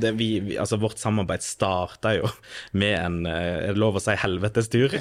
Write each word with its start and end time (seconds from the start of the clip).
Det, 0.00 0.12
vi, 0.12 0.40
vi, 0.40 0.58
altså, 0.58 0.76
vårt 0.80 0.98
samarbeid 0.98 1.42
starta 1.44 2.14
jo 2.16 2.28
med 2.72 2.94
en 2.98 3.18
eh, 3.26 3.68
er 3.68 3.74
det 3.74 3.82
lov 3.82 3.98
å 3.98 4.02
si 4.02 4.14
helvetes 4.16 4.70
tur. 4.72 4.94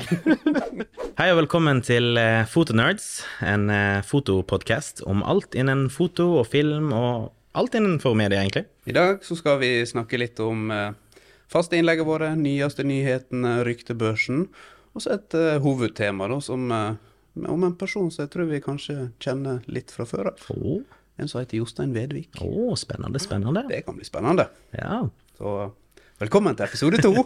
Hei 1.20 1.28
og 1.32 1.42
velkommen 1.44 1.84
til 1.86 2.18
eh, 2.20 2.44
Fotonerds, 2.50 3.22
en 3.46 3.70
eh, 3.72 4.02
fotopodkast 4.08 5.04
om 5.08 5.24
alt 5.24 5.56
innen 5.56 5.88
foto 5.94 6.28
og 6.42 6.50
film 6.52 6.92
og 6.96 7.32
alt 7.58 7.76
innenfor 7.78 8.16
media, 8.18 8.42
egentlig. 8.42 8.66
I 8.88 8.96
dag 8.96 9.24
så 9.28 9.38
skal 9.40 9.60
vi 9.62 9.74
snakke 9.88 10.20
litt 10.20 10.40
om 10.44 10.72
faste 11.52 11.76
innleggene 11.76 12.08
våre, 12.08 12.30
nyeste 12.40 12.86
nyhetene, 12.88 13.60
ryktebørsen, 13.68 14.46
og 14.96 15.04
så 15.04 15.16
et 15.18 15.36
uh, 15.36 15.58
hovedtema 15.64 16.28
da, 16.32 16.40
som, 16.44 16.72
uh, 16.72 16.96
om 17.48 17.68
en 17.68 17.76
person 17.80 18.10
som 18.12 18.26
jeg 18.26 18.32
tror 18.34 18.50
vi 18.50 18.64
kanskje 18.64 18.98
kjenner 19.24 19.62
litt 19.72 19.92
fra 19.94 20.08
før 20.08 20.32
av. 20.32 20.48
Å, 20.52 20.80
En 21.20 21.28
som 21.28 21.42
heter 21.42 21.58
Jostein 21.58 21.94
Vedvik. 21.96 22.30
å, 22.42 22.76
spennende, 22.80 23.20
spennende. 23.20 23.66
Det 23.70 23.82
kan 23.86 23.96
bli 23.98 24.06
spennende. 24.08 24.46
Ja. 24.72 25.10
Så 25.38 25.72
velkommen 26.22 26.56
til 26.56 26.66
episode 26.66 27.02
to. 27.04 27.12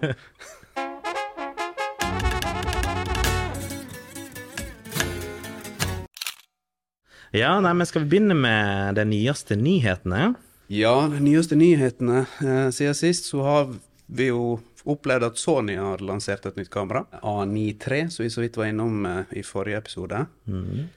ja, 7.42 7.60
nei, 7.62 7.74
men 7.74 7.86
skal 7.86 8.02
vi 8.04 8.10
begynne 8.16 8.36
med 8.40 8.96
de 8.98 9.06
nyeste 9.06 9.56
nyhetene? 9.60 10.34
ja, 10.70 11.08
de 11.12 11.20
nyeste 11.22 11.56
nyhetene. 11.56 12.26
Eh, 12.42 12.70
siden 12.74 12.96
sist 12.98 13.26
så 13.30 13.42
har 13.46 13.70
vi 14.08 14.26
jo 14.32 14.60
opplevd 14.86 15.26
at 15.28 15.40
Sony 15.42 15.76
har 15.80 16.04
lansert 16.06 16.46
et 16.46 16.58
nytt 16.60 16.70
kamera. 16.74 17.06
A93, 17.22 18.08
som 18.14 18.24
vi 18.24 18.30
så 18.34 18.44
vidt 18.44 18.58
var 18.60 18.70
innom 18.70 19.06
eh, 19.10 19.36
i 19.42 19.44
forrige 19.46 19.82
episode. 19.84 20.24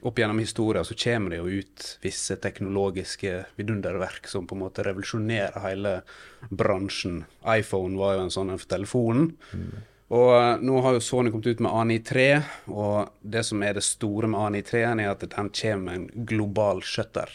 Opp 0.05 0.21
gjennom 0.21 0.39
historien 0.39 0.85
så 0.85 0.97
kommer 0.97 1.33
det 1.33 1.41
jo 1.41 1.61
ut 1.63 1.85
visse 2.03 2.37
teknologiske 2.41 3.35
vidunderverk 3.59 4.29
som 4.29 4.47
på 4.47 4.57
en 4.57 4.63
måte 4.65 4.85
revolusjonerer 4.87 5.59
hele 5.65 5.99
bransjen. 6.49 7.23
iPhone 7.45 7.99
var 7.99 8.17
jo 8.17 8.25
en 8.25 8.35
sånn 8.37 8.53
en 8.53 8.61
for 8.61 8.75
telefonen. 8.77 9.31
Og 10.09 10.31
eh, 10.33 10.55
nå 10.65 10.79
har 10.85 10.97
jo 10.97 11.03
Sony 11.05 11.33
kommet 11.33 11.51
ut 11.51 11.61
med 11.61 11.71
A93, 11.71 12.23
og 12.73 13.11
det 13.21 13.43
som 13.45 13.61
er 13.65 13.77
det 13.77 13.85
store 13.85 14.29
med 14.31 14.41
A93-en, 14.41 15.03
er 15.03 15.13
at 15.13 15.25
den 15.25 15.53
kommer 15.53 15.85
med 15.85 15.99
en 15.99 16.25
global 16.29 16.81
shutter. 16.81 17.29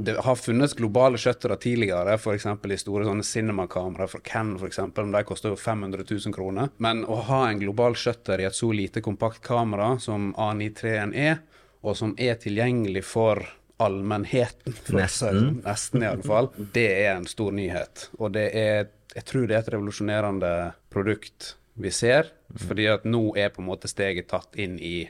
Det 0.00 0.14
har 0.24 0.36
funnes 0.40 0.72
globale 0.74 1.18
shuttere 1.20 1.58
tidligere, 1.60 2.14
f.eks. 2.16 2.46
i 2.46 2.78
store 2.80 3.04
sånne 3.04 3.24
cinemakamera 3.26 4.06
fra 4.08 4.20
Cannon 4.24 4.56
f.eks. 4.56 4.80
Men 4.96 5.12
de 5.12 5.22
koster 5.28 5.52
jo 5.52 5.58
500 5.60 6.06
000 6.08 6.34
kroner. 6.34 6.70
Men 6.80 7.02
å 7.04 7.18
ha 7.28 7.42
en 7.50 7.60
global 7.60 7.96
shutter 8.00 8.40
i 8.40 8.46
et 8.48 8.56
så 8.56 8.70
lite 8.72 9.02
kompakt 9.04 9.42
kamera 9.44 9.92
som 10.00 10.30
A93-en 10.40 11.12
er, 11.12 11.42
og 11.84 11.98
som 12.00 12.14
er 12.16 12.40
tilgjengelig 12.40 13.04
for 13.08 13.44
allmennheten, 13.80 14.76
for 14.84 15.00
nesten 15.00 16.02
i 16.02 16.08
alle 16.08 16.24
fall, 16.24 16.50
det 16.74 16.88
er 16.88 17.14
en 17.14 17.28
stor 17.28 17.52
nyhet. 17.56 18.08
Og 18.20 18.32
det 18.36 18.50
er, 18.56 18.90
jeg 19.14 19.28
tror 19.28 19.46
det 19.48 19.56
er 19.56 19.64
et 19.64 19.72
revolusjonerende 19.74 20.54
produkt 20.92 21.54
vi 21.80 21.92
ser, 21.94 22.32
fordi 22.60 22.88
at 22.92 23.06
nå 23.08 23.30
er 23.40 23.52
på 23.52 23.62
en 23.62 23.70
måte 23.70 23.88
steget 23.88 24.28
tatt 24.32 24.56
inn 24.60 24.76
i 24.80 25.04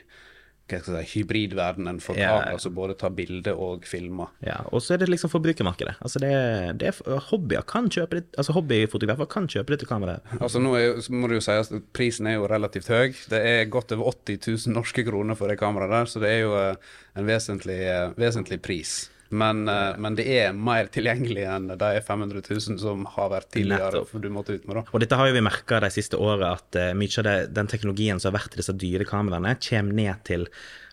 si, 0.79 1.03
hybridverdenen 1.19 1.99
for 2.01 2.15
Ja. 2.17 2.37
altså 2.53 2.69
både 2.73 2.95
tar 2.97 3.09
bilder 3.09 3.53
og 3.59 3.83
filmer. 3.85 4.31
Ja, 4.45 4.61
og 4.71 4.81
så 4.81 4.93
er 4.93 4.97
det 5.03 5.09
liksom 5.09 5.29
forbrukermarkedet. 5.29 5.95
Altså 6.01 6.19
det, 6.19 6.31
det 6.79 6.87
er 6.93 7.19
hobbyer 7.29 7.61
kan 7.67 7.89
kjøpe 7.89 8.19
det, 8.21 8.25
altså 8.37 8.53
hobbyfotografer 8.53 9.25
kan 9.29 9.47
kjøpe 9.47 9.75
dette 9.75 9.85
kameraet. 9.89 10.21
Altså 10.39 10.59
nå 10.63 10.75
er 10.79 11.01
må 11.11 11.27
du 11.27 11.35
jo 11.35 11.41
si 11.43 11.51
at 11.51 11.71
Prisen 11.93 12.27
er 12.27 12.37
jo 12.39 12.47
relativt 12.47 12.87
høy. 12.87 13.11
Det 13.29 13.39
er 13.41 13.65
godt 13.71 13.91
over 13.91 14.11
80 14.13 14.67
000 14.67 14.75
norske 14.75 15.03
kroner 15.07 15.35
for 15.35 15.47
det 15.51 15.59
kameraet 15.59 15.91
der, 15.91 16.05
så 16.05 16.19
det 16.23 16.29
er 16.29 16.39
jo 16.45 16.53
eh, 16.57 16.75
en 17.17 17.27
vesentlig, 17.27 17.79
eh, 17.91 18.13
vesentlig 18.17 18.61
pris. 18.61 19.09
Men, 19.31 19.63
eh, 19.71 19.93
men 19.97 20.15
det 20.19 20.25
er 20.27 20.51
mer 20.51 20.89
tilgjengelig 20.91 21.45
enn 21.47 21.69
de 21.79 21.91
500 22.03 22.41
000 22.43 22.79
som 22.81 23.05
har 23.13 23.31
vært 23.31 23.49
tidligere. 23.55 23.93
Nettopp. 23.93 24.09
For 24.11 24.23
du 24.23 24.29
måtte 24.33 24.57
ut 24.57 24.67
med 24.67 24.81
da. 24.81 24.83
Og 24.91 25.03
dette 25.03 25.19
har 25.19 25.29
jo 25.29 25.37
vi 25.37 25.43
merka 25.45 25.79
de 25.83 25.89
siste 25.93 26.19
åra, 26.19 26.53
at 26.59 26.75
eh, 26.79 26.91
mye 26.97 27.15
av 27.21 27.27
det, 27.29 27.35
den 27.55 27.71
teknologien 27.71 28.19
som 28.19 28.31
har 28.31 28.41
vært 28.41 28.57
i 28.57 28.61
disse 28.61 28.75
dyre 28.75 29.07
kameraene, 29.07 29.55
kommer 29.63 29.95
ned 30.01 30.23
til 30.27 30.47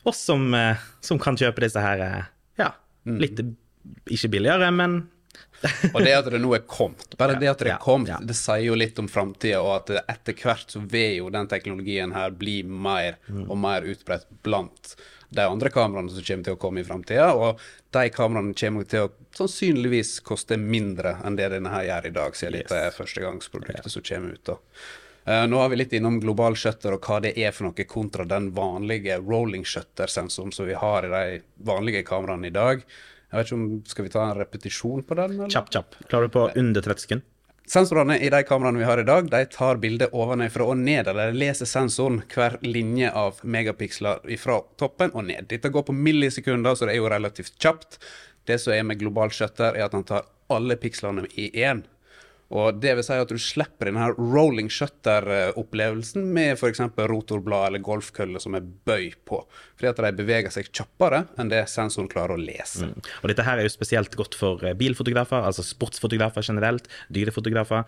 oss 0.07 0.23
som, 0.31 0.47
eh, 0.55 0.89
som 1.05 1.19
kan 1.23 1.39
kjøpe 1.39 1.67
disse 1.67 1.83
her 1.83 2.05
ja, 2.59 2.73
litt 3.05 3.43
ikke 4.07 4.31
billigere, 4.39 4.71
men 4.75 5.01
Og 5.95 6.03
det 6.05 6.13
at 6.15 6.27
det 6.31 6.39
nå 6.39 6.53
er 6.55 6.63
kommet, 6.71 7.17
bare 7.19 7.35
det 7.39 7.49
at 7.51 7.61
det 7.63 7.73
er 7.75 7.81
kommet, 7.83 8.13
ja. 8.13 8.19
det 8.23 8.37
sier 8.39 8.63
jo 8.69 8.77
litt 8.79 8.99
om 9.03 9.09
framtida, 9.11 9.59
og 9.59 9.73
at 9.81 10.05
etter 10.15 10.37
hvert 10.39 10.71
så 10.71 10.83
vil 10.87 11.17
jo 11.17 11.31
den 11.35 11.51
teknologien 11.51 12.15
her 12.15 12.31
bli 12.31 12.61
mer 12.63 13.19
Mm. 13.29 13.45
og 13.51 13.59
mer 13.61 13.87
utbredt 13.87 14.29
blant 14.47 14.95
de 15.31 15.45
andre 15.45 15.71
kameraene 15.73 16.11
som 16.13 16.25
kommer 16.25 16.45
til 16.47 16.57
å 16.57 16.61
komme 16.61 16.81
i 16.81 16.87
framtida. 16.89 17.27
Og 17.37 17.61
de 17.95 18.07
kameraene 18.15 18.55
kommer 18.57 18.89
til 18.89 19.07
å 19.07 19.11
sannsynligvis 19.37 20.19
koste 20.27 20.57
mindre 20.61 21.17
enn 21.25 21.37
det 21.39 21.51
denne 21.53 21.73
her 21.73 21.85
gjør 21.89 22.09
i 22.09 22.15
dag, 22.17 22.39
siden 22.39 22.57
dette 22.61 22.81
er 22.89 22.97
førstegangsproduktet 22.97 23.93
som 23.93 24.03
kommer 24.09 24.39
ut. 24.39 24.45
da. 24.49 24.57
Eh, 25.29 25.45
nå 25.51 25.61
har 25.61 25.69
vi 25.69 25.77
litt 25.77 25.93
innom 25.93 26.21
global 26.23 26.57
shutter 26.57 26.95
og 26.97 27.05
hva 27.05 27.21
det 27.21 27.35
er 27.37 27.53
for 27.53 27.69
noe 27.69 27.85
kontra 27.85 28.25
den 28.25 28.51
vanlige 28.57 29.19
rolling 29.21 29.65
shutter-sensoren 29.69 30.55
som 30.57 30.67
vi 30.67 30.79
har 30.79 31.05
i 31.05 31.13
de 31.13 31.43
vanlige 31.69 32.05
kameraene 32.09 32.49
i 32.49 32.55
dag. 32.55 32.85
Jeg 33.29 33.37
vet 33.37 33.51
ikke 33.51 33.59
om, 33.59 33.67
Skal 33.85 34.05
vi 34.07 34.13
ta 34.15 34.23
en 34.31 34.39
repetisjon 34.39 35.03
på 35.05 35.15
den? 35.19 35.35
eller? 35.37 35.53
kjapp, 35.53 35.69
kjapp. 35.71 35.99
Klarer 36.09 36.31
du 36.31 36.33
på 36.33 36.47
under 36.57 36.81
30 36.81 37.05
sekunder? 37.05 37.27
Sensorene 37.69 38.17
i 38.19 38.31
de 38.33 38.39
kameraene 38.49 38.81
vi 38.81 38.85
har 38.89 38.99
i 38.99 39.05
dag, 39.05 39.27
de 39.31 39.43
tar 39.53 39.77
bildet 39.77 40.15
ovenfra 40.17 40.65
og 40.73 40.79
ned. 40.81 41.11
Eller 41.11 41.35
leser 41.37 41.69
sensoren 41.69 42.23
hver 42.33 42.57
linje 42.65 43.11
av 43.13 43.43
megapiksler 43.45 44.23
fra 44.41 44.63
toppen 44.81 45.13
og 45.13 45.27
ned. 45.29 45.51
Dette 45.51 45.69
går 45.69 45.85
på 45.85 45.93
millisekunder, 45.93 46.75
så 46.75 46.89
det 46.89 46.95
er 46.95 47.03
jo 47.03 47.11
relativt 47.13 47.59
kjapt. 47.61 47.99
Det 48.49 48.57
som 48.63 48.73
er 48.73 48.87
med 48.89 49.03
global 49.03 49.35
shutter, 49.37 49.77
er 49.77 49.85
at 49.85 49.97
han 49.97 50.07
tar 50.09 50.25
alle 50.49 50.79
pikslene 50.81 51.27
i 51.37 51.51
én. 51.61 51.85
Og 52.49 52.79
det 52.81 52.95
vil 52.97 53.05
si 53.05 53.17
at 53.21 53.29
du 53.29 53.37
slipper 53.41 53.91
denne 53.91 54.07
rolling 54.17 54.71
shutter-opplevelsen 54.73 56.25
med 56.33 56.55
f.eks. 56.57 56.81
rotorblad 56.97 57.69
eller 57.69 57.85
golfkølle 57.85 58.41
som 58.41 58.57
er 58.57 58.65
bøy 58.89 59.11
på. 59.29 59.43
Fordi 59.77 59.91
at 59.91 60.01
de 60.01 60.13
beveger 60.23 60.55
seg 60.55 60.71
kjappere 60.73 61.27
enn 61.37 61.53
det 61.53 61.67
sensoren 61.69 62.09
klarer 62.09 62.39
å 62.39 62.41
lese. 62.41 62.89
Og 63.21 63.29
dette 63.29 63.45
her 63.45 63.61
er 63.61 63.69
jo 63.69 63.75
spesielt 63.75 64.17
godt 64.17 64.39
for 64.39 64.65
eh, 64.65 64.77
bilfotografer, 64.79 65.45
altså 65.45 65.67
sportsfotografer 65.67 66.47
generelt, 66.49 66.89
dyrefotografer. 67.13 67.85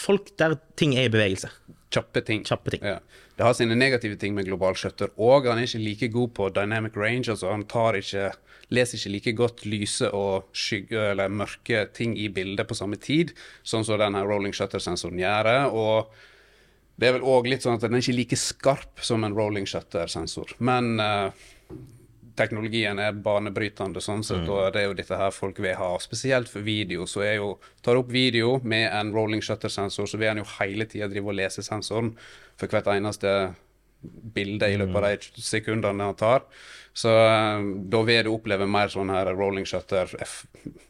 Folk 0.00 0.32
der 0.40 0.56
ting 0.80 0.96
er 0.96 1.10
i 1.10 1.12
bevegelse. 1.12 1.52
Kjappe 1.90 2.22
ting. 2.26 2.44
Kjappe 2.46 2.70
ting. 2.74 2.84
Ja. 2.86 3.00
Det 3.36 3.46
har 3.46 3.56
sine 3.56 3.74
negative 3.78 4.18
ting 4.20 4.34
med 4.36 4.46
global 4.46 4.76
shutter, 4.78 5.10
og 5.18 5.48
han 5.48 5.58
er 5.58 5.66
ikke 5.66 5.82
like 5.82 6.08
god 6.14 6.32
på 6.36 6.48
dynamic 6.54 6.96
range. 6.96 7.30
altså 7.32 7.50
Han 7.50 7.64
tar 7.64 7.98
ikke, 7.98 8.30
leser 8.70 8.98
ikke 8.98 9.12
like 9.14 9.32
godt 9.38 9.64
lyse 9.66 10.10
og 10.14 10.50
skygge 10.52 11.10
eller 11.12 11.32
mørke 11.32 11.86
ting 11.96 12.16
i 12.18 12.28
bildet 12.28 12.68
på 12.68 12.76
samme 12.78 13.00
tid, 13.00 13.32
sånn 13.62 13.86
som 13.86 13.98
denne 13.98 14.22
rolling 14.22 14.54
shutter-sensoren 14.54 15.18
gjør. 15.18 15.50
Og 15.72 16.12
det 17.00 17.08
er 17.08 17.16
vel 17.16 17.26
òg 17.26 17.48
litt 17.48 17.64
sånn 17.64 17.78
at 17.78 17.86
den 17.86 17.96
er 17.96 18.04
ikke 18.04 18.18
like 18.18 18.38
skarp 18.38 19.02
som 19.02 19.24
en 19.24 19.34
rolling 19.34 19.66
shutter-sensor. 19.66 20.54
Men 20.60 21.00
eh, 21.00 21.48
teknologien 22.40 22.98
er 23.02 23.16
banebrytende 23.24 24.00
sånn 24.02 24.24
sett, 24.26 24.48
og 24.48 24.72
det 24.74 24.82
er 24.82 24.88
jo 24.88 24.96
dette 24.96 25.18
her 25.20 25.32
folk 25.34 25.60
vil 25.62 25.76
ha. 25.78 25.90
Spesielt 26.02 26.50
for 26.50 26.64
video, 26.66 27.06
så 27.10 27.24
er 27.26 27.34
jo 27.38 27.50
Tar 27.84 27.96
du 27.96 28.02
opp 28.02 28.12
video 28.12 28.58
med 28.64 28.88
en 28.88 29.12
rolling 29.14 29.42
shutter-sensor, 29.44 30.08
så 30.08 30.20
vil 30.20 30.32
han 30.32 30.40
jo 30.42 30.48
hele 30.58 30.86
tida 30.88 31.08
drive 31.08 31.32
og 31.32 31.38
lese 31.38 31.64
sensoren 31.64 32.14
for 32.60 32.68
hvert 32.68 32.90
eneste 32.92 33.32
bilde 34.34 34.68
i 34.72 34.78
løpet 34.80 34.96
av 34.96 35.06
de 35.36 35.44
sekundene 35.44 36.10
han 36.10 36.18
tar. 36.18 36.44
Så 36.96 37.12
eh, 37.12 37.66
da 37.92 38.02
vil 38.08 38.26
du 38.26 38.32
oppleve 38.34 38.68
mer 38.68 38.92
sånn 38.92 39.12
her 39.12 39.32
rolling 39.36 39.68
shutter 39.68 40.10
F, 40.24 40.42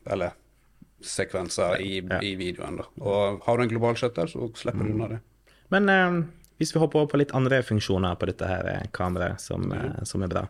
eller 0.06 0.36
sekvenser 1.00 1.80
i, 1.82 1.98
i 2.00 2.34
videoen. 2.38 2.80
da. 2.82 2.90
Og 3.02 3.46
har 3.46 3.56
du 3.56 3.66
en 3.66 3.72
global 3.72 3.98
shutter, 3.98 4.30
så 4.30 4.50
slipper 4.58 4.86
du 4.86 4.94
unna 4.94 5.14
det. 5.16 5.24
Men 5.70 5.90
um 5.94 6.20
hvis 6.60 6.74
vi 6.74 6.80
hopper 6.82 7.00
over 7.00 7.08
på 7.08 7.18
litt 7.22 7.30
andre 7.32 7.62
funksjoner 7.64 8.18
på 8.20 8.26
dette 8.28 8.44
her 8.44 8.66
eh, 8.68 8.88
kameraet, 8.92 9.40
som, 9.40 9.62
mm. 9.64 10.02
som 10.04 10.20
er 10.26 10.28
bra. 10.28 10.42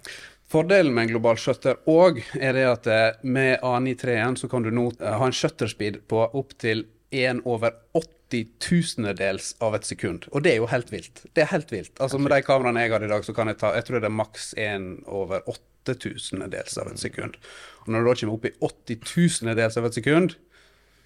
Fordelen 0.50 0.94
med 0.94 1.03
en 1.03 1.09
global 1.12 1.37
shutter 1.38 1.77
òg 1.87 2.16
er 2.34 2.56
det 2.56 2.65
at 2.66 2.87
eh, 2.91 3.19
med 3.22 3.61
A93-en 3.62 4.34
så 4.34 4.49
kan 4.50 4.65
du 4.66 4.72
nå 4.75 4.88
eh, 4.99 5.12
ha 5.15 5.28
en 5.28 5.37
shutterspeed 5.37 6.00
på 6.11 6.25
opptil 6.27 6.88
1 7.15 7.44
over 7.47 7.77
80 7.94 8.49
tusendedels 8.59 9.52
av 9.62 9.76
et 9.79 9.87
sekund. 9.87 10.26
Og 10.35 10.43
det 10.43 10.56
er 10.56 10.58
jo 10.58 10.67
helt 10.73 10.91
vilt. 10.91 11.23
Det 11.38 11.44
er 11.44 11.52
helt 11.52 11.70
vilt. 11.70 11.94
Altså 12.02 12.19
Med 12.19 12.35
de 12.35 12.41
kameraene 12.43 12.82
jeg 12.82 12.94
har 12.97 13.06
i 13.06 13.12
dag, 13.14 13.23
så 13.26 13.37
kan 13.37 13.50
jeg 13.50 13.61
ta 13.62 13.73
Jeg 13.79 13.87
tror 13.87 14.02
det 14.02 14.11
er 14.11 14.19
maks 14.19 14.50
1 14.58 14.91
over 15.06 15.47
8 15.47 15.99
tusendedels 16.02 16.79
av 16.82 16.91
et 16.91 17.06
sekund. 17.06 17.38
Og 17.87 17.94
når 17.94 18.02
du 18.02 18.11
da 18.11 18.19
kommer 18.19 18.38
opp 18.41 18.50
i 18.50 18.55
80 18.58 19.02
tusendedels 19.06 19.79
av 19.79 19.87
et 19.87 20.02
sekund 20.02 20.38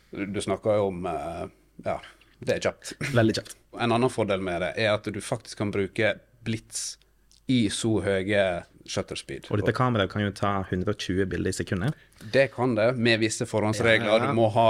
Du, 0.08 0.24
du 0.24 0.40
snakker 0.40 0.80
jo 0.80 0.88
om 0.88 1.04
eh, 1.12 1.46
Ja, 1.84 2.00
det 2.40 2.56
er 2.56 2.68
kjapt. 2.70 2.96
Veldig 3.12 3.40
kjapt. 3.42 3.58
En 3.76 3.92
annen 3.92 4.12
fordel 4.12 4.40
med 4.40 4.64
det 4.64 4.76
er 4.80 4.94
at 4.96 5.04
du 5.04 5.20
faktisk 5.20 5.60
kan 5.60 5.74
bruke 5.74 6.16
blits 6.48 6.94
i 7.44 7.66
så 7.68 7.98
høye 8.00 8.44
shutterspeed. 8.88 9.48
Og 9.50 9.60
dette 9.60 9.74
kameraet 9.76 10.12
kan 10.12 10.24
jo 10.24 10.32
ta 10.34 10.56
120 10.66 11.24
bilder 11.30 11.52
i 11.52 11.56
sekundet. 11.56 12.02
Det 12.32 12.48
kan 12.54 12.74
det, 12.76 12.90
med 12.96 13.22
visse 13.22 13.46
forhåndsregler. 13.48 14.10
Ja, 14.10 14.18
ja. 14.20 14.28
Du 14.28 14.36
må 14.36 14.50
ha 14.54 14.68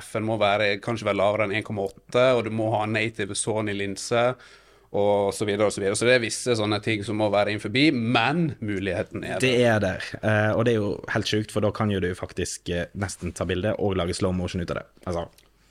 F-en 0.00 0.26
må 0.28 0.38
være, 0.40 0.78
kanskje 0.84 1.08
være 1.10 1.20
lavere 1.20 1.48
enn 1.48 1.58
1,8, 1.60 2.24
og 2.38 2.46
du 2.46 2.50
må 2.54 2.70
ha 2.76 2.86
native 2.88 3.36
Sony-linse, 3.38 4.30
og 4.90 5.30
så 5.36 5.46
videre 5.46 5.68
og 5.68 5.74
så 5.74 5.82
videre. 5.84 5.98
Så 5.98 6.08
det 6.08 6.16
er 6.16 6.24
visse 6.24 6.56
sånne 6.58 6.80
ting 6.82 7.04
som 7.06 7.20
må 7.20 7.28
være 7.30 7.52
inn 7.54 7.62
forbi, 7.62 7.90
men 7.94 8.56
muligheten 8.58 9.22
er 9.22 9.36
der. 9.36 9.44
Det 9.44 9.52
er 9.62 9.84
der, 9.84 10.08
eh, 10.18 10.50
og 10.56 10.64
det 10.66 10.74
er 10.74 10.80
jo 10.80 10.96
helt 11.14 11.30
sjukt, 11.30 11.54
for 11.54 11.62
da 11.62 11.70
kan 11.74 11.92
jo 11.94 12.00
du 12.02 12.10
faktisk 12.18 12.72
eh, 12.74 12.88
nesten 12.98 13.36
ta 13.36 13.46
bilde 13.46 13.76
og 13.78 13.94
lage 14.00 14.16
slow 14.18 14.34
motion 14.34 14.64
ut 14.64 14.72
av 14.74 14.82
det. 14.82 14.88
Altså, 15.06 15.28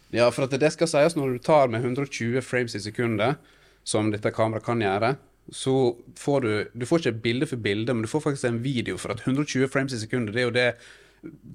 Ja, 0.10 0.26
for 0.34 0.48
at 0.48 0.56
det 0.58 0.72
skal 0.74 0.90
sies 0.90 1.14
når 1.18 1.36
du 1.36 1.42
tar 1.46 1.70
med 1.70 1.84
120 1.86 2.42
frames 2.42 2.74
i 2.74 2.82
sekundet, 2.82 3.38
som 3.86 4.10
dette 4.10 4.32
kameraet 4.34 4.66
kan 4.66 4.82
gjøre, 4.82 5.12
så 5.52 5.98
får 6.18 6.42
du 6.42 6.52
Du 6.74 6.86
får 6.86 7.00
ikke 7.00 7.22
bilde 7.24 7.48
for 7.50 7.58
bilde, 7.58 7.94
men 7.94 8.06
du 8.06 8.12
får 8.12 8.26
faktisk 8.28 8.50
en 8.50 8.64
video. 8.64 8.98
For 8.98 9.14
at 9.14 9.22
120 9.26 9.68
frames 9.72 9.94
i 9.94 10.02
sekundet, 10.02 10.36
det 10.36 10.42
er 10.44 10.50
jo 10.50 10.56
det 10.56 10.70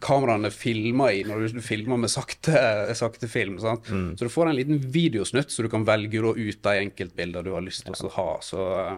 kameraene 0.05 0.51
filmer 0.53 1.15
i 1.17 1.23
når 1.25 1.47
du 1.55 1.63
filmer 1.65 1.97
med 1.97 2.13
sakte, 2.13 2.53
sakte 2.99 3.29
film. 3.31 3.57
Mm. 3.57 4.13
Så 4.19 4.27
du 4.27 4.33
får 4.33 4.51
en 4.51 4.59
liten 4.59 4.79
videosnutt, 4.93 5.51
så 5.51 5.65
du 5.65 5.71
kan 5.73 5.87
velge 5.89 6.21
ut 6.21 6.63
de 6.63 6.79
enkeltbilder 6.83 7.43
du 7.43 7.55
har 7.55 7.65
lyst 7.65 7.87
til 7.87 7.97
ja. 7.97 8.07
å 8.07 8.15
ha. 8.19 8.29
Så 8.45 8.69
eh, 8.83 8.95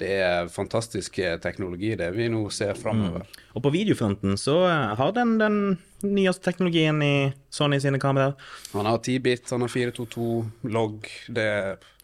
det 0.00 0.12
er 0.22 0.48
fantastisk 0.52 1.18
teknologi, 1.42 1.96
det 1.98 2.12
vi 2.14 2.28
nå 2.32 2.44
ser 2.54 2.78
framover. 2.78 3.26
Mm. 3.26 3.46
Og 3.58 3.64
på 3.66 3.74
videofronten 3.74 4.38
så 4.40 4.62
eh, 4.68 4.94
har 5.00 5.16
den 5.16 5.38
den 5.40 5.60
nyeste 6.06 6.44
teknologien 6.46 7.02
i 7.02 7.32
Sony 7.52 7.80
sine 7.82 8.00
kameraer. 8.00 8.36
Han 8.72 8.88
har 8.88 8.98
10-bit, 8.98 9.50
han 9.50 9.66
har 9.66 9.72
422 9.72 10.70
logg. 10.72 11.08
Det 11.28 11.50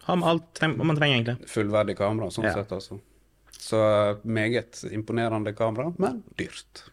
har 0.07 0.19
man 0.21 0.29
alt 0.29 0.61
man 0.79 0.97
trenger, 0.97 1.17
egentlig. 1.17 1.51
Fullverdig 1.51 1.97
kamera, 1.99 2.31
sånn 2.31 2.47
ja. 2.47 2.55
sett, 2.55 2.75
altså. 2.77 3.01
Så 3.57 3.81
eh, 3.83 4.19
meget 4.23 4.85
imponerende 4.95 5.51
kamera, 5.57 5.91
men 5.99 6.21
dyrt. 6.39 6.85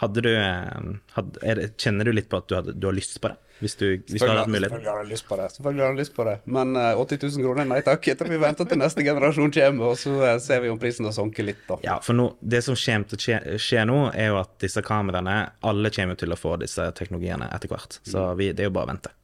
Hadde 0.00 0.24
du 0.24 0.30
hadde, 0.34 1.40
er, 1.44 1.60
Kjenner 1.78 2.08
du 2.08 2.14
litt 2.16 2.30
på 2.32 2.40
at 2.40 2.48
du, 2.48 2.54
hadde, 2.56 2.72
du 2.74 2.88
har 2.88 2.96
lyst 2.96 3.20
på 3.20 3.30
det? 3.30 3.36
Hvis 3.60 3.76
du, 3.78 3.84
hvis 4.10 4.18
du 4.18 4.26
hadde 4.26 4.40
hatt 4.42 4.50
mulighet? 4.50 4.72
Selvfølgelig 4.72 4.90
har 4.90 5.02
jeg 5.04 5.10
lyst 5.12 5.26
på 5.28 5.36
det. 5.38 5.46
Selvfølgelig 5.54 5.84
har 5.84 5.92
jeg 5.92 5.98
lyst 6.00 6.14
på 6.16 6.24
det. 6.26 6.34
Men 6.56 6.72
uh, 6.76 7.02
80 7.04 7.20
000 7.22 7.44
kroner, 7.46 7.68
nei 7.70 7.80
takk. 7.86 8.08
Jeg 8.10 8.18
tror 8.18 8.32
vi 8.32 8.40
venter 8.42 8.68
til 8.68 8.80
neste 8.80 9.04
generasjon 9.06 9.54
kommer, 9.54 9.92
og 9.92 10.00
så 10.00 10.14
uh, 10.18 10.30
ser 10.42 10.64
vi 10.64 10.72
om 10.72 10.80
prisen 10.82 11.06
har 11.06 11.14
sunket 11.14 11.46
litt, 11.46 11.62
da. 11.68 11.78
Ja, 11.86 11.98
for 12.02 12.18
nå, 12.18 12.26
det 12.40 12.64
som 12.66 12.78
kommer 12.80 13.12
til 13.12 13.20
å 13.20 13.24
skje, 13.26 13.58
skje, 13.62 13.84
nå, 13.92 13.98
er 14.10 14.32
jo 14.32 14.40
at 14.40 14.56
disse 14.64 14.82
kameraene 14.84 15.36
Alle 15.70 15.92
kommer 15.94 16.18
til 16.18 16.34
å 16.34 16.40
få 16.40 16.56
disse 16.64 16.88
teknologiene 16.98 17.52
etter 17.54 17.70
hvert. 17.70 18.00
Så 18.02 18.26
vi, 18.40 18.50
det 18.56 18.66
er 18.66 18.72
jo 18.72 18.74
bare 18.74 18.90
å 18.90 18.92
vente. 18.96 19.14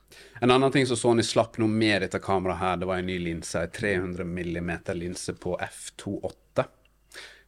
En 0.41 0.51
annen 0.51 0.73
ting 0.73 0.87
som 0.87 0.97
Sony 0.97 1.23
slapp 1.23 1.59
noe 1.61 1.69
med 1.69 2.03
dette 2.03 2.21
kameraet 2.23 2.61
her, 2.61 2.77
det 2.81 2.89
var 2.89 3.01
en 3.01 3.09
ny 3.11 3.19
linse. 3.21 3.61
En 3.61 3.73
300 3.77 4.25
mm 4.25 4.71
linse 4.95 5.35
på 5.37 5.59
f2.8. 5.61 6.65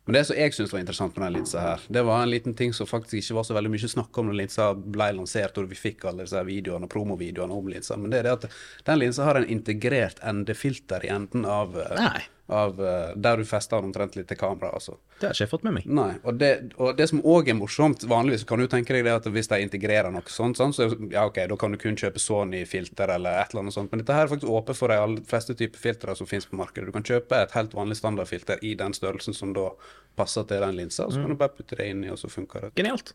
Men 0.04 0.16
det 0.16 0.24
som 0.26 0.36
jeg 0.36 0.54
syns 0.54 0.72
var 0.74 0.80
interessant 0.82 1.16
med 1.16 1.26
den 1.26 1.36
linsa 1.38 1.62
her, 1.62 1.82
det 1.88 2.02
var 2.02 2.22
en 2.22 2.30
liten 2.30 2.56
ting 2.58 2.72
som 2.74 2.88
faktisk 2.90 3.20
ikke 3.20 3.36
var 3.38 3.46
så 3.46 3.54
veldig 3.54 3.70
mye 3.70 3.90
snakk 3.92 4.18
om 4.18 4.28
når 4.28 4.38
linsa 4.40 4.68
ble 4.74 5.08
lansert 5.14 5.60
og 5.62 5.70
vi 5.70 5.78
fikk 5.78 6.08
alle 6.10 6.26
disse 6.26 6.42
videoene, 6.48 6.88
og 6.88 6.92
promovideoene 6.92 7.54
om 7.54 7.70
linsa, 7.70 7.96
men 7.96 8.10
det 8.10 8.18
er 8.22 8.26
det 8.26 8.36
at 8.40 8.60
den 8.90 8.98
linsa 8.98 9.28
har 9.28 9.38
en 9.38 9.46
integrert 9.46 10.18
endefilter 10.26 11.06
i 11.06 11.12
enden 11.14 11.46
av 11.46 11.78
eh, 11.78 11.98
Nei 12.00 12.22
av 12.46 12.80
uh, 12.80 13.12
der 13.16 13.38
du 13.38 13.44
fester 13.46 13.78
den 13.78 13.90
omtrent 13.90 14.16
litt 14.18 14.26
til 14.28 14.38
kamera. 14.38 14.72
Altså. 14.74 14.96
Det 15.20 15.28
har 15.28 15.36
ikke 15.36 15.44
jeg 15.44 15.50
fått 15.52 15.66
med 15.66 15.76
meg. 15.76 15.86
Nei, 15.86 16.10
og 16.26 16.40
det, 16.40 16.50
og 16.76 16.96
det 16.98 17.06
som 17.10 17.22
òg 17.22 17.48
er 17.52 17.56
morsomt, 17.56 18.04
vanligvis 18.10 18.44
kan 18.48 18.60
du 18.60 18.66
tenke 18.70 18.96
deg 18.96 19.06
det 19.06 19.14
at 19.14 19.28
hvis 19.32 19.50
de 19.52 19.60
integrerer 19.62 20.10
noe 20.12 20.26
sånt, 20.32 20.58
sånn, 20.58 20.74
så 20.76 20.88
ja, 21.12 21.24
ok, 21.28 21.44
da 21.52 21.58
kan 21.60 21.74
du 21.74 21.80
kun 21.80 21.98
kjøpe 21.98 22.22
Sony-filter 22.22 23.14
eller 23.14 23.40
et 23.40 23.54
eller 23.54 23.64
annet 23.64 23.76
sånt, 23.76 23.92
men 23.94 24.02
dette 24.02 24.16
her 24.16 24.26
er 24.26 24.34
faktisk 24.34 24.52
åpent 24.52 24.78
for 24.78 24.92
de 24.92 25.24
fleste 25.30 25.56
typer 25.58 25.84
filtre 25.86 26.16
som 26.18 26.28
finnes 26.28 26.48
på 26.50 26.58
markedet. 26.58 26.90
Du 26.90 26.96
kan 26.96 27.06
kjøpe 27.06 27.40
et 27.46 27.56
helt 27.56 27.76
vanlig 27.78 28.00
standardfilter 28.00 28.62
i 28.66 28.74
den 28.78 28.96
størrelsen 28.96 29.38
som 29.38 29.54
da 29.56 29.70
passer 30.18 30.44
til 30.48 30.60
den 30.66 30.76
linsa, 30.76 31.06
og 31.06 31.14
så 31.14 31.22
kan 31.22 31.32
du 31.32 31.40
bare 31.40 31.54
putte 31.56 31.78
det 31.78 31.88
inn 31.88 32.04
i, 32.04 32.10
og 32.12 32.20
så 32.20 32.28
funker 32.32 32.66
det. 32.66 32.74
Genialt. 32.76 33.14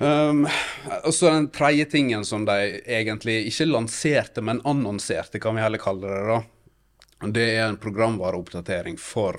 Um, 0.00 0.46
og 1.02 1.12
så 1.12 1.28
den 1.28 1.50
tredje 1.52 1.84
tingen 1.92 2.24
som 2.24 2.46
de 2.48 2.54
egentlig 2.88 3.42
ikke 3.50 3.68
lanserte, 3.68 4.40
men 4.40 4.62
annonserte, 4.64 5.42
kan 5.42 5.58
vi 5.58 5.66
heller 5.66 5.82
kalle 5.82 6.08
det. 6.08 6.22
da 6.30 6.40
det 7.28 7.46
er 7.56 7.66
en 7.68 7.76
programvareoppdatering 7.80 8.96
for 9.00 9.36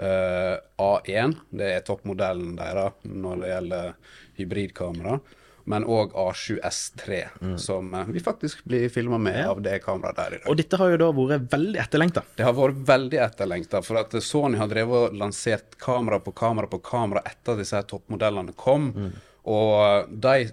uh, 0.00 0.06
eh, 0.06 0.56
A1. 0.80 1.36
Det 1.50 1.68
er 1.74 1.84
toppmodellen 1.86 2.56
deres 2.56 3.04
når 3.04 3.42
det 3.42 3.52
gjelder 3.52 3.94
hybridkamera. 4.40 5.18
Men 5.64 5.84
òg 5.86 6.16
A7S3, 6.18 7.18
mm. 7.38 7.58
som 7.60 7.92
uh, 7.94 8.08
vi 8.10 8.22
faktisk 8.24 8.64
blir 8.64 8.88
filma 8.90 9.18
med 9.22 9.38
ja. 9.38 9.50
av 9.52 9.60
det 9.62 9.76
kameraet 9.84 10.18
der 10.18 10.34
i 10.34 10.40
dag. 10.40 10.48
Og 10.50 10.58
dette 10.58 10.80
har 10.80 10.90
jo 10.90 11.02
da 11.04 11.10
vært 11.14 11.46
veldig 11.52 11.82
etterlengta? 11.84 12.24
Det 12.38 12.48
har 12.48 12.56
vært 12.56 12.80
veldig 12.88 13.20
etterlengta. 13.28 13.82
For 13.86 14.00
at 14.00 14.16
Sony 14.24 14.58
har 14.58 14.72
drevet 14.72 15.12
og 15.12 15.20
lansert 15.20 15.76
kamera 15.78 16.18
på 16.24 16.34
kamera 16.34 16.70
på 16.72 16.82
kamera 16.82 17.22
etter 17.28 17.54
at 17.54 17.62
disse 17.62 17.84
toppmodellene 17.92 18.56
kom. 18.58 18.90
Mm. 18.96 19.14
Og 19.52 20.18
de 20.24 20.50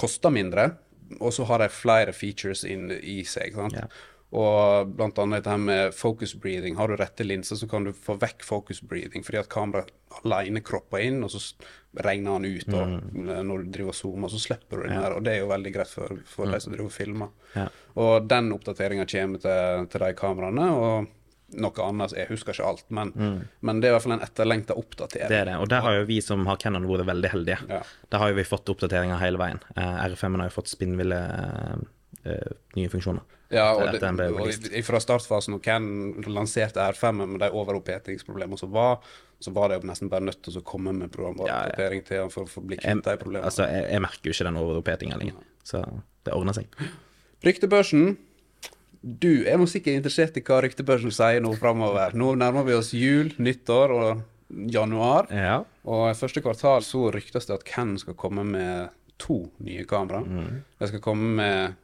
koster 0.00 0.32
mindre, 0.34 0.70
og 1.18 1.32
så 1.34 1.46
har 1.48 1.62
de 1.62 1.70
flere 1.72 2.12
features 2.16 2.62
inn 2.68 2.90
i 2.90 3.20
seg. 3.28 3.56
sant? 3.56 3.78
Ja. 3.78 3.88
Og 4.30 4.92
blant 4.94 5.18
annet 5.18 5.40
dette 5.40 5.50
her 5.50 5.62
med 5.62 5.94
focus 5.96 6.36
breathing. 6.38 6.76
Har 6.78 6.88
du 6.88 6.96
rette 7.00 7.26
linser, 7.26 7.58
så 7.58 7.66
kan 7.70 7.86
du 7.86 7.90
få 7.92 8.14
vekk 8.20 8.44
focus 8.46 8.82
breathing, 8.82 9.24
fordi 9.26 9.40
at 9.42 9.50
kameraet 9.50 9.90
alene 10.22 10.62
kropper 10.62 11.02
inn, 11.02 11.18
og 11.26 11.32
så 11.34 11.40
regner 12.06 12.36
han 12.36 12.46
ut. 12.46 12.68
Og 12.70 12.92
mm. 12.94 13.30
når 13.48 13.64
du 13.64 13.72
driver 13.74 13.94
og 13.94 13.98
zoomer, 13.98 14.30
så 14.30 14.42
slipper 14.42 14.78
du 14.78 14.86
den 14.86 14.94
ja. 14.94 15.04
her. 15.04 15.16
Og 15.16 15.24
det 15.26 15.34
er 15.34 15.42
jo 15.42 15.50
veldig 15.50 15.72
greit 15.74 15.90
for, 15.90 16.20
for 16.30 16.46
mm. 16.46 16.54
de 16.54 16.60
som 16.62 16.76
driver 16.76 16.90
og 16.92 16.94
filmer. 16.94 17.32
Ja. 17.56 17.66
Og 17.98 18.28
den 18.30 18.52
oppdateringa 18.54 19.08
kommer 19.10 19.42
til, 19.42 19.88
til, 19.90 20.06
de 20.06 20.20
kameraene. 20.20 20.68
og 20.78 21.16
noe 21.58 21.82
annet, 21.82 22.12
Jeg 22.14 22.30
husker 22.30 22.54
ikke 22.54 22.68
alt, 22.68 22.84
men, 22.94 23.10
mm. 23.10 23.38
men 23.66 23.80
det 23.82 23.88
er 23.88 23.90
i 23.90 23.94
hvert 23.96 24.04
fall 24.06 24.14
en 24.14 24.22
etterlengta 24.22 24.76
oppdatering. 24.78 25.30
Det 25.32 25.40
er 25.40 25.48
det, 25.48 25.56
og 25.58 25.66
der 25.72 25.82
har 25.82 25.96
jo 25.98 26.04
vi 26.06 26.20
som 26.22 26.46
har 26.46 26.60
Canon 26.62 26.86
vært 26.86 27.08
veldig 27.08 27.32
heldige. 27.32 27.58
Ja. 27.66 27.80
Der 28.14 28.22
har 28.22 28.30
jo 28.30 28.38
vi 28.38 28.46
fått 28.46 28.70
oppdateringer 28.70 29.18
hele 29.18 29.40
veien. 29.42 29.58
Uh, 29.74 29.98
R5 30.06 30.38
har 30.38 30.46
jo 30.46 30.54
fått 30.60 30.70
spinnville 30.70 31.18
uh, 31.18 31.82
uh, 32.22 32.52
nye 32.78 32.92
funksjoner. 32.92 33.26
Ja, 33.50 33.72
og, 33.74 33.88
det, 33.90 34.26
og 34.30 34.84
fra 34.86 35.00
startfasen 35.02 35.56
når 35.56 35.62
Ken 35.64 35.86
lanserte 36.30 36.84
R5 36.92 37.24
med 37.24 37.40
de 37.42 37.48
overopphetingsproblemene 37.50 38.58
som 38.60 38.70
var, 38.70 39.00
så 39.42 39.50
var 39.56 39.72
det 39.72 39.80
nesten 39.88 40.10
bare 40.12 40.28
nødt 40.28 40.42
til 40.46 40.60
å 40.60 40.64
komme 40.66 40.92
med 40.94 41.10
programoppdatering 41.14 42.04
ja, 42.04 42.04
ja. 42.04 42.08
til 42.28 42.32
for, 42.34 42.46
å 42.46 42.62
bli 42.62 42.78
kvitt 42.78 43.04
de 43.06 43.14
problemene. 43.18 43.46
Altså, 43.48 43.66
jeg, 43.66 43.88
jeg, 43.90 44.04
merker 44.04 44.30
jo 44.30 44.36
ikke 44.36 44.46
den 44.46 44.60
overopphetinga 44.60 45.18
lenger, 45.18 45.40
så 45.66 45.82
det 46.28 46.36
ordner 46.36 46.60
seg. 46.60 46.82
Ryktebørsen. 47.46 48.12
Du 49.00 49.46
er 49.48 49.56
nå 49.56 49.66
sikkert 49.70 49.96
interessert 49.96 50.36
i 50.36 50.44
hva 50.44 50.60
ryktebørsen 50.62 51.14
sier 51.16 51.42
nå 51.42 51.54
framover. 51.58 52.12
Nå 52.14 52.34
nærmer 52.38 52.66
vi 52.68 52.76
oss 52.76 52.92
jul, 52.94 53.32
nyttår 53.40 53.96
og 53.96 54.24
januar. 54.70 55.30
Ja. 55.32 55.62
Og 55.88 56.10
i 56.10 56.16
første 56.18 56.42
kvartal 56.44 56.84
så 56.84 57.08
ryktes 57.14 57.48
det 57.48 57.56
at 57.56 57.66
Ken 57.66 57.96
skal 57.98 58.18
komme 58.20 58.44
med 58.46 58.92
to 59.20 59.46
nye 59.64 59.86
kamera. 59.88 60.20
Mm. 60.20 60.60
De 60.80 60.88
skal 60.92 61.02
komme 61.04 61.32
med 61.40 61.78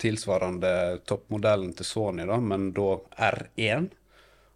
tilsvarende 0.00 1.00
toppmodellen 1.08 1.72
til 1.78 1.88
Sony, 1.88 2.26
da, 2.28 2.40
men 2.42 2.70
da 2.76 2.98
R1. 3.30 3.90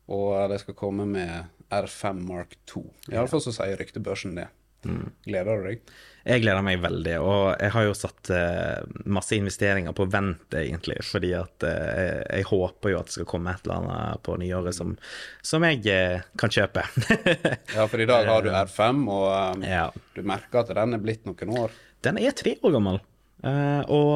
Og 0.08 0.34
de 0.50 0.58
skal 0.62 0.76
komme 0.78 1.04
med 1.08 1.48
R5 1.74 2.22
Mark 2.28 2.56
2. 2.70 2.84
Iallfall 3.12 3.44
så 3.44 3.52
sier 3.54 3.76
ryktebørsen 3.80 4.38
det. 4.38 4.48
Mm. 4.86 5.10
Gleder 5.26 5.58
du 5.58 5.66
deg? 5.66 5.90
Jeg 6.28 6.42
gleder 6.42 6.62
meg 6.64 6.80
veldig, 6.82 7.14
og 7.24 7.44
jeg 7.56 7.72
har 7.72 7.84
jo 7.86 7.94
satt 7.96 8.30
uh, 8.30 8.84
masse 9.08 9.36
investeringer 9.36 9.94
på 9.96 10.04
vent, 10.12 10.44
egentlig. 10.54 10.98
Fordi 11.06 11.32
at 11.38 11.66
uh, 11.66 11.72
jeg, 11.72 12.22
jeg, 12.26 12.46
håper 12.50 12.92
jo 12.92 13.00
at 13.00 13.08
det 13.08 13.16
skal 13.16 13.28
komme 13.30 13.54
et 13.54 13.64
eller 13.64 13.78
annet 13.80 14.22
på 14.28 14.36
nyåret 14.40 14.76
som, 14.76 14.94
som 15.42 15.64
jeg 15.66 15.82
uh, 15.88 16.26
kan 16.40 16.52
kjøpe. 16.52 16.84
ja, 17.76 17.86
for 17.88 18.04
i 18.04 18.08
dag 18.08 18.28
har 18.28 18.44
du 18.44 18.50
R5, 18.52 19.04
og 19.08 19.28
um, 19.56 19.66
ja. 19.66 19.86
du 20.14 20.22
merker 20.26 20.62
at 20.62 20.74
den 20.76 20.98
er 20.98 21.04
blitt 21.04 21.24
noen 21.28 21.54
år? 21.64 21.78
Den 22.04 22.20
er 22.22 22.36
tre 22.36 22.54
år 22.62 22.76
gammel. 22.76 23.00
Uh, 23.38 23.84
og, 23.86 24.14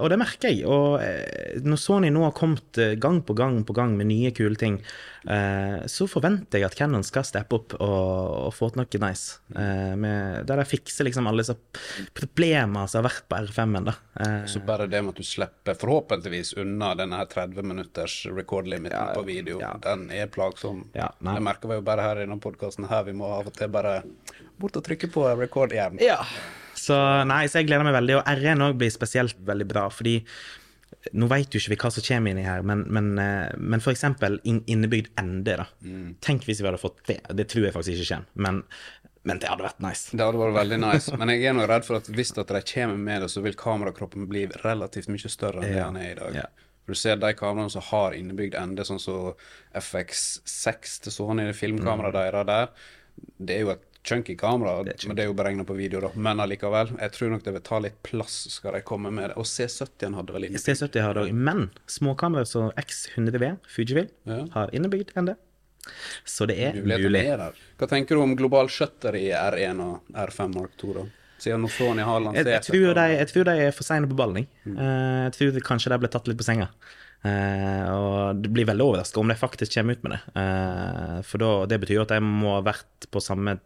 og, 0.00 0.06
det 0.08 0.16
merker 0.20 0.52
jeg. 0.52 0.64
Og 0.64 0.96
uh, 0.96 1.56
når 1.64 1.80
Sony 1.80 2.08
nå 2.12 2.22
har 2.24 2.32
kommet 2.36 2.80
uh, 2.80 2.94
gang 3.00 3.20
på 3.26 3.36
gang 3.36 3.58
på 3.66 3.76
gang 3.76 3.92
med 3.98 4.08
nye, 4.08 4.32
kule 4.36 4.58
ting, 4.60 4.80
så 5.24 6.04
forventer 6.04 6.60
jeg 6.60 6.68
at 6.68 6.74
Cannon 6.76 7.00
skal 7.00 7.24
steppe 7.24 7.56
opp 7.56 7.72
og, 7.78 7.84
og 8.44 8.50
få 8.52 8.66
til 8.68 8.82
noe 8.82 8.98
nice. 9.00 9.38
Med, 9.56 10.42
der 10.44 10.60
de 10.60 10.66
fikser 10.68 11.06
liksom 11.08 11.24
alle 11.30 11.40
disse 11.40 11.54
problemene 12.12 12.82
som 12.92 13.00
har 13.00 13.06
vært 13.06 13.24
på 13.32 13.38
R5-en. 13.38 13.88
da. 13.88 13.94
så 14.52 14.60
bare 14.68 14.84
det 14.92 15.00
med 15.00 15.14
at 15.14 15.22
du 15.22 15.24
slipper 15.24 15.78
forhåpentligvis 15.80 16.52
unna 16.60 16.90
denne 16.98 17.22
her 17.22 17.30
30 17.32 17.64
minutters 17.64 18.18
record-limiten 18.28 18.98
ja, 18.98 19.14
på 19.16 19.24
video, 19.24 19.62
ja. 19.64 19.72
den 19.86 20.10
er 20.12 20.28
plagsom. 20.28 20.82
Ja, 20.92 21.08
det 21.24 21.40
merker 21.48 21.72
vi 21.72 21.80
jo 21.80 21.86
bare 21.88 22.04
her 22.04 22.20
i 22.20 22.26
denne 22.26 22.36
podkasten 22.44 22.90
her. 22.92 23.08
Vi 23.08 23.16
må 23.16 23.32
av 23.38 23.48
og 23.48 23.56
til 23.56 23.72
bare 23.72 24.02
bort 24.60 24.76
og 24.76 24.84
trykke 24.84 25.08
på 25.08 25.24
record 25.40 25.72
igjen. 25.72 26.04
Ja. 26.04 26.20
Så 26.84 26.98
nei, 27.28 27.44
så 27.48 27.62
jeg 27.62 27.70
gleder 27.70 27.86
meg 27.86 27.96
veldig. 27.96 28.18
Og 28.20 28.28
R1 28.34 28.66
òg 28.66 28.76
blir 28.80 28.92
spesielt 28.92 29.40
veldig 29.48 29.66
bra, 29.70 29.86
fordi 29.92 30.18
nå 31.12 31.28
vet 31.30 31.52
jo 31.52 31.60
ikke 31.60 31.74
vi 31.74 31.78
hva 31.82 31.90
som 31.92 32.04
kommer 32.06 32.32
inni 32.32 32.44
her, 32.46 32.64
men, 32.66 32.84
men, 32.92 33.14
eh, 33.20 33.54
men 33.58 33.82
f.eks. 33.82 34.04
innebygd 34.44 35.10
ND. 35.20 35.48
da. 35.60 35.66
Mm. 35.84 36.14
Tenk 36.24 36.46
hvis 36.48 36.62
vi 36.62 36.68
hadde 36.68 36.80
fått 36.80 37.02
det. 37.08 37.20
Det 37.36 37.48
tror 37.50 37.68
jeg 37.68 37.76
faktisk 37.76 38.04
ikke 38.04 38.10
kommer. 38.14 38.46
Men, 38.46 38.60
men, 39.24 39.40
det 39.42 39.50
hadde 39.50 39.66
vært 39.66 39.82
nice. 39.84 40.16
Det 40.16 40.24
hadde 40.24 40.40
vært 40.40 40.58
veldig 40.58 40.80
nice. 40.84 41.16
Men 41.20 41.32
jeg 41.34 41.48
er 41.50 41.56
nå 41.56 41.68
redd 41.68 41.86
for 41.86 42.00
at 42.00 42.10
hvis 42.12 42.34
at 42.36 42.52
de 42.52 42.62
kommer 42.72 43.00
med 43.08 43.24
det, 43.24 43.30
så 43.32 43.44
vil 43.44 43.58
kamerakroppen 43.58 44.28
bli 44.30 44.46
relativt 44.64 45.10
mye 45.12 45.32
større 45.32 45.64
enn 45.64 45.72
ja. 45.72 45.88
det 45.88 45.88
den 45.88 46.02
er 46.02 46.10
i 46.10 46.20
dag. 46.20 46.38
Ja. 46.44 46.50
For 46.84 46.96
Du 46.96 47.00
ser 47.00 47.20
de 47.20 47.32
kameraene 47.36 47.72
som 47.72 47.84
har 47.90 48.16
innebygd 48.16 48.58
ND, 48.60 48.84
sånn 48.84 49.00
som 49.02 49.32
FX6 49.80 51.00
til 51.06 51.16
Sony, 51.16 51.48
filmkameraet 51.56 52.14
mm. 52.14 52.20
deres 52.20 52.48
der. 52.52 52.94
Det 53.38 53.56
er 53.56 53.64
jo 53.64 53.74
et 53.76 53.90
chunky 54.04 54.36
kamera, 54.36 54.82
det 54.84 54.98
men 55.06 55.16
det 55.16 55.24
er 55.24 55.30
jo 55.30 55.36
beregna 55.36 55.64
på 55.64 55.76
video, 55.78 56.02
da. 56.04 56.10
Men 56.14 56.42
allikevel, 56.44 56.92
jeg 57.00 57.14
tror 57.16 57.32
nok 57.32 57.46
det 57.46 57.54
vil 57.56 57.64
ta 57.64 57.80
litt 57.80 57.96
plass, 58.06 58.36
skal 58.52 58.76
de 58.76 58.82
komme 58.84 59.12
med 59.14 59.30
det. 59.32 59.38
Og 59.40 59.48
C70 59.48 60.18
hadde 60.18 60.36
vel 60.36 60.48
innebygd. 60.48 60.66
C70 60.68 61.06
har 61.06 61.16
det 61.16 61.26
òg, 61.26 61.40
men 61.48 61.66
småkamera 61.90 62.48
som 62.48 62.70
X100V 62.80 63.54
Fujifilm 63.76 64.12
ja. 64.28 64.44
har 64.54 64.74
innebygd 64.76 65.14
enn 65.16 65.32
det. 65.32 65.38
Så 66.24 66.46
det 66.48 66.56
er 66.64 66.78
mulig. 66.80 67.24
Hva 67.80 67.88
tenker 67.88 68.16
du 68.16 68.24
om 68.24 68.32
global 68.36 68.70
shutter 68.72 69.16
i 69.18 69.26
R1 69.36 69.82
og 69.84 70.16
R5 70.24 70.56
Mark 70.56 70.76
2, 70.80 70.94
da? 70.96 71.06
Siden 71.44 71.66
Sony 71.68 72.04
har 72.06 72.20
Jeg, 72.20 72.24
lansert 72.24 72.52
jeg, 72.52 72.64
tror 72.68 72.94
de, 72.96 73.06
jeg 73.12 73.28
tror 73.32 73.48
de 73.48 73.54
er 73.66 73.74
for 73.74 73.84
seine 73.84 74.08
på 74.08 74.16
ballen. 74.16 74.44
jeg. 74.44 74.48
Eh, 74.64 75.24
jeg 75.26 75.34
tror 75.36 75.58
kanskje 75.66 75.92
de 75.92 75.98
ble 76.00 76.12
tatt 76.12 76.30
litt 76.30 76.40
på 76.40 76.46
senga. 76.46 76.70
Uh, 77.24 77.84
og 77.88 78.40
det 78.44 78.50
blir 78.52 78.66
veldig 78.68 78.84
overraska 78.84 79.16
om 79.16 79.30
de 79.32 79.36
faktisk 79.40 79.72
kommer 79.78 79.96
ut 79.96 80.02
med 80.04 80.12
det. 80.12 80.18
Uh, 80.36 81.20
for 81.24 81.40
da, 81.40 81.52
det 81.72 81.78
betyr 81.80 81.96
jo 81.96 82.02
at 82.04 82.12
de 82.12 82.18
må 82.20 82.58
ha 82.58 82.64
vært 82.66 83.06
på 83.08 83.22
samme 83.24 83.56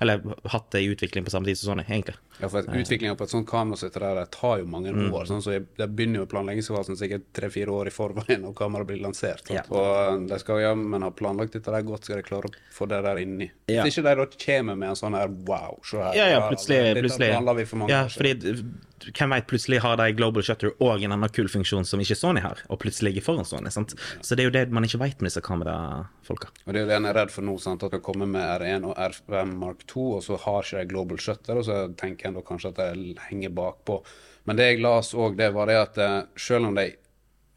Eller 0.00 0.20
hatt 0.52 0.70
det 0.74 0.82
i 0.84 0.88
utvikling 0.92 1.24
på 1.24 1.30
samme 1.32 1.46
tid 1.48 1.56
som 1.58 1.70
Sony, 1.72 1.84
egentlig. 1.88 2.14
Ja, 2.40 2.48
for 2.52 2.62
Utviklinga 2.62 3.14
på 3.16 3.24
et 3.24 3.30
sånt 3.32 3.46
kamerasett 3.48 3.94
tar 4.30 4.58
jo 4.60 4.66
mange 4.66 4.92
Mm. 4.92 5.12
år. 5.12 5.24
Sånn, 5.24 5.40
så 5.42 5.64
De 5.76 5.86
begynner 5.88 6.20
jo 6.20 6.26
planleggingsfasen 6.26 6.96
sikkert 6.98 7.22
tre-fire 7.32 7.68
år 7.72 7.86
i 7.86 7.90
forveien 7.90 8.42
når 8.42 8.54
kameraet 8.54 8.86
blir 8.86 9.00
lansert. 9.00 9.48
Ja. 9.50 9.62
Og 9.70 10.28
de 10.28 10.38
skal 10.38 10.60
jammen 10.60 11.02
ha 11.02 11.10
planlagt 11.10 11.52
dette 11.52 11.70
der 11.72 11.82
godt, 11.82 12.04
skal 12.04 12.16
de 12.16 12.22
klare 12.22 12.50
å 12.50 12.52
få 12.72 12.86
det 12.88 13.02
der 13.02 13.16
inni. 13.16 13.50
Ja. 13.68 13.82
Hvis 13.84 13.96
ikke 13.98 14.04
de 14.10 14.14
da 14.16 14.26
kommer 14.26 14.76
med 14.76 14.88
en 14.90 14.94
sånn 14.96 15.14
her 15.16 15.28
wow, 15.28 15.78
se 15.82 15.96
her. 15.96 16.14
Ja, 16.14 16.26
ja, 16.28 16.48
plutselig, 16.50 16.82
dette 16.94 17.00
plutselig 17.02 17.30
planla 17.32 17.56
vi 17.56 17.64
for 17.64 17.76
mange 17.76 17.90
Ja, 17.90 18.04
år 18.04 18.08
siden. 18.10 18.74
Hvem 19.12 19.34
vet, 19.34 19.46
plutselig 19.50 19.80
har 19.84 19.98
de 20.00 20.08
Global 20.16 20.44
Shutter 20.46 20.72
og 20.82 21.02
en 21.02 21.14
annen 21.14 21.32
kul 21.34 21.48
funksjon 21.50 21.86
som 21.88 22.02
ikke 22.02 22.16
Sony 22.18 22.42
har, 22.44 22.62
og 22.68 22.80
plutselig 22.82 23.10
ligger 23.10 23.26
foran 23.26 23.48
Sony. 23.48 23.70
sant? 23.74 23.94
Så 24.20 24.34
det 24.34 24.44
er 24.44 24.50
jo 24.50 24.56
det 24.56 24.64
man 24.74 24.86
ikke 24.86 25.02
vet 25.02 25.20
med 25.20 25.30
disse 25.30 25.44
kamerafolka. 25.44 26.50
Og 26.64 26.72
det 26.72 26.80
er 26.80 26.86
jo 26.86 26.90
det 26.92 26.98
en 26.98 27.08
er 27.10 27.18
redd 27.20 27.34
for 27.34 27.46
nå, 27.46 27.56
sant? 27.62 27.84
at 27.86 27.96
det 27.96 28.02
kommer 28.04 28.30
med 28.30 28.44
R1 28.62 28.88
og 28.88 28.96
R5 28.96 29.54
Mark 29.60 29.86
2, 29.90 30.10
og 30.18 30.26
så 30.26 30.40
har 30.46 30.62
ikke 30.62 30.82
de 30.82 30.92
Global 30.94 31.22
Shutter, 31.22 31.60
og 31.60 31.68
så 31.68 31.80
tenker 32.00 32.30
en 32.30 32.38
da 32.38 32.44
kanskje 32.46 32.74
at 32.74 32.82
de 32.82 33.16
henger 33.28 33.54
bakpå. 33.54 34.00
Men 34.44 34.60
det 34.60 34.68
jeg 34.68 34.84
las 34.84 35.14
òg, 35.16 35.38
det 35.40 35.54
var 35.56 35.70
det 35.70 35.80
at 35.80 35.98
eh, 36.04 36.20
selv 36.36 36.68
om 36.68 36.76
de 36.76 36.90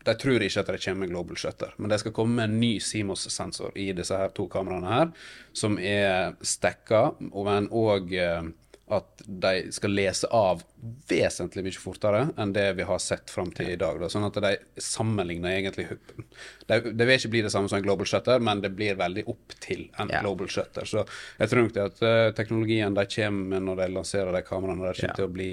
de 0.08 0.14
tror 0.16 0.44
ikke 0.44 0.62
at 0.62 0.70
det 0.72 0.80
kommer 0.84 1.04
med 1.04 1.10
Global 1.12 1.40
Shutter, 1.40 1.74
men 1.78 1.92
de 1.92 1.98
skal 2.00 2.14
komme 2.16 2.38
med 2.38 2.48
en 2.48 2.60
ny 2.62 2.78
CMOS-sensor 2.80 3.76
i 3.76 3.90
disse 3.96 4.16
her 4.16 4.32
to 4.36 4.46
kameraene 4.52 4.94
her, 4.94 5.10
som 5.52 5.76
er 5.80 6.38
stacka, 6.40 7.10
men 7.20 7.68
òg 7.68 8.14
at 8.90 9.22
de 9.28 9.72
skal 9.76 9.92
lese 9.92 10.28
av 10.32 10.62
vesentlig 11.10 11.64
mye 11.66 11.80
fortere 11.82 12.22
enn 12.40 12.54
det 12.56 12.70
vi 12.78 12.86
har 12.88 13.00
sett 13.04 13.30
fram 13.34 13.50
til 13.52 13.74
i 13.74 13.76
dag. 13.80 13.98
Da. 14.00 14.08
Sånn 14.12 14.24
at 14.28 14.38
de 14.44 14.54
sammenligner 14.80 15.58
egentlig 15.58 15.88
Det 16.68 16.78
de 16.96 17.08
vil 17.10 17.18
ikke 17.18 17.32
bli 17.34 17.42
det 17.44 17.52
samme 17.52 17.68
som 17.68 17.80
en 17.82 17.84
Global 17.84 18.08
Shutter, 18.08 18.40
men 18.40 18.62
det 18.64 18.72
blir 18.78 18.96
veldig 19.00 19.26
opp 19.28 19.58
til 19.64 19.90
en 20.00 20.10
Ja. 20.14 20.22
Global 20.24 20.48
Shutter. 20.48 20.86
Så 20.88 21.04
jeg 21.40 21.50
tror 21.52 21.64
nok 21.68 21.74
det 21.76 21.84
at 21.90 22.02
uh, 22.04 22.32
teknologien 22.38 22.94
de 22.96 23.06
kommer 23.12 23.52
med 23.56 23.68
når 23.68 23.82
de 23.84 23.90
lanserer 23.98 24.32
de 24.32 24.42
kameraene, 24.48 24.88
det 24.88 24.96
kommer 25.02 25.12
Ja. 25.12 25.16
til 25.20 25.28
å 25.28 25.34
bli 25.34 25.52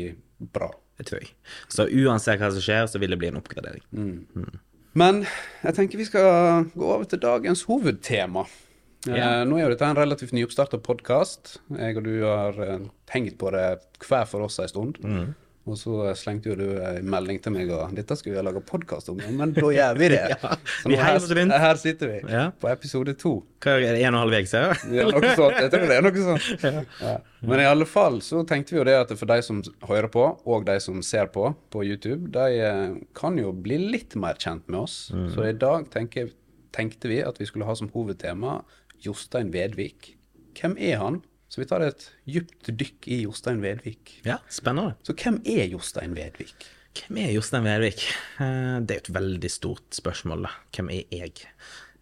bra. 0.55 0.71
Det 0.99 1.07
tror 1.09 1.21
jeg. 1.25 1.33
Så 1.69 1.89
uansett 1.91 2.39
hva 2.39 2.53
som 2.55 2.63
skjer, 2.63 2.87
så 2.87 3.01
vil 3.03 3.11
det 3.11 3.19
bli 3.19 3.33
en 3.33 3.41
oppgradering. 3.43 3.83
Men 4.95 5.25
jeg 5.65 5.75
tenker 5.75 5.99
vi 5.99 6.05
skal 6.07 6.69
gå 6.71 6.87
over 6.87 7.05
til 7.11 7.19
dagens 7.19 7.65
hovedtema. 7.67 8.45
Eh, 9.05 9.45
nå 9.45 9.59
er 9.59 9.67
jo 9.67 9.73
dette 9.75 9.85
en 9.89 9.99
relativt 9.99 10.33
nyoppstarta 10.37 10.79
podkast. 10.81 11.59
Jeg 11.77 11.99
og 12.01 12.05
du 12.07 12.13
har 12.25 12.57
hengt 12.61 12.93
tenkt 13.11 13.39
på 13.41 13.51
det 13.53 13.65
hver 14.05 14.29
for 14.29 14.47
oss 14.47 14.61
en 14.63 14.71
stund. 14.71 15.01
Og 15.65 15.79
så 15.81 16.11
slengte 16.21 16.51
jo 16.51 16.57
du 16.61 16.65
en 16.77 17.07
melding 17.09 17.39
til 17.41 17.53
meg 17.55 17.71
og 17.73 17.95
'dette 17.97 18.17
skulle 18.19 18.35
vi 18.35 18.41
ha 18.41 18.45
laga 18.45 18.61
podkast 18.61 19.09
om', 19.09 19.21
men 19.33 19.53
da 19.57 19.63
gjør 19.73 19.97
vi 19.97 20.09
det. 20.13 20.19
Ja, 20.43 20.57
Så 20.77 20.89
vi 20.91 20.97
her, 20.97 21.59
her 21.59 21.75
sitter 21.81 22.07
vi, 22.09 22.19
Ja. 22.33 22.51
på 22.51 22.69
episode 22.69 23.15
to. 23.17 23.43
Hva 23.61 23.77
er 23.79 23.81
det, 23.81 24.03
en 24.05 24.15
og 24.15 24.21
en 24.21 24.29
halv 24.29 24.43
uke 24.43 24.51
siden? 24.51 24.93
Ja, 24.95 25.05
noe 25.09 25.33
sånt. 25.35 25.57
Jeg 25.57 25.71
tror 25.73 25.87
det 25.89 25.97
er 25.97 26.03
noe 26.03 26.27
sånt. 26.29 26.63
Ja. 27.01 27.17
Men 27.41 27.61
i 27.61 27.65
alle 27.65 27.87
fall 27.87 28.21
så 28.21 28.45
tenkte 28.47 28.73
vi 28.73 28.79
jo 28.79 28.85
det 28.85 28.95
at 29.01 29.17
for 29.19 29.27
de 29.27 29.41
som 29.43 29.63
hører 29.89 30.09
på, 30.13 30.27
og 30.47 30.65
de 30.67 30.79
som 30.81 31.01
ser 31.03 31.27
på 31.33 31.55
på 31.71 31.85
YouTube, 31.85 32.29
de 32.31 32.61
eh, 32.61 32.95
kan 33.15 33.37
jo 33.39 33.53
bli 33.53 33.79
litt 33.79 34.17
mer 34.17 34.35
kjent 34.35 34.69
med 34.69 34.81
oss. 34.81 35.13
Så 35.33 35.49
i 35.49 35.53
dag 35.57 35.89
tenker, 35.91 36.29
tenkte 36.73 37.09
vi 37.09 37.23
at 37.23 37.39
vi 37.41 37.47
skulle 37.47 37.65
ha 37.65 37.75
som 37.75 37.89
hovedtema 37.89 38.63
Jostein 39.05 39.53
Vedvik. 39.55 40.15
Hvem 40.59 40.77
er 40.79 40.99
han? 41.03 41.21
Så 41.51 41.61
vi 41.63 41.67
tar 41.71 41.85
et 41.87 42.07
dypt 42.27 42.71
dykk 42.81 43.07
i 43.15 43.21
Jostein 43.25 43.61
Vedvik. 43.63 44.17
Ja, 44.27 44.39
spennende. 44.51 44.97
Så 45.07 45.15
hvem 45.15 45.41
er 45.47 45.69
Jostein 45.71 46.15
Vedvik? 46.17 46.67
Hvem 46.95 47.19
er 47.25 47.33
Jostein 47.35 47.65
Vedvik? 47.67 48.03
Eh, 48.41 48.81
Det 48.87 48.97
er 48.97 49.03
et 49.03 49.13
veldig 49.15 49.51
stort 49.51 49.95
spørsmål. 49.95 50.47
Hvem 50.75 50.91
er 50.95 51.05
jeg? 51.15 51.45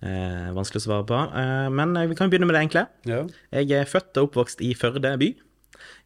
Eh, 0.02 0.48
vanskelig 0.56 0.82
å 0.82 0.86
svare 0.86 1.06
på. 1.08 1.18
Eh, 1.38 1.68
men 1.70 1.94
vi 2.10 2.16
kan 2.18 2.30
begynne 2.32 2.48
med 2.48 2.56
det 2.56 2.64
enkle. 2.66 2.86
Ja. 3.08 3.22
Jeg 3.52 3.70
er 3.82 3.84
født 3.88 4.16
og 4.20 4.30
oppvokst 4.30 4.60
i 4.64 4.72
Førde 4.74 5.14
by, 5.20 5.30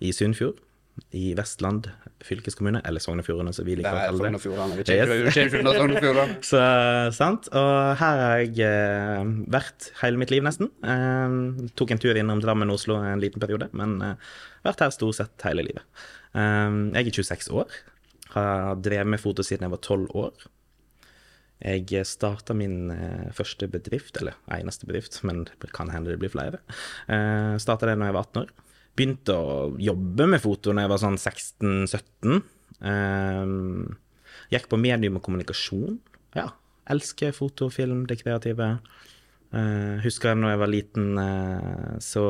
i 0.01 0.13
Sunnfjord, 0.13 0.59
i 1.17 1.35
Vestland 1.37 1.89
fylkeskommune, 2.25 2.81
eller 2.89 3.03
Sogn 3.03 3.21
og 3.21 3.27
Fjordane, 3.27 3.53
som 3.55 3.67
vi 3.67 3.77
liker 3.79 3.93
å 3.93 4.05
kalle 4.09 4.31
det. 4.31 4.41
Vi 4.41 4.41
Yes. 4.97 5.53
Sogn 5.53 5.93
og 5.93 6.01
Fjordane. 6.03 6.37
Så 6.47 6.63
sant. 7.17 7.49
Og 7.53 8.01
her 8.01 8.23
har 8.23 8.43
jeg 8.43 8.65
eh, 8.65 9.33
vært 9.53 9.91
hele 10.01 10.21
mitt 10.21 10.33
liv, 10.33 10.45
nesten. 10.47 10.71
Eh, 10.81 11.37
tok 11.79 11.95
en 11.95 12.03
tur 12.03 12.17
innom 12.17 12.43
Drammen 12.43 12.73
og 12.73 12.81
Oslo 12.81 12.99
en 13.01 13.23
liten 13.23 13.43
periode, 13.43 13.69
men 13.77 13.99
eh, 14.05 14.35
vært 14.67 14.87
her 14.87 14.95
stort 14.95 15.21
sett 15.21 15.47
hele 15.49 15.67
livet. 15.69 15.85
Eh, 16.35 16.81
jeg 16.97 17.13
er 17.13 17.21
26 17.21 17.53
år. 17.63 17.81
Har 18.37 18.77
drevet 18.85 19.15
med 19.15 19.23
foto 19.23 19.45
siden 19.47 19.69
jeg 19.69 19.77
var 19.77 19.85
12 19.85 20.21
år. 20.27 20.49
Jeg 21.65 22.05
starta 22.05 22.53
min 22.57 22.91
eh, 22.93 23.29
første 23.37 23.69
bedrift, 23.73 24.19
eller 24.21 24.37
eneste 24.53 24.89
bedrift, 24.89 25.23
men 25.25 25.47
det 25.63 25.73
kan 25.77 25.89
hende 25.93 26.13
det 26.13 26.21
blir 26.21 26.33
flere. 26.33 26.61
Uh, 27.09 27.57
starta 27.63 27.89
det 27.89 27.97
når 27.97 28.11
jeg 28.11 28.17
var 28.17 28.27
18 28.29 28.43
år. 28.43 28.51
Begynte 28.97 29.37
å 29.37 29.57
jobbe 29.83 30.29
med 30.33 30.43
foto 30.43 30.73
da 30.73 30.87
jeg 30.87 30.93
var 30.93 31.03
sånn 31.03 31.19
16-17. 31.21 32.39
Eh, 32.93 33.51
gikk 34.55 34.71
på 34.73 34.81
medium 34.81 35.19
og 35.21 35.27
kommunikasjon. 35.27 35.99
Ja, 36.37 36.51
elsker 36.93 37.35
foto, 37.37 37.69
film, 37.73 38.05
det 38.09 38.21
kreative. 38.23 38.77
Uh, 39.55 40.03
husker 40.03 40.33
jeg 40.33 40.41
når 40.41 40.51
jeg 40.51 40.59
var 40.61 40.69
liten, 40.69 41.05
uh, 41.23 41.93
så, 42.03 42.23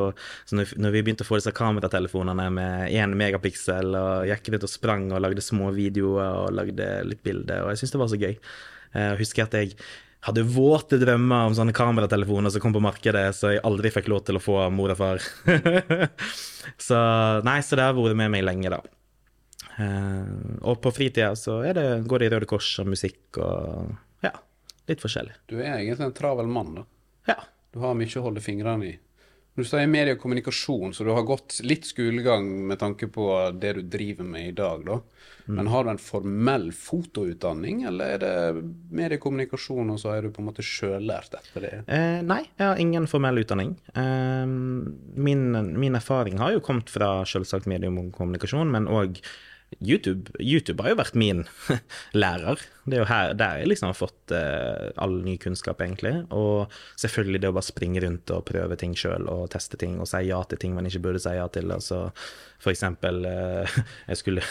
så 0.47 0.59
når, 0.59 0.75
når 0.79 0.93
vi 0.95 1.01
begynte 1.03 1.25
å 1.25 1.27
få 1.27 1.39
disse 1.41 1.55
kameratelefonene 1.57 2.45
med 2.53 2.93
én 2.93 3.17
megapiksel, 3.19 3.97
og 3.97 4.29
gikk 4.29 4.51
rundt 4.53 4.67
og 4.69 4.71
sprang 4.71 5.07
og 5.09 5.23
lagde 5.25 5.43
små 5.43 5.73
videoer 5.75 6.43
og 6.45 6.55
lagde 6.55 6.91
litt 7.09 7.25
bilder, 7.27 7.65
og 7.65 7.73
jeg 7.73 7.81
syntes 7.81 7.97
det 7.97 8.03
var 8.03 8.13
så 8.13 8.21
gøy. 8.21 8.37
Eh, 8.95 9.13
Jeg 9.13 9.21
husker 9.23 9.47
at 9.47 9.57
jeg 9.59 9.77
hadde 10.27 10.43
våte 10.51 10.99
drømmer 10.99 11.47
om 11.47 11.55
sånne 11.55 11.75
kameratelefoner 11.77 12.51
som 12.51 12.63
kom 12.65 12.75
på 12.75 12.83
markedet, 12.83 13.29
så 13.37 13.53
jeg 13.55 13.63
aldri 13.67 13.93
fikk 13.95 14.09
lov 14.11 14.25
til 14.27 14.39
å 14.39 14.43
få 14.43 14.57
av 14.65 14.73
mor 14.75 14.91
og 14.95 14.99
far. 14.99 15.23
så 16.89 16.99
nei, 17.47 17.61
så 17.63 17.79
det 17.79 17.87
har 17.87 17.95
vært 17.95 18.19
med 18.19 18.33
meg 18.35 18.47
lenge, 18.47 18.73
da. 18.75 18.81
Eh, 19.77 20.59
og 20.67 20.81
på 20.83 20.93
fritida 20.97 21.35
så 21.39 21.61
det, 21.77 21.87
går 22.09 22.23
det 22.23 22.29
i 22.31 22.35
Røde 22.35 22.49
Kors 22.49 22.69
og 22.83 22.89
musikk 22.91 23.39
og 23.45 23.93
ja, 24.25 24.33
litt 24.89 25.03
forskjellig. 25.05 25.37
Du 25.53 25.59
er 25.61 25.77
egentlig 25.77 26.09
en 26.09 26.17
travel 26.17 26.49
mann, 26.51 26.75
da. 26.81 26.87
Ja. 27.29 27.39
Du 27.75 27.83
har 27.85 27.95
mye 27.99 28.09
å 28.19 28.25
holde 28.25 28.41
fingrene 28.41 28.89
i. 28.89 28.95
Du 29.57 29.65
sier 29.65 29.89
medie 29.89 30.17
og 30.17 30.21
kommunikasjon, 30.21 30.93
så 30.93 31.05
du 31.07 31.15
har 31.17 31.25
gått 31.25 31.63
litt 31.65 31.89
skolegang 31.89 32.45
med 32.69 32.81
tanke 32.83 33.09
på 33.09 33.31
det 33.57 33.73
du 33.79 33.83
driver 33.97 34.29
med 34.29 34.51
i 34.51 34.57
dag, 34.57 34.85
da. 34.85 35.01
Men 35.47 35.69
har 35.71 35.85
du 35.85 35.91
en 35.93 36.01
formell 36.03 36.73
fotoutdanning, 36.75 37.85
eller 37.87 38.17
er 38.17 38.23
det 38.23 38.63
mediekommunikasjon, 38.99 39.93
og 39.95 40.01
så 40.03 40.17
er 40.17 40.27
du 40.27 40.33
på 40.35 40.43
en 40.43 40.49
måte 40.49 40.65
sjøllært 40.67 41.37
etter 41.39 41.65
det? 41.65 41.75
Eh, 41.87 42.19
nei, 42.27 42.41
jeg 42.59 42.67
har 42.67 42.83
ingen 42.83 43.07
formell 43.11 43.39
utdanning. 43.45 43.77
Eh, 43.95 44.43
min, 44.45 45.45
min 45.79 45.99
erfaring 45.99 46.43
har 46.43 46.57
jo 46.57 46.65
kommet 46.67 46.91
fra 46.91 47.21
selvsagt 47.29 47.71
medium 47.71 48.01
og 48.03 48.11
kommunikasjon, 48.19 48.75
men 48.75 48.91
òg 48.91 49.23
YouTube. 49.81 50.31
YouTube 50.41 50.83
har 50.83 50.93
jo 50.93 50.99
vært 51.01 51.17
min 51.19 51.43
lærer. 52.23 52.61
Det 52.87 52.97
er 52.97 53.03
jo 53.03 53.09
her, 53.11 53.33
der 53.39 53.61
jeg 53.61 53.71
liksom 53.71 53.91
har 53.91 53.99
fått 53.99 54.35
uh, 54.35 54.93
all 55.03 55.19
ny 55.27 55.37
kunnskap, 55.43 55.83
egentlig. 55.83 56.15
Og 56.35 56.73
selvfølgelig 57.03 57.43
det 57.43 57.51
å 57.51 57.57
bare 57.57 57.67
springe 57.67 58.03
rundt 58.05 58.33
og 58.35 58.47
prøve 58.49 58.79
ting 58.81 58.95
sjøl 58.99 59.29
og 59.33 59.51
teste 59.53 59.79
ting 59.81 59.99
og 60.01 60.09
si 60.11 60.23
ja 60.29 60.41
til 60.47 60.63
ting 60.63 60.77
man 60.77 60.89
ikke 60.89 61.03
burde 61.09 61.23
si 61.23 61.35
ja 61.37 61.49
til. 61.53 61.75
Altså 61.75 62.07
for 62.63 62.73
eksempel 62.73 63.27
uh, 63.27 63.79
jeg, 64.11 64.23
skulle, 64.23 64.47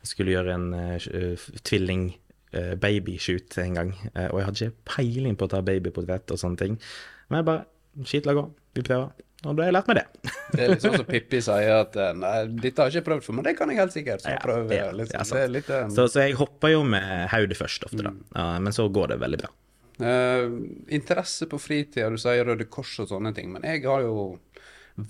jeg 0.00 0.12
skulle 0.14 0.36
gjøre 0.36 0.56
en 0.56 0.70
uh, 0.76 1.50
tvilling 1.66 2.12
uh, 2.54 2.76
babyshoot 2.80 3.58
en 3.64 3.80
gang, 3.80 3.92
og 4.30 4.38
jeg 4.38 4.48
hadde 4.48 4.70
ikke 4.70 4.94
peiling 4.94 5.36
på 5.36 5.50
å 5.50 5.54
ta 5.56 5.64
babyportrett 5.66 6.30
og 6.30 6.40
sånne 6.40 6.64
ting. 6.64 6.80
Men 7.28 7.42
jeg 7.42 7.52
bare 7.52 7.68
Skit, 8.06 8.22
la 8.22 8.36
gå. 8.38 8.44
Vi 8.78 8.84
prøver. 8.86 9.10
Og 9.40 9.56
da 9.56 9.64
har 9.64 9.70
jeg 9.70 9.76
lært 9.78 9.88
meg 9.88 9.98
det. 10.00 10.30
Det 10.54 10.64
er 10.64 10.72
litt 10.74 10.82
sånn 10.84 10.96
som 10.98 11.06
Pippi 11.08 11.38
sier 11.44 11.72
at 11.78 11.94
eh, 11.96 12.10
nei, 12.18 12.34
dette 12.50 12.82
har 12.82 12.90
jeg 12.90 13.00
ikke 13.00 13.08
prøvd 13.12 13.24
for, 13.24 13.36
men 13.38 13.46
det 13.46 13.54
kan 13.56 13.70
jeg 13.70 13.78
helt 13.80 13.94
sikkert. 13.94 14.24
Så 14.24 14.34
Ja, 14.34 14.40
ja. 14.74 14.88
Liksom. 14.92 15.14
ja, 15.14 15.24
det 15.30 15.44
er 15.44 15.52
litt, 15.54 15.70
um... 15.70 15.92
Så, 15.94 16.06
så 16.12 16.24
jeg 16.26 16.36
hopper 16.40 16.74
jo 16.74 16.82
med 16.84 17.30
hodet 17.32 17.56
først 17.56 17.86
ofte, 17.86 18.02
da. 18.04 18.12
Ja, 18.34 18.46
men 18.60 18.74
så 18.76 18.88
går 18.92 19.14
det 19.14 19.20
veldig 19.22 19.40
bra. 19.44 19.52
Uh, 20.00 20.56
interesse 20.96 21.46
på 21.48 21.60
fritida, 21.60 22.08
du 22.10 22.18
sier 22.20 22.44
Røde 22.48 22.66
Kors 22.72 22.94
og 23.04 23.10
sånne 23.12 23.32
ting, 23.36 23.50
men 23.54 23.66
jeg 23.68 23.84
har 23.84 24.04
jo 24.06 24.30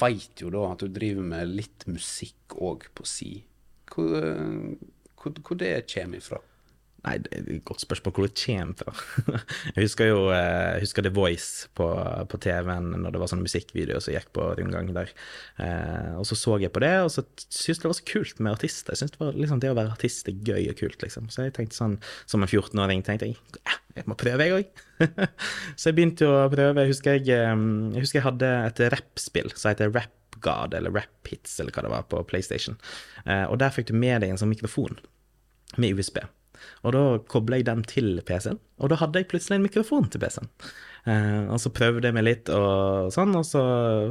Veit 0.00 0.38
jo 0.38 0.50
da 0.52 0.68
at 0.70 0.82
du 0.84 0.92
driver 0.92 1.24
med 1.26 1.50
litt 1.50 1.86
musikk 1.90 2.54
òg 2.62 2.84
på 2.94 3.06
si. 3.08 3.30
Hvor, 3.90 4.12
eh, 4.20 4.76
hvor, 5.18 5.34
hvor 5.42 5.58
det 5.58 5.72
kommer 5.90 6.20
ifra? 6.20 6.38
Nei, 7.00 7.14
det 7.24 7.30
er 7.32 7.46
et 7.54 7.64
godt 7.64 7.80
spørsmål 7.80 8.12
hvor 8.12 8.26
det 8.26 8.34
kommer 8.36 8.76
fra. 8.76 8.92
Jeg 9.74 9.86
husker 9.86 10.10
jo 10.10 10.18
eh, 10.34 10.74
jeg 10.76 10.82
husker 10.84 11.04
The 11.06 11.12
Voice 11.16 11.68
på, 11.78 11.86
på 12.28 12.40
TV-en 12.44 12.90
når 13.00 13.14
det 13.14 13.20
var 13.22 13.30
sånne 13.30 13.46
musikkvideoer 13.46 14.02
som 14.04 14.12
gikk 14.12 14.28
på 14.36 14.48
rundgang 14.58 14.90
der. 14.92 15.12
Eh, 15.64 16.10
og 16.20 16.26
så 16.28 16.36
så 16.36 16.58
jeg 16.60 16.72
på 16.74 16.82
det, 16.84 16.92
og 17.00 17.08
så 17.14 17.24
syntes 17.46 17.80
det 17.80 17.88
var 17.88 17.96
så 17.96 18.06
kult 18.10 18.42
med 18.42 18.52
artister. 18.52 18.92
Jeg 18.92 19.00
synes 19.00 19.14
det, 19.14 19.20
var, 19.22 19.38
liksom, 19.38 19.62
det 19.62 19.70
å 19.72 19.76
være 19.78 19.94
artist 19.94 20.28
er 20.28 20.42
gøy 20.44 20.68
og 20.72 20.76
kult, 20.80 20.98
liksom. 21.04 21.30
Så 21.32 21.46
jeg 21.46 21.54
tenkte 21.56 21.78
sånn, 21.78 21.96
som 22.28 22.44
en 22.44 22.50
14-åring 22.50 23.04
tenkte 23.06 23.30
jeg 23.30 23.40
jeg 23.96 24.06
må 24.06 24.14
prøve, 24.14 24.44
jeg 24.46 24.54
òg. 24.54 24.82
så 25.80 25.88
jeg 25.88 25.96
begynte 25.96 26.28
å 26.28 26.44
prøve. 26.52 26.84
Jeg 26.84 26.92
husker 26.92 27.16
jeg, 27.16 27.32
eh, 27.32 27.62
jeg 27.96 28.04
husker 28.04 28.20
jeg 28.20 28.26
hadde 28.28 28.50
et 28.66 28.82
rappspill 28.94 29.48
som 29.54 29.72
heter 29.72 29.94
Rap 29.96 30.36
God 30.44 30.76
eller 30.76 30.92
Rap 30.94 31.32
Hits 31.32 31.56
eller 31.60 31.74
hva 31.74 31.84
det 31.84 31.94
var 31.94 32.04
på 32.12 32.20
PlayStation. 32.28 32.78
Og 33.26 33.58
der 33.60 33.74
fikk 33.74 33.90
du 33.90 33.96
med 33.98 34.22
deg 34.22 34.32
en 34.32 34.38
sånn 34.40 34.48
mikrofon 34.52 34.94
med 35.76 35.98
USB. 35.98 36.22
Og 36.84 36.94
da 36.96 37.02
kobla 37.30 37.60
jeg 37.60 37.68
den 37.68 37.82
til 37.88 38.20
PC-en, 38.26 38.60
og 38.80 38.92
da 38.92 38.98
hadde 39.00 39.20
jeg 39.20 39.28
plutselig 39.30 39.58
en 39.58 39.66
mikrofon 39.66 40.08
til 40.10 40.22
PC-en. 40.22 40.48
Eh, 41.08 41.44
og 41.48 41.60
så 41.62 41.72
prøvde 41.72 42.08
jeg 42.08 42.16
meg 42.16 42.26
litt, 42.26 42.52
og 42.52 43.10
sånn, 43.14 43.34
og 43.38 43.44
så 43.48 43.62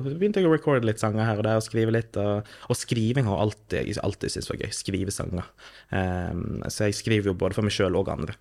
begynte 0.06 0.42
jeg 0.42 0.50
å 0.50 0.54
recorde 0.54 0.88
litt 0.90 1.02
sanger 1.02 1.28
her 1.28 1.42
og 1.42 1.48
der, 1.48 1.62
og 1.62 1.66
skrive 1.66 1.96
litt. 1.96 2.20
Og, 2.22 2.52
og 2.70 2.78
skriving 2.78 3.30
har 3.30 3.44
alltid, 3.46 3.82
jeg 3.82 4.02
alltid 4.06 4.36
syntes 4.36 4.52
var 4.54 4.62
gøy. 4.64 4.70
Skrive 4.76 5.16
sanger. 5.16 5.50
Eh, 5.96 6.46
så 6.70 6.90
jeg 6.90 7.00
skriver 7.02 7.32
jo 7.32 7.40
både 7.40 7.58
for 7.58 7.68
meg 7.68 7.76
sjøl 7.76 7.98
og 8.00 8.14
andre, 8.14 8.38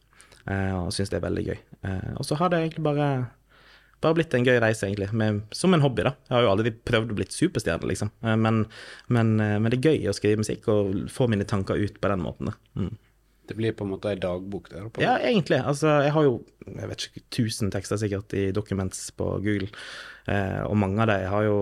eh, 0.47 0.77
og 0.77 0.93
syns 0.97 1.13
det 1.13 1.21
er 1.21 1.27
veldig 1.29 1.49
gøy. 1.51 1.59
Eh, 1.89 2.15
og 2.17 2.29
så 2.29 2.41
har 2.41 2.53
det 2.53 2.65
egentlig 2.65 2.87
bare 2.89 3.11
bare 4.03 4.15
blitt 4.19 4.35
en 4.37 4.47
gøy 4.47 4.61
reise, 4.63 4.87
egentlig, 4.87 5.11
med, 5.17 5.43
som 5.55 5.75
en 5.75 5.83
hobby, 5.83 6.05
da. 6.07 6.15
Jeg 6.29 6.37
har 6.37 6.47
jo 6.47 6.53
aldri 6.53 6.73
prøvd 6.91 7.13
å 7.13 7.19
bli 7.19 7.27
superstjerne, 7.35 7.91
liksom, 7.91 8.13
eh, 8.23 8.39
men, 8.39 8.63
men, 9.11 9.35
eh, 9.43 9.57
men, 9.59 9.73
det 9.73 9.81
er 9.81 9.91
gøy 9.91 10.11
å 10.11 10.17
skrive 10.17 10.43
musikk 10.43 10.69
og 10.73 11.05
få 11.13 11.29
mine 11.31 11.47
tanker 11.49 11.79
ut 11.79 11.99
på 11.99 12.13
den 12.13 12.23
måten. 12.23 12.53
da. 12.53 12.57
Mm. 12.79 12.97
Det 13.49 13.57
blir 13.59 13.75
på 13.77 13.87
en 13.87 13.93
måte 13.95 14.13
ei 14.13 14.21
dagbok 14.21 14.71
der? 14.73 14.87
oppe? 14.89 15.03
Ja, 15.03 15.17
egentlig. 15.19 15.59
Altså, 15.65 15.99
jeg 16.05 16.15
har 16.15 16.29
jo 16.29 16.39
jeg 16.69 16.89
vet 16.91 17.05
ikke, 17.09 17.27
1000 17.33 17.75
tekster 17.75 18.01
sikkert 18.01 18.35
i 18.37 18.49
Documents 18.53 19.09
på 19.17 19.31
Google, 19.45 19.71
eh, 20.29 20.63
og 20.67 20.77
mange 20.77 21.01
av 21.05 21.11
dem 21.13 21.29
har 21.33 21.47
jo 21.47 21.61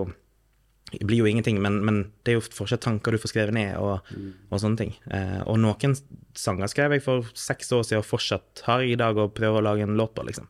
blir 1.03 1.19
jo 1.19 1.27
ingenting, 1.27 1.59
men, 1.63 1.81
men, 1.85 1.97
det 2.23 2.33
er 2.33 2.37
jo 2.39 2.45
fortsatt 2.47 2.85
tanker 2.85 3.15
du 3.15 3.19
får 3.19 3.33
skrevet 3.33 3.57
ned, 3.57 3.73
og, 3.83 4.07
mm. 4.15 4.29
og 4.55 4.61
sånne 4.63 4.79
ting. 4.79 4.93
Eh, 5.11 5.41
og 5.51 5.59
noen 5.59 5.97
sanger 6.39 6.71
skrev 6.71 6.95
jeg 6.95 7.03
for 7.05 7.27
seks 7.37 7.73
år 7.75 7.83
siden, 7.89 8.05
og 8.05 8.07
fortsatt 8.07 8.63
har 8.69 8.85
jeg 8.85 8.95
i 8.95 9.01
dag 9.01 9.19
å 9.19 9.27
prøve 9.35 9.59
å 9.59 9.65
lage 9.67 9.83
en 9.87 9.97
låt 9.99 10.15
på, 10.15 10.25
liksom. 10.29 10.47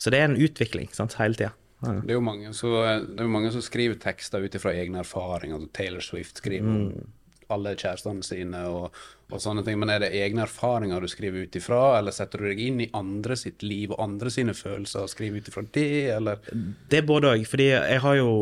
Så 0.00 0.12
det 0.12 0.20
er 0.20 0.28
en 0.28 0.36
utvikling 0.40 0.92
sant, 0.96 1.16
hele 1.20 1.36
tida. 1.38 1.54
Ja. 1.80 1.94
Det, 1.96 2.12
er 2.12 2.18
jo 2.18 2.24
mange, 2.24 2.52
så, 2.56 2.74
det 3.08 3.22
er 3.22 3.28
jo 3.28 3.32
mange 3.32 3.52
som 3.54 3.64
skriver 3.64 3.96
tekster 4.00 4.44
ut 4.44 4.56
ifra 4.56 4.74
egne 4.76 5.00
erfaringer. 5.00 5.56
Altså 5.56 5.72
Taylor 5.78 6.04
Swift 6.04 6.42
skriver 6.42 6.68
mm. 6.68 7.08
alle 7.56 7.72
kjærestene 7.72 8.26
sine 8.26 8.66
og, 8.68 9.00
og, 9.30 9.40
sånne 9.42 9.64
ting. 9.66 9.78
Men 9.80 9.92
er 9.94 10.04
det 10.04 10.12
egne 10.18 10.44
erfaringer 10.46 11.02
du 11.02 11.08
skriver 11.10 11.46
ut 11.46 11.58
ifra, 11.60 11.80
eller 11.98 12.14
setter 12.14 12.42
du 12.42 12.48
deg 12.50 12.62
inn 12.64 12.82
i 12.84 12.90
andre 12.96 13.36
sitt 13.38 13.64
liv 13.66 13.94
og 13.94 14.02
andre 14.04 14.32
sine 14.32 14.54
følelser 14.56 15.06
og 15.06 15.12
skriver 15.12 15.40
ut 15.40 15.50
ifra 15.52 15.64
det, 15.76 15.92
eller? 16.16 16.42
Det 16.90 17.00
er 17.00 17.08
både 17.08 17.34
òg, 17.34 17.46
fordi 17.48 17.70
jeg 17.70 18.02
har 18.04 18.18
jo 18.18 18.32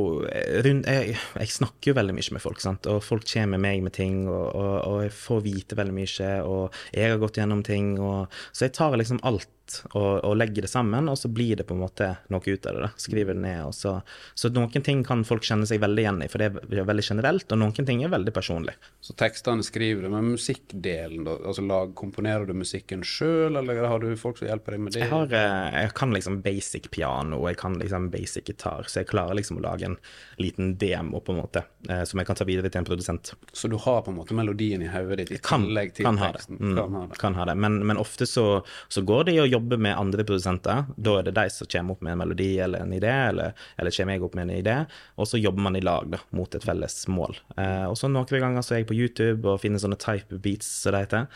rundt, 0.66 0.88
jeg, 0.88 1.18
jeg, 1.18 1.54
snakker 1.58 1.92
jo 1.92 1.98
veldig 1.98 2.16
mye 2.16 2.36
med 2.36 2.44
folk, 2.44 2.62
sant? 2.64 2.88
og 2.90 3.02
folk 3.04 3.26
kommer 3.28 3.56
med 3.56 3.64
meg 3.66 3.84
med 3.84 3.96
ting, 3.96 4.24
og, 4.30 4.46
og, 4.48 4.74
og 4.88 5.04
jeg 5.06 5.14
får 5.18 5.44
vite 5.44 5.78
veldig 5.78 5.96
mye, 5.96 6.32
og 6.48 6.82
jeg 6.94 7.12
har 7.12 7.22
gått 7.22 7.40
gjennom 7.40 7.62
ting, 7.66 7.94
og, 8.00 8.40
så 8.52 8.68
jeg 8.68 8.76
tar 8.78 8.98
liksom 8.98 9.22
alt 9.28 9.48
og, 9.92 10.24
og, 10.24 10.34
legger 10.38 10.64
det 10.64 10.70
sammen, 10.70 11.08
og 11.10 11.18
så 11.18 11.30
blir 11.32 11.58
det 11.58 11.66
på 11.68 11.76
en 11.76 11.82
måte 11.82 12.10
noe 12.32 12.42
ut 12.44 12.66
av 12.66 12.76
det. 12.76 12.84
da, 12.86 12.90
Skriver 13.00 13.36
det 13.36 13.42
ned. 13.44 13.74
Så, 13.76 13.94
så 14.38 14.50
noen 14.54 14.84
ting 14.84 15.02
kan 15.06 15.24
folk 15.28 15.46
kjenne 15.46 15.68
seg 15.68 15.82
veldig 15.82 16.04
igjen 16.04 16.22
i, 16.24 16.30
for 16.32 16.42
det 16.42 16.80
er 16.80 16.88
veldig 16.88 17.04
generelt, 17.10 17.48
og 17.52 17.60
noen 17.60 17.88
ting 17.88 18.02
er 18.04 18.12
veldig 18.12 18.34
personlig. 18.34 18.76
Så 19.04 19.16
tekstene 19.18 19.66
skriver 19.66 20.06
du, 20.06 20.12
men 20.14 20.34
musikkdelen, 20.78 21.24
da? 21.24 21.36
altså 21.46 21.62
lag, 21.62 21.94
Komponerer 21.94 22.46
du 22.46 22.54
musikken 22.54 23.02
sjøl, 23.02 23.56
eller 23.56 23.86
har 23.86 24.00
du 24.00 24.16
folk 24.16 24.38
som 24.38 24.48
hjelper 24.48 24.72
deg 24.72 24.80
med 24.80 24.92
det? 24.92 25.00
Jeg, 25.00 25.10
har, 25.10 25.32
eh, 25.32 25.82
jeg 25.82 25.94
kan 25.94 26.12
liksom 26.12 26.40
basic 26.42 26.90
piano, 26.90 27.40
og 27.40 27.48
jeg 27.50 27.58
kan 27.58 27.78
liksom 27.78 28.10
basic 28.10 28.48
gitar, 28.48 28.84
så 28.86 29.00
jeg 29.02 29.08
klarer 29.08 29.34
liksom 29.38 29.58
å 29.58 29.64
lage 29.64 29.86
en 29.86 29.96
liten 30.38 30.76
demo, 30.78 31.20
på 31.20 31.32
en 31.32 31.40
måte, 31.42 31.64
eh, 31.88 32.04
som 32.04 32.18
jeg 32.18 32.26
kan 32.26 32.36
ta 32.36 32.44
videre 32.44 32.70
til 32.70 32.80
en 32.80 32.88
produsent. 32.88 33.34
Så 33.52 33.68
du 33.68 33.76
har 33.76 34.02
på 34.02 34.10
en 34.10 34.18
måte 34.18 34.34
melodien 34.34 34.82
i 34.82 34.88
hodet 34.88 35.18
ditt 35.18 35.32
i 35.32 35.40
tillegg 35.42 35.94
til 35.94 36.06
kan 36.06 36.20
teksten? 36.20 36.58
Ha 36.58 36.64
mm, 36.64 36.76
kan 36.76 36.94
ha 36.94 37.06
det. 37.06 37.18
Kan 37.18 37.38
ha 37.38 37.48
det. 37.50 37.56
Men, 37.56 37.80
men 37.86 37.98
ofte 37.98 38.26
så, 38.26 38.62
så 38.88 39.02
går 39.02 39.28
det 39.28 39.36
i 39.36 39.42
å 39.42 39.48
jobbe 39.48 39.78
med 39.78 39.96
andre 39.98 40.24
produsenter. 40.24 40.86
Da 40.96 41.18
er 41.18 41.28
det 41.28 41.36
de 41.38 41.48
som 41.52 41.68
kommer 41.70 41.96
opp 41.96 42.04
med 42.04 42.14
en 42.14 42.22
melodi 42.22 42.52
eller 42.62 42.84
en 42.84 42.94
idé, 42.94 43.14
eller, 43.32 43.56
eller 43.76 43.94
kommer 43.94 44.16
jeg 44.16 44.26
opp 44.26 44.38
med 44.38 44.48
en 44.48 44.56
idé, 44.58 44.78
og 45.16 45.28
så 45.28 45.40
jobber 45.40 45.68
man 45.68 45.78
i 45.78 45.84
lag 45.84 46.08
da, 46.12 46.22
mot 46.36 46.54
et 46.54 46.64
felles 46.64 47.00
mål. 47.10 47.38
Eh, 47.56 47.86
og 47.88 47.96
så 47.98 48.10
noen 48.10 48.28
ganger 48.28 48.64
så 48.64 48.76
er 48.76 48.82
jeg 48.82 48.90
på 48.90 48.98
YouTube 48.98 49.48
og 49.48 49.62
finner 49.62 49.80
sånne 49.82 49.98
type 50.00 50.38
beats, 50.44 50.67
som 50.68 50.94
det 50.94 51.02
heter. 51.06 51.26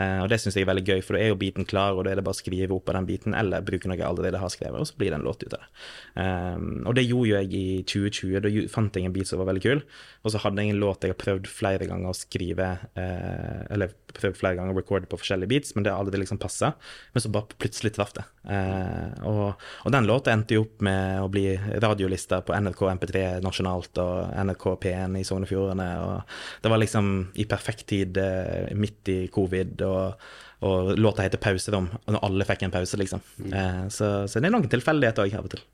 Eh, 0.00 0.18
og 0.22 0.28
det 0.30 0.38
syns 0.40 0.56
jeg 0.56 0.64
er 0.64 0.70
veldig 0.70 0.84
gøy, 0.86 1.00
for 1.04 1.16
da 1.16 1.22
er 1.22 1.32
jo 1.32 1.38
biten 1.40 1.66
klar, 1.68 1.96
og 1.96 2.04
da 2.06 2.12
er 2.12 2.20
det 2.20 2.24
bare 2.26 2.36
å 2.36 2.40
skrive 2.40 2.76
opp 2.76 2.90
av 2.90 2.98
den 2.98 3.08
biten, 3.08 3.36
eller 3.36 3.64
bruke 3.66 3.90
noe 3.90 3.98
jeg 3.98 4.06
allerede 4.06 4.42
har 4.42 4.52
skrevet, 4.52 4.80
og 4.80 4.88
så 4.90 4.98
blir 5.00 5.12
det 5.12 5.20
en 5.20 5.26
låt 5.26 5.44
ut 5.44 5.56
av 5.56 5.64
det. 5.64 5.70
Eh, 6.24 6.66
og 6.84 6.96
det 6.98 7.06
gjorde 7.06 7.30
jo 7.30 7.36
jeg 7.38 7.52
i 7.60 7.64
2020. 7.94 8.44
Da 8.46 8.66
fant 8.72 8.98
jeg 8.98 9.08
en 9.08 9.16
beat 9.16 9.30
som 9.30 9.42
var 9.42 9.50
veldig 9.50 9.64
kul, 9.66 9.84
og 10.24 10.34
så 10.34 10.42
hadde 10.44 10.66
jeg 10.66 10.74
en 10.74 10.82
låt 10.84 11.06
jeg 11.06 11.14
har 11.14 11.22
prøvd 11.24 11.50
flere 11.50 11.90
ganger 11.90 12.12
å 12.12 12.18
skrive, 12.18 12.70
eh, 12.94 13.62
eller 13.70 13.96
prøvd 14.16 14.38
flere 14.38 14.58
ganger 14.58 14.74
å 14.74 14.80
recorde 14.80 15.08
på 15.10 15.18
forskjellige 15.20 15.50
beats, 15.50 15.74
men 15.74 15.86
det 15.86 15.92
har 15.92 16.02
aldri 16.02 16.20
liksom 16.22 16.40
passa. 16.42 16.72
Men 17.14 17.24
så 17.24 17.32
bare 17.32 17.58
plutselig 17.60 17.94
traff 17.96 18.12
det. 18.16 18.24
Eh, 18.50 19.24
og, 19.28 19.56
og, 19.84 19.88
den 19.94 20.08
låta 20.08 20.34
endte 20.34 20.56
jo 20.56 20.64
opp 20.66 20.84
med 20.86 21.22
å 21.24 21.30
bli 21.32 21.46
radiolista 21.82 22.40
på 22.46 22.56
NRK 22.56 22.84
MP3 22.94 23.24
nasjonalt 23.44 24.02
og 24.02 24.36
NRK 24.46 24.68
P1 24.84 25.18
i 25.20 25.24
Sogn 25.26 25.46
og 25.46 25.50
Fjordane. 25.50 25.88
Og 26.04 26.62
det 26.64 26.72
var 26.72 26.82
liksom 26.82 27.10
i 27.40 27.48
perfekt 27.50 27.88
tid 27.92 28.20
eh, 28.20 28.70
midt 28.76 29.12
i 29.12 29.18
covid, 29.32 29.84
og, 29.88 30.30
og 30.66 30.94
låta 30.98 31.26
heter 31.26 31.40
'Pauserom', 31.40 31.90
og 32.04 32.16
når 32.16 32.24
alle 32.26 32.48
fikk 32.48 32.64
en 32.66 32.74
pause, 32.74 32.98
liksom. 33.00 33.22
Mm. 33.38 33.52
Eh, 33.52 33.84
så, 33.88 34.14
så, 34.26 34.40
det 34.40 34.50
er 34.50 34.56
noen 34.56 34.72
tilfeldigheter 34.72 35.28
òg 35.28 35.38
av 35.38 35.48
og 35.50 35.54
til. 35.56 35.68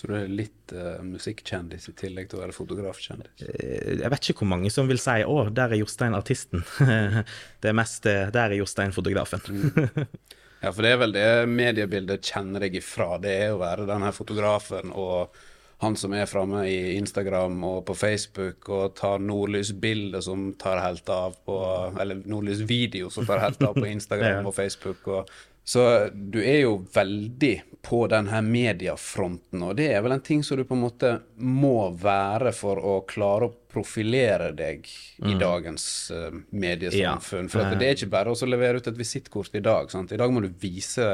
Så 0.00 0.08
du 0.08 0.14
er 0.16 0.30
litt 0.32 0.72
uh, 0.72 1.02
musikkjendis 1.04 1.90
i 1.90 1.94
tillegg 1.98 2.30
til 2.30 2.38
å 2.38 2.44
være 2.46 2.56
fotografkjendis? 2.56 3.44
Eh, 3.44 3.98
jeg 4.00 4.12
vet 4.14 4.30
ikke 4.30 4.40
hvor 4.40 4.52
mange 4.54 4.70
som 4.72 4.88
vil 4.88 5.00
si 5.02 5.18
'Å, 5.20 5.36
der 5.52 5.74
er 5.74 5.82
Jostein 5.82 6.16
artisten'. 6.16 6.64
det 7.60 7.68
er 7.68 7.76
mest 7.76 8.08
'Der 8.08 8.40
er 8.46 8.56
Jostein 8.56 8.96
fotografen'. 8.96 9.44
mm. 9.44 10.08
Ja, 10.60 10.72
for 10.72 10.84
det 10.84 10.90
er 10.92 10.98
vel 11.00 11.14
det 11.16 11.28
mediebildet 11.48 12.26
kjenner 12.32 12.64
deg 12.64 12.74
ifra. 12.80 13.14
Det 13.20 13.32
er 13.46 13.54
å 13.54 13.60
være 13.60 13.88
denne 13.88 14.12
fotografen 14.12 14.92
og 14.92 15.36
han 15.80 15.94
som 15.96 16.12
er 16.12 16.28
framme 16.28 16.66
i 16.68 16.96
Instagram 16.98 17.54
og 17.64 17.78
på 17.88 17.94
Facebook 17.96 18.68
og 18.68 18.92
tar 18.98 19.22
nordlysbilder 19.24 20.20
som 20.20 20.50
tar 20.60 20.82
helt 20.84 21.08
av 21.08 21.38
på 21.46 21.56
Eller 22.02 22.20
nordlysvideo 22.28 23.08
som 23.12 23.24
tar 23.28 23.40
helt 23.46 23.62
av 23.64 23.78
på 23.78 23.86
Instagram 23.94 24.50
og 24.50 24.54
Facebook. 24.54 25.08
Og, 25.08 25.30
så 25.70 26.08
du 26.12 26.40
er 26.42 26.64
jo 26.64 26.80
veldig 26.94 27.52
på 27.86 28.00
denne 28.10 28.40
mediefronten, 28.42 29.62
og 29.62 29.76
det 29.78 29.86
er 29.94 30.00
vel 30.02 30.16
en 30.16 30.22
ting 30.26 30.42
som 30.42 30.58
du 30.58 30.64
på 30.66 30.74
en 30.74 30.82
måte 30.82 31.12
må 31.46 31.92
være 31.94 32.50
for 32.56 32.80
å 32.82 32.94
klare 33.06 33.46
å 33.46 33.52
profilere 33.70 34.50
deg 34.56 34.88
i 34.90 35.36
mm. 35.36 35.36
dagens 35.38 35.84
uh, 36.10 36.40
mediesamfunn. 36.50 37.46
Ja. 37.46 37.52
For 37.54 37.78
det 37.78 37.86
er 37.86 37.94
ikke 37.94 38.10
bare 38.16 38.34
å 38.34 38.48
levere 38.50 38.82
ut 38.82 38.90
et 38.90 38.98
visittkort 38.98 39.54
i 39.54 39.62
dag. 39.62 39.92
Sant? 39.94 40.10
I 40.10 40.18
dag 40.18 40.34
må 40.34 40.42
du 40.42 40.50
vise 40.50 41.06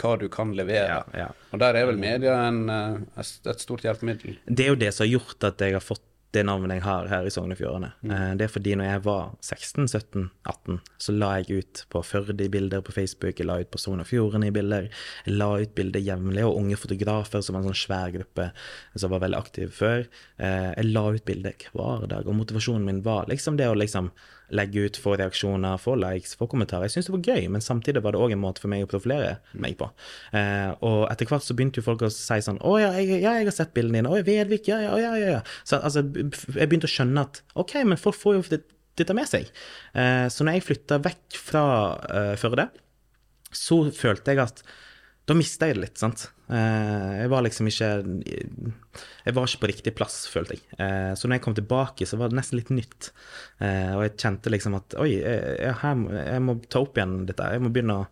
hva 0.00 0.14
du 0.16 0.24
kan 0.32 0.56
levere. 0.56 1.02
Ja, 1.02 1.26
ja. 1.26 1.28
Og 1.52 1.60
der 1.60 1.76
er 1.82 1.90
vel 1.92 2.00
media 2.00 2.38
en, 2.46 2.64
eh, 2.72 3.20
et 3.20 3.60
stort 3.60 3.84
hjelpemiddel. 3.84 4.40
Det 4.48 4.64
er 4.64 4.72
jo 4.72 4.80
det 4.80 4.94
som 4.96 5.04
har 5.04 5.12
gjort 5.18 5.50
at 5.52 5.66
jeg 5.68 5.76
har 5.76 5.84
fått 5.84 6.06
det 6.32 6.42
navnet 6.48 6.78
jeg 6.78 6.84
har 6.86 7.08
her 7.10 7.26
i 7.28 7.32
Sogn 7.32 7.52
og 7.52 7.58
Fjordane. 7.60 7.90
Mm. 8.00 8.12
Eh, 8.16 8.30
det 8.40 8.46
er 8.46 8.52
fordi 8.52 8.74
når 8.78 8.88
jeg 8.88 9.02
var 9.04 9.32
16-17-18, 9.44 10.78
så 11.04 11.14
la 11.16 11.30
jeg 11.40 11.62
ut 11.62 11.82
på 11.92 12.02
Førde-bilder 12.08 12.84
på 12.84 12.94
Facebook, 12.96 13.36
jeg 13.36 13.48
la 13.48 13.58
ut 13.60 13.72
på 13.72 13.80
Sogn 13.80 14.00
og 14.00 14.08
Fjordane-bilder, 14.08 14.88
jeg 15.26 15.36
la 15.36 15.50
ut 15.60 15.74
bilder 15.76 16.04
jevnlig, 16.04 16.46
og 16.48 16.56
Unge 16.62 16.78
Fotografer, 16.80 17.44
som 17.44 17.56
var 17.56 17.64
en 17.64 17.72
sånn 17.72 17.82
svær 17.82 18.14
gruppe 18.16 18.48
som 18.94 19.12
var 19.12 19.24
veldig 19.26 19.40
aktiv 19.42 19.74
før. 19.76 20.06
Eh, 20.38 20.70
jeg 20.72 20.92
la 20.92 21.06
ut 21.12 21.26
bilder 21.28 21.68
hver 21.76 22.08
dag, 22.08 22.24
og 22.24 22.38
motivasjonen 22.40 22.88
min 22.88 23.04
var 23.04 23.28
liksom 23.30 23.60
det 23.60 23.68
å 23.68 23.76
liksom 23.76 24.12
legge 24.52 24.84
ut, 24.86 24.98
få 25.00 25.14
reaksjoner, 25.20 25.80
få 25.80 25.94
likes, 26.00 26.34
få 26.38 26.48
kommentarer. 26.50 26.86
Jeg 26.86 26.96
syntes 26.96 27.08
det 27.08 27.14
var 27.14 27.30
gøy, 27.32 27.48
men 27.54 27.64
samtidig 27.64 28.02
var 28.04 28.14
det 28.14 28.20
òg 28.22 28.34
en 28.34 28.42
måte 28.42 28.62
for 28.62 28.72
meg 28.72 28.84
å 28.84 28.90
profilere 28.90 29.38
meg 29.52 29.78
på. 29.80 29.88
Eh, 30.36 30.70
og 30.84 31.06
etter 31.08 31.30
hvert 31.30 31.46
så 31.46 31.56
begynte 31.56 31.80
jo 31.80 31.86
folk 31.86 32.04
å 32.06 32.12
si 32.12 32.38
sånn 32.44 32.60
Å 32.60 32.74
ja, 32.80 32.92
jeg, 32.98 33.22
ja, 33.24 33.34
jeg 33.40 33.48
har 33.48 33.56
sett 33.56 33.74
bildene 33.76 34.02
dine. 34.02 34.12
Å, 34.12 34.26
Vedvik, 34.26 34.68
ja, 34.70 34.80
ja, 34.84 34.98
ja, 35.00 35.14
ja. 35.38 35.40
Så 35.64 35.80
altså, 35.80 36.04
jeg 36.04 36.68
begynte 36.68 36.90
å 36.90 36.92
skjønne 36.92 37.26
at 37.26 37.42
OK, 37.58 37.78
men 37.88 38.00
folk 38.00 38.18
får 38.18 38.38
jo 38.38 38.62
dette 39.00 39.16
med 39.16 39.28
seg. 39.30 39.48
Eh, 39.96 40.28
så 40.32 40.44
når 40.44 40.58
jeg 40.58 40.68
flytta 40.68 41.00
vekk 41.02 41.40
fra 41.40 41.64
uh, 42.04 42.34
Førde, 42.40 42.68
så 43.52 43.82
følte 43.96 44.32
jeg 44.32 44.44
at 44.44 44.62
da 45.28 45.34
mista 45.38 45.68
jeg 45.68 45.78
det 45.78 45.84
litt, 45.84 46.00
sant. 46.00 46.26
Eh, 46.52 47.10
jeg 47.22 47.30
var 47.30 47.44
liksom 47.46 47.68
ikke 47.70 47.88
Jeg 49.24 49.34
var 49.36 49.46
ikke 49.46 49.62
på 49.62 49.70
riktig 49.70 49.94
plass, 49.96 50.24
følte 50.28 50.58
jeg. 50.58 50.64
Eh, 50.82 51.12
så 51.16 51.28
når 51.28 51.38
jeg 51.38 51.44
kom 51.46 51.56
tilbake, 51.56 52.08
så 52.08 52.18
var 52.20 52.32
det 52.32 52.40
nesten 52.40 52.58
litt 52.58 52.72
nytt. 52.74 53.12
Eh, 53.62 53.94
og 53.94 54.02
jeg 54.06 54.16
kjente 54.18 54.52
liksom 54.52 54.76
at 54.80 54.98
oi, 55.00 55.12
jeg, 55.22 55.74
jeg 56.18 56.44
må 56.44 56.58
ta 56.66 56.82
opp 56.82 56.98
igjen 56.98 57.20
dette. 57.28 57.52
Jeg 57.54 57.62
må 57.62 57.70
begynne 57.72 58.02
å 58.02 58.08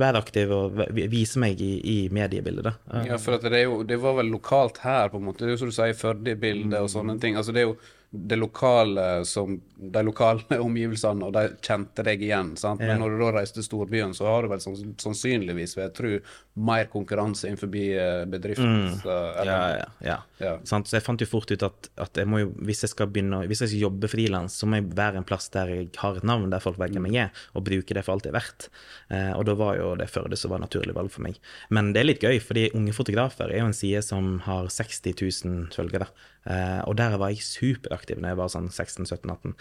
være 0.00 0.22
aktiv 0.24 0.50
og 0.50 0.80
vise 0.94 1.38
meg 1.42 1.60
i, 1.62 1.74
i 1.78 1.98
mediebildet. 2.14 2.66
Da. 2.66 3.02
Ja, 3.06 3.18
for 3.22 3.38
det, 3.38 3.60
jo, 3.62 3.82
det, 3.86 3.98
var 4.02 4.16
vel 4.18 4.32
lokalt 4.32 4.80
her, 4.82 5.10
på 5.10 5.20
en 5.20 5.28
måte. 5.28 5.44
Det 5.44 5.52
er 5.52 5.54
jo 5.54 5.60
som 5.64 5.70
du 5.70 5.76
sier, 5.76 5.98
Førde-bildet 5.98 6.80
og 6.80 6.90
sånne 6.90 7.18
ting. 7.22 7.38
Altså, 7.38 7.54
det 7.54 7.62
er 7.62 7.68
jo 7.68 7.76
det 8.14 8.36
lokale 8.36 9.24
som 9.24 9.56
de 9.76 10.02
lokale 10.02 10.58
omgivelsene, 10.66 11.26
og 11.26 11.34
de 11.34 11.48
kjente 11.64 12.04
deg 12.06 12.22
igjen. 12.22 12.54
sant? 12.60 12.82
Men 12.82 13.02
når 13.02 13.14
du 13.14 13.22
da 13.24 13.30
reiste 13.38 13.58
til 13.58 13.66
storbyen, 13.66 14.14
så 14.16 14.28
har 14.28 14.44
du 14.44 14.52
vel 14.52 14.62
sannsynligvis, 14.62 15.76
vil 15.76 15.84
jeg 15.84 15.94
tro, 15.98 16.12
mer 16.64 16.86
konkurranse 16.92 17.48
innenfor 17.48 17.74
eh, 17.74 18.22
bedriften. 18.30 18.76
Mm. 18.94 19.00
Ja, 19.04 19.56
ja, 19.74 19.86
ja. 20.06 20.18
ja. 20.38 20.54
Så 20.62 20.80
jeg 20.94 21.04
fant 21.04 21.20
jo 21.20 21.28
fort 21.28 21.50
ut 21.50 21.66
at, 21.66 21.90
at 22.00 22.20
jeg 22.20 22.30
jo, 22.30 22.52
hvis 22.62 22.84
jeg 22.86 22.94
begynne, 23.10 23.42
hvis 23.50 23.64
jeg 23.64 23.72
skal 23.72 23.86
jobbe 23.88 24.10
frilans, 24.10 24.60
så 24.60 24.68
må 24.70 24.78
jeg 24.78 24.92
være 24.94 25.20
en 25.20 25.26
plass 25.26 25.50
der 25.54 25.72
jeg 25.74 25.90
har 25.98 26.20
et 26.20 26.26
navn, 26.26 26.46
der 26.52 26.62
folk 26.62 26.78
vet 26.80 26.94
hvem 26.94 27.10
jeg 27.10 27.26
er, 27.26 27.46
og 27.58 27.66
bruke 27.66 27.96
det 27.96 28.04
for 28.06 28.14
alt 28.14 28.26
det 28.26 28.30
er 28.32 28.38
verdt. 28.38 28.68
Eh, 29.10 29.32
og 29.34 29.44
da 29.48 29.58
var 29.58 29.80
jo 29.80 29.94
det 29.98 30.10
Førde 30.14 30.36
som 30.38 30.52
var 30.52 30.62
naturlig 30.62 30.94
valg 30.94 31.10
for 31.10 31.24
meg. 31.26 31.40
Men 31.74 31.90
det 31.94 32.04
er 32.04 32.06
litt 32.06 32.22
gøy, 32.22 32.38
fordi 32.38 32.68
Unge 32.78 32.94
fotografer 32.94 33.50
er 33.50 33.64
jo 33.64 33.70
en 33.72 33.76
side 33.76 34.04
som 34.06 34.36
har 34.46 34.70
60 34.70 35.02
000 35.10 35.74
følgere. 35.74 36.06
Eh, 36.44 36.80
og 36.84 36.96
der 37.00 37.16
var 37.20 37.32
jeg 37.32 37.44
superaktiv 37.44 38.20
når 38.20 38.34
jeg 38.34 38.40
var 38.40 38.50
sånn 38.52 38.70
16-17-18. 38.70 39.54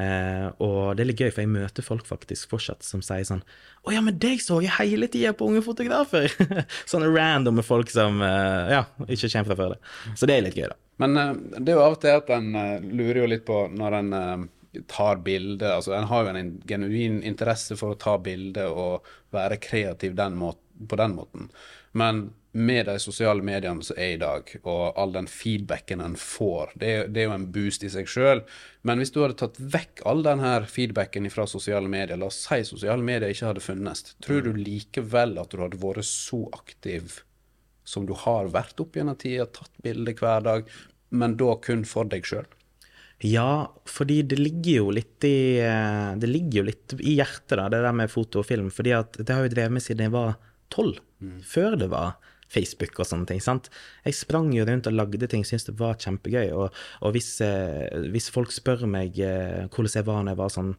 Eh, 0.00 0.46
og 0.64 0.78
det 0.96 1.04
er 1.04 1.10
litt 1.10 1.22
gøy, 1.22 1.30
for 1.30 1.44
jeg 1.44 1.52
møter 1.52 1.86
folk 1.86 2.06
faktisk 2.08 2.52
fortsatt 2.54 2.86
som 2.86 3.02
sier 3.04 3.26
sånn 3.28 3.42
Å 3.84 3.92
ja, 3.94 4.00
men 4.04 4.16
deg 4.20 4.40
så 4.44 4.60
jeg 4.64 4.72
hele 4.76 5.08
tida 5.12 5.34
på 5.36 5.48
Unge 5.50 5.64
fotografer! 5.64 6.32
Sånne 6.90 7.10
randomme 7.12 7.64
folk 7.66 7.92
som 7.92 8.22
eh, 8.24 8.76
ja, 8.76 8.86
ikke 9.06 9.32
kommer 9.34 9.52
fra 9.52 9.58
før 9.60 9.74
det. 9.74 9.82
Så 10.16 10.30
det 10.30 10.38
er 10.38 10.48
litt 10.48 10.58
gøy, 10.60 10.70
da. 10.72 10.78
Men 11.00 11.16
eh, 11.16 11.34
det 11.58 11.72
er 11.72 11.78
jo 11.78 11.84
av 11.84 11.98
og 11.98 12.02
til 12.02 12.16
at 12.16 12.32
en 12.36 12.50
eh, 12.60 12.88
lurer 12.88 13.22
jo 13.22 13.28
litt 13.34 13.46
på 13.48 13.60
når 13.72 13.98
en 14.00 14.16
eh, 14.16 14.82
tar 14.90 15.22
bilde. 15.24 15.68
Altså, 15.68 15.94
en 15.96 16.08
har 16.10 16.26
jo 16.26 16.34
en 16.34 16.52
genuin 16.68 17.20
interesse 17.26 17.76
for 17.80 17.94
å 17.94 18.00
ta 18.00 18.16
bilde 18.22 18.68
og 18.68 19.08
være 19.34 19.60
kreativ 19.62 20.16
den 20.18 20.36
måten, 20.40 20.88
på 20.88 20.98
den 21.00 21.16
måten. 21.16 21.48
Men 21.96 22.28
med 22.52 22.86
de 22.86 22.96
sosiale 22.98 23.44
mediene 23.46 23.84
som 23.86 23.98
er 23.98 24.16
i 24.16 24.20
dag, 24.20 24.48
og 24.64 24.98
all 24.98 25.12
den 25.14 25.28
feedbacken 25.30 26.02
en 26.02 26.16
får, 26.18 26.72
det 26.74 26.92
det 27.14 27.22
er 27.22 27.28
jo 27.28 27.36
en 27.36 27.48
boost 27.54 27.84
i 27.86 27.90
seg 27.92 28.10
sjøl. 28.10 28.42
Men 28.82 28.98
hvis 28.98 29.12
du 29.14 29.20
hadde 29.22 29.38
tatt 29.38 29.58
vekk 29.60 30.02
all 30.10 30.24
den 30.26 30.42
her 30.42 30.66
feedbacken 30.66 31.30
fra 31.30 31.46
sosiale 31.50 31.90
medier, 31.90 32.18
la 32.18 32.30
oss 32.30 32.42
si 32.48 32.62
sosiale 32.66 33.04
medier 33.06 33.30
ikke 33.30 33.52
hadde 33.52 33.64
funnes, 33.64 34.04
tror 34.24 34.42
du 34.46 34.52
likevel 34.56 35.36
at 35.38 35.52
du 35.52 35.62
hadde 35.62 35.80
vært 35.82 36.08
så 36.08 36.46
aktiv 36.56 37.20
som 37.86 38.06
du 38.06 38.14
har 38.18 38.50
vært 38.52 38.80
opp 38.82 38.96
gjennom 38.98 39.18
tida, 39.18 39.46
tatt 39.46 39.72
bilder 39.82 40.16
hver 40.18 40.46
dag, 40.46 40.72
men 41.10 41.36
da 41.38 41.54
kun 41.62 41.84
for 41.88 42.10
deg 42.10 42.26
sjøl? 42.26 42.48
Ja, 43.26 43.68
fordi 43.84 44.22
det 44.24 44.38
ligger 44.40 44.78
jo 44.78 44.92
litt 44.96 45.24
i 45.28 45.60
eh, 45.60 46.12
Det 46.16 46.28
ligger 46.30 46.62
jo 46.62 46.68
litt 46.70 46.94
i 46.96 47.18
hjertet, 47.18 47.58
da, 47.58 47.66
det 47.68 47.82
der 47.84 47.92
med 47.92 48.08
foto 48.08 48.40
og 48.40 48.46
film. 48.48 48.70
fordi 48.72 48.94
at 48.96 49.18
det 49.18 49.34
har 49.34 49.44
jo 49.44 49.52
drevet 49.52 49.74
med 49.76 49.84
siden 49.84 50.06
jeg 50.06 50.14
var 50.14 50.38
tolv. 50.72 51.02
Før 51.44 51.76
det 51.76 51.90
var 51.92 52.14
Facebook 52.50 52.98
og 52.98 53.08
sånne 53.08 53.28
ting. 53.30 53.42
sant? 53.42 53.70
Jeg 54.04 54.18
sprang 54.18 54.50
jo 54.54 54.66
rundt 54.66 54.88
og 54.90 54.96
lagde 54.96 55.28
ting, 55.30 55.44
syntes 55.46 55.68
det 55.68 55.76
var 55.78 55.98
kjempegøy. 56.00 56.50
Og, 56.56 56.74
og 57.00 57.14
hvis, 57.14 57.32
eh, 57.46 58.08
hvis 58.10 58.30
folk 58.34 58.52
spør 58.54 58.86
meg 58.90 59.18
eh, 59.22 59.68
hvordan 59.70 59.96
jeg 60.00 60.08
var 60.08 60.24
når 60.24 60.34
jeg 60.34 60.42
var 60.42 60.56
sånn 60.56 60.74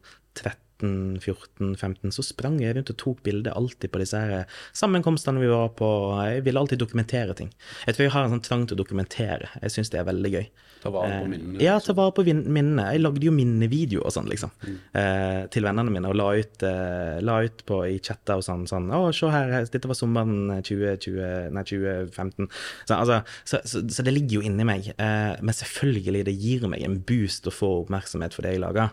13-14-15, 0.82 2.10
så 2.14 2.24
sprang 2.26 2.58
jeg 2.62 2.76
rundt 2.76 2.90
og 2.92 2.98
tok 3.00 3.22
bilder 3.26 3.54
alltid 3.56 3.92
på 3.92 4.02
disse 4.02 4.18
her 4.18 4.44
sammenkomstene 4.76 5.42
vi 5.42 5.50
var 5.50 5.72
på. 5.78 5.88
Jeg 6.26 6.44
ville 6.46 6.60
alltid 6.60 6.82
dokumentere 6.82 7.36
ting. 7.38 7.52
Jeg 7.86 7.96
tror 7.96 8.06
jeg 8.06 8.14
har 8.14 8.26
en 8.26 8.34
sånn 8.36 8.44
trang 8.44 8.66
til 8.66 8.76
å 8.76 8.82
dokumentere. 8.82 9.50
Jeg 9.62 9.74
syns 9.74 9.92
det 9.92 10.02
er 10.02 10.08
veldig 10.08 10.32
gøy. 10.34 10.46
Ta 10.82 10.90
vare 10.90 11.10
på 11.12 11.22
Eh, 11.22 11.28
minnene. 11.30 11.62
Ja, 11.62 11.78
ta 11.80 11.94
vare 11.94 12.14
på 12.16 12.24
minnene. 12.26 12.88
Jeg 12.92 13.02
lagde 13.04 13.26
jo 13.28 13.34
minnevideoer 13.34 14.08
og 14.08 14.14
sånn, 14.14 14.30
liksom. 14.30 14.50
Eh, 14.98 15.46
til 15.54 15.62
vennene 15.62 15.92
mine, 15.94 16.08
og 16.10 16.16
la 16.18 16.28
ut, 16.34 16.62
eh, 16.66 17.20
la 17.22 17.38
ut 17.46 17.64
på, 17.66 17.82
i 17.86 18.00
chatter 18.00 18.40
og 18.40 18.42
sånn. 18.42 18.66
sånn 18.66 18.90
'Å, 18.90 19.12
se 19.14 19.30
her, 19.30 19.64
dette 19.64 19.86
var 19.86 19.94
sommeren 19.94 20.62
2020, 20.62 21.50
nei, 21.52 21.62
2015.' 21.62 22.48
Så, 22.86 22.94
altså, 22.94 23.24
så, 23.44 23.60
så, 23.64 23.82
så 23.88 24.02
det 24.02 24.14
ligger 24.14 24.40
jo 24.40 24.42
inni 24.42 24.64
meg. 24.64 24.88
Eh, 24.98 25.36
men 25.40 25.54
selvfølgelig, 25.54 26.24
det 26.24 26.38
gir 26.38 26.68
meg 26.68 26.82
en 26.82 26.98
boost 26.98 27.46
å 27.46 27.50
få 27.54 27.86
oppmerksomhet 27.86 28.34
for 28.34 28.42
det 28.42 28.54
jeg 28.56 28.60
lager. 28.60 28.90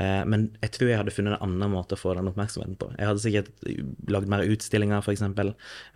Eh, 0.00 0.22
men 0.24 0.46
jeg 0.62 0.72
tror 0.76 0.88
jeg 0.88 1.00
hadde 1.02 1.12
funnet 1.14 1.36
en 1.36 1.44
annen 1.44 1.72
måte 1.74 1.96
å 1.96 2.00
få 2.00 2.14
den 2.16 2.30
oppmerksomheten 2.30 2.78
på. 2.80 2.90
Jeg 2.96 3.10
hadde 3.10 3.24
sikkert 3.24 3.50
lagd 4.12 4.30
mer 4.32 4.44
utstillinger, 4.46 5.04
f.eks. 5.04 5.24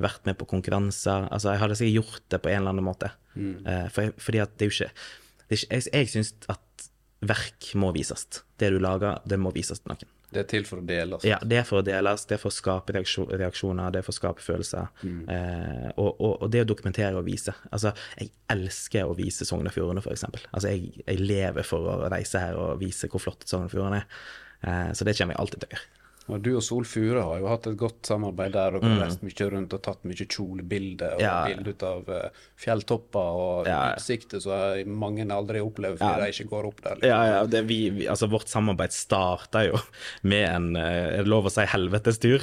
Vært 0.04 0.28
med 0.28 0.38
på 0.40 0.48
konkurranser. 0.50 1.30
Altså, 1.30 1.54
jeg 1.54 1.62
hadde 1.64 1.78
sikkert 1.80 1.98
gjort 2.00 2.26
det 2.34 2.42
på 2.44 2.52
en 2.52 2.60
eller 2.60 2.74
annen 2.74 2.88
måte. 2.88 3.12
Eh, 3.36 3.86
for, 3.94 4.12
fordi 4.20 4.42
at 4.44 4.56
det 4.56 4.66
er 4.68 4.70
jo 4.72 4.76
ikke, 4.76 5.08
det 5.46 5.56
er 5.56 5.62
ikke 5.62 5.72
Jeg, 5.76 5.88
jeg 5.92 6.12
syns 6.12 6.34
at 6.52 6.88
verk 7.26 7.72
må 7.80 7.92
vises. 7.96 8.26
Det 8.60 8.70
du 8.74 8.78
lager, 8.82 9.22
det 9.28 9.40
må 9.40 9.52
vises 9.56 9.80
til 9.80 9.94
noen. 9.94 10.12
Det 10.26 10.40
er 10.42 10.46
til 10.50 10.64
for 10.66 10.82
å 10.82 10.84
deles. 10.86 11.24
Ja, 11.26 11.38
det 11.46 11.60
er 11.60 11.66
for 11.68 11.80
å 11.80 11.84
deles, 11.86 12.24
det 12.26 12.36
er 12.36 12.40
for 12.42 12.50
å 12.50 12.56
skape 12.56 12.96
reaksjoner, 12.96 13.92
det 13.94 14.00
er 14.00 14.06
for 14.06 14.14
å 14.14 14.16
skape 14.16 14.42
følelser. 14.42 14.88
Eh, 15.06 15.90
og, 15.94 16.08
og, 16.10 16.32
og 16.42 16.50
det 16.52 16.64
å 16.64 16.68
dokumentere 16.68 17.14
og 17.20 17.28
vise. 17.28 17.54
Altså, 17.70 17.92
jeg 18.18 18.32
elsker 18.52 19.06
å 19.06 19.14
vise 19.18 19.46
Sogn 19.46 19.70
og 19.70 19.76
Fjordane, 19.76 20.02
eksempel. 20.12 20.42
Altså, 20.50 20.74
jeg, 20.74 21.04
jeg 21.04 21.22
lever 21.22 21.66
for 21.66 21.86
å 21.92 22.10
reise 22.12 22.42
her 22.42 22.58
og 22.58 22.82
vise 22.82 23.10
hvor 23.12 23.22
flott 23.22 23.46
Sogn 23.46 23.68
og 23.68 23.72
Fjordane 23.74 24.02
er. 24.02 24.26
Eh, 24.66 24.90
så 24.98 25.06
det 25.06 25.14
kommer 25.18 25.36
jeg 25.36 25.44
alltid 25.44 25.62
til 25.62 25.70
å 25.70 25.76
gjøre. 25.76 26.05
Og 26.26 26.42
du 26.42 26.56
og 26.56 26.62
Sol 26.64 26.86
Fure 26.88 27.22
har 27.22 27.38
jo 27.38 27.46
hatt 27.50 27.68
et 27.70 27.76
godt 27.78 28.08
samarbeid 28.08 28.54
der. 28.56 28.76
og 28.78 28.84
mm. 28.84 28.96
reist 28.98 29.22
mye 29.22 29.48
rundt 29.52 29.74
og 29.76 29.82
tatt 29.84 30.02
mye 30.08 30.26
kjolebilder 30.26 31.16
og. 31.16 31.22
Ja. 31.22 31.36
bilder 31.46 31.86
av 31.86 32.10
uh, 32.10 32.44
fjelltopper 32.58 33.40
og 33.42 33.68
Ja. 33.68 33.94
utsikter 33.94 34.42
som 34.42 34.90
mange 34.98 35.26
aldri 35.32 35.60
opplever 35.62 35.98
fordi 36.00 36.18
Ja. 36.18 36.24
de 36.24 36.32
ikke 36.32 36.48
går 36.50 36.66
opp 36.70 36.82
der. 36.82 36.96
liksom. 36.96 37.08
Ja, 37.08 37.20
ja, 37.30 37.44
det, 37.46 37.62
vi, 37.68 37.78
vi, 37.90 38.08
altså 38.10 38.28
Vårt 38.30 38.48
samarbeid 38.48 38.92
starta 38.92 39.64
jo 39.66 39.78
med 40.22 40.48
en 40.48 40.76
eh, 40.76 41.18
Er 41.18 41.24
det 41.24 41.30
lov 41.30 41.46
å 41.46 41.52
si 41.52 41.64
helvetes 41.66 42.18
tur? 42.18 42.42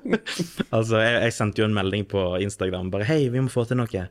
altså, 0.76 1.00
jeg, 1.00 1.14
jeg 1.24 1.32
sendte 1.36 1.62
jo 1.62 1.68
en 1.68 1.76
melding 1.76 2.04
på 2.08 2.22
Instagram 2.42 2.90
bare 2.92 3.08
'Hei, 3.08 3.28
vi 3.32 3.40
må 3.40 3.48
få 3.52 3.64
til 3.68 3.78
noe'. 3.80 4.08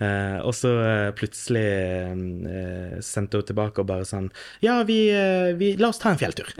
Uh, 0.00 0.40
og 0.42 0.54
så 0.56 0.70
uh, 0.72 1.10
plutselig 1.14 1.62
sendte 3.04 3.38
hun 3.38 3.46
tilbake 3.46 3.82
og 3.82 3.86
bare 3.86 4.06
sånn 4.08 4.30
'Ja, 4.64 4.82
vi, 4.88 5.00
vi 5.60 5.76
La 5.80 5.88
oss 5.92 6.00
ta 6.02 6.10
en 6.10 6.18
fjelltur'. 6.20 6.50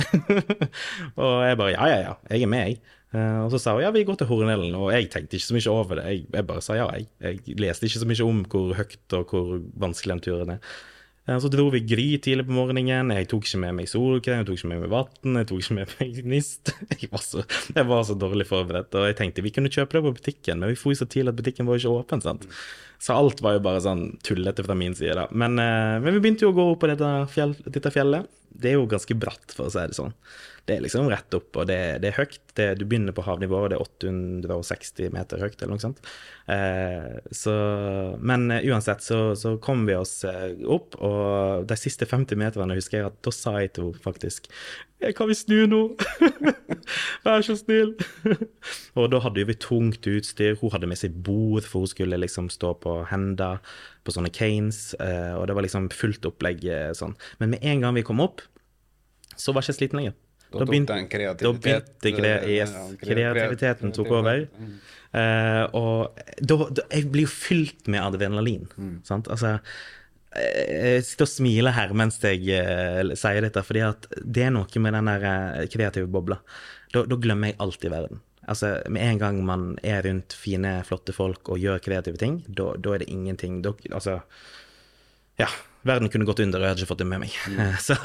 og 1.23 1.35
jeg 1.45 1.59
bare 1.59 1.73
'Ja, 1.75 1.80
ja, 1.81 1.89
ja, 1.91 2.01
ja, 2.11 2.15
jeg 2.31 2.43
er 2.43 2.51
med, 2.53 2.67
jeg'. 2.69 2.97
Uh, 3.11 3.43
og 3.43 3.51
så 3.51 3.59
sa 3.59 3.73
hun 3.75 3.83
ja, 3.83 3.91
vi 3.91 4.05
går 4.07 4.21
til 4.21 4.29
Hornellen, 4.31 4.75
og 4.79 4.93
jeg 4.95 5.09
tenkte 5.11 5.35
ikke 5.35 5.49
så 5.49 5.55
mye 5.57 5.73
over 5.75 5.99
det. 5.99 6.05
Jeg, 6.07 6.27
jeg 6.33 6.47
bare 6.47 6.63
sa 6.63 6.77
ja, 6.79 6.87
jeg. 6.95 7.09
Jeg 7.21 7.59
leste 7.59 7.89
ikke 7.89 7.99
så 8.05 8.07
mye 8.07 8.27
om 8.29 8.45
hvor 8.47 8.75
høyt 8.79 9.17
og 9.19 9.33
hvor 9.35 9.61
vanskelig 9.83 10.15
den 10.15 10.21
turen 10.29 10.51
er. 10.55 10.61
Eh, 11.27 11.39
Så 11.43 11.51
dro 11.51 11.69
vi 11.75 11.81
gry 11.83 12.07
tidlig 12.23 12.47
på 12.47 12.55
morgenen. 12.55 13.11
Jeg 13.15 13.29
tok 13.31 13.47
ikke 13.47 13.61
med 13.65 13.75
meg 13.81 13.89
solkrem, 13.91 14.41
jeg 14.41 14.47
tok 14.49 14.61
ikke 14.61 14.71
med 14.73 14.85
meg 14.85 14.93
vann, 14.95 15.41
jeg 15.41 15.49
tok 15.51 15.65
ikke 15.65 15.77
med 15.81 15.97
meg 15.99 16.21
gnist. 16.27 16.73
Jeg 17.01 17.11
var, 17.11 17.25
så, 17.27 17.45
jeg 17.75 17.87
var 17.91 18.05
så 18.09 18.17
dårlig 18.19 18.47
forberedt. 18.47 18.95
Og 18.95 19.09
jeg 19.11 19.19
tenkte 19.21 19.43
vi 19.47 19.51
kunne 19.55 19.73
kjøpe 19.73 19.99
det 19.99 20.05
på 20.07 20.15
butikken, 20.21 20.63
men 20.63 20.73
vi 20.73 20.79
dro 20.81 20.95
så 21.03 21.09
tidlig 21.11 21.35
at 21.35 21.41
butikken 21.43 21.67
var 21.67 21.83
ikke 21.83 21.97
åpen. 21.99 22.23
sant? 22.25 22.47
Så 23.01 23.17
alt 23.17 23.41
var 23.43 23.57
jo 23.57 23.65
bare 23.65 23.81
sånn 23.81 24.19
tullete 24.27 24.63
fra 24.67 24.77
min 24.77 24.95
side. 24.95 25.15
da. 25.17 25.27
Men, 25.33 25.59
eh, 25.59 25.99
men 25.99 26.15
vi 26.15 26.21
begynte 26.21 26.47
jo 26.47 26.53
å 26.53 26.59
gå 26.59 26.67
opp 26.73 26.83
på 26.83 26.91
dette, 26.93 27.11
fjell, 27.33 27.57
dette 27.67 27.91
fjellet. 27.95 28.29
Det 28.51 28.73
er 28.73 28.79
jo 28.79 28.87
ganske 28.91 29.15
bratt, 29.17 29.55
for 29.55 29.67
å 29.67 29.73
si 29.73 29.79
det 29.87 29.97
sånn. 29.97 30.13
Det 30.71 30.77
er 30.77 30.83
liksom 30.85 31.09
rett 31.11 31.35
opp, 31.35 31.57
og 31.59 31.65
det, 31.67 31.77
det 31.99 32.13
er 32.13 32.19
høyt. 32.21 32.37
Det, 32.55 32.65
du 32.79 32.85
begynner 32.87 33.15
på 33.15 33.25
havnivå, 33.27 33.65
og 33.65 33.73
det 33.73 33.79
er 33.81 33.83
860 33.83 35.09
meter 35.11 35.41
høyt, 35.43 35.57
eller 35.59 35.73
noe 35.73 35.83
sånt. 35.83 35.99
Eh, 36.47 37.17
så, 37.35 37.55
men 38.23 38.45
eh, 38.55 38.69
uansett 38.71 39.03
så, 39.03 39.19
så 39.35 39.57
kom 39.59 39.83
vi 39.89 39.97
oss 39.99 40.21
eh, 40.31 40.53
opp, 40.71 40.95
og 41.03 41.67
de 41.67 41.79
siste 41.81 42.07
50 42.07 42.39
meterne 42.39 42.77
husker 42.79 43.01
jeg 43.01 43.09
at 43.09 43.19
da 43.27 43.35
sa 43.35 43.57
jeg 43.59 43.73
til 43.75 43.89
henne 43.89 44.05
faktisk 44.05 44.47
«Eh, 45.03 45.11
Kan 45.17 45.33
vi 45.33 45.41
snu 45.41 45.65
nå? 45.73 45.83
Vær 47.27 47.43
så 47.43 47.59
snill. 47.59 47.97
og 49.01 49.11
da 49.11 49.25
hadde 49.27 49.49
vi 49.51 49.59
tungt 49.59 50.07
utstyr. 50.07 50.55
Hun 50.63 50.71
hadde 50.77 50.93
med 50.95 51.03
seg 51.03 51.19
bord, 51.19 51.67
for 51.67 51.83
hun 51.83 51.91
skulle 51.97 52.23
liksom 52.23 52.47
stå 52.55 52.77
på 52.87 53.01
hender 53.11 53.59
på 54.07 54.15
sånne 54.15 54.31
canes, 54.31 54.93
eh, 55.03 55.35
og 55.35 55.51
det 55.51 55.59
var 55.59 55.67
liksom 55.67 55.91
fullt 55.91 56.31
opplegg 56.31 56.63
sånn. 56.95 57.19
Men 57.43 57.57
med 57.57 57.67
en 57.75 57.89
gang 57.89 57.99
vi 57.99 58.07
kom 58.07 58.23
opp, 58.23 58.47
så 59.35 59.51
var 59.51 59.67
jeg 59.67 59.75
ikke 59.75 59.83
sliten 59.83 60.05
lenger. 60.05 60.21
Da 60.51 60.67
kreativitet, 60.67 61.43
Da 61.45 61.53
begynte 61.55 62.13
kre 62.17 62.33
eh, 62.41 62.57
yes, 62.57 62.73
kreativiteten 62.99 63.93
tok 63.95 64.11
over. 64.19 64.47
Mm. 64.59 64.73
Eh, 65.21 65.65
og 65.79 66.19
da, 66.39 66.57
da, 66.71 66.85
jeg 66.91 67.11
blir 67.13 67.27
jo 67.29 67.33
fylt 67.33 67.91
med 67.91 68.03
adrenalin. 68.03 68.67
Mm. 68.75 68.97
Sant? 69.07 69.31
Altså, 69.31 69.57
eh, 70.35 70.97
jeg 70.97 71.07
sitter 71.07 71.29
og 71.29 71.33
smiler 71.35 71.77
her 71.77 71.95
mens 71.95 72.19
jeg 72.25 72.43
uh, 72.51 73.15
sier 73.19 73.47
dette, 73.47 73.63
fordi 73.67 73.85
at 73.87 74.11
det 74.23 74.49
er 74.49 74.55
noe 74.55 74.83
med 74.83 74.99
den 74.99 75.13
der 75.13 75.71
kreative 75.71 76.11
bobla. 76.11 76.41
Da, 76.91 77.07
da 77.07 77.21
glemmer 77.23 77.53
jeg 77.53 77.61
alt 77.63 77.87
i 77.87 77.95
verden. 77.95 78.23
Altså, 78.51 78.81
Med 78.91 79.07
en 79.07 79.19
gang 79.21 79.45
man 79.47 79.67
er 79.87 80.03
rundt 80.03 80.35
fine, 80.35 80.81
flotte 80.89 81.15
folk 81.15 81.53
og 81.53 81.61
gjør 81.63 81.83
kreative 81.85 82.19
ting, 82.19 82.41
da, 82.49 82.73
da 82.75 82.97
er 82.97 83.05
det 83.05 83.13
ingenting 83.13 83.61
da, 83.63 83.77
Altså, 83.95 84.21
ja. 85.39 85.51
Verden 85.87 86.11
kunne 86.13 86.27
gått 86.29 86.43
under, 86.45 86.61
og 86.61 86.67
jeg 86.67 86.75
hadde 86.75 86.83
ikke 86.83 86.91
fått 86.91 87.01
det 87.01 87.09
med 87.09 87.23
meg. 87.23 87.37
Så, 87.87 87.97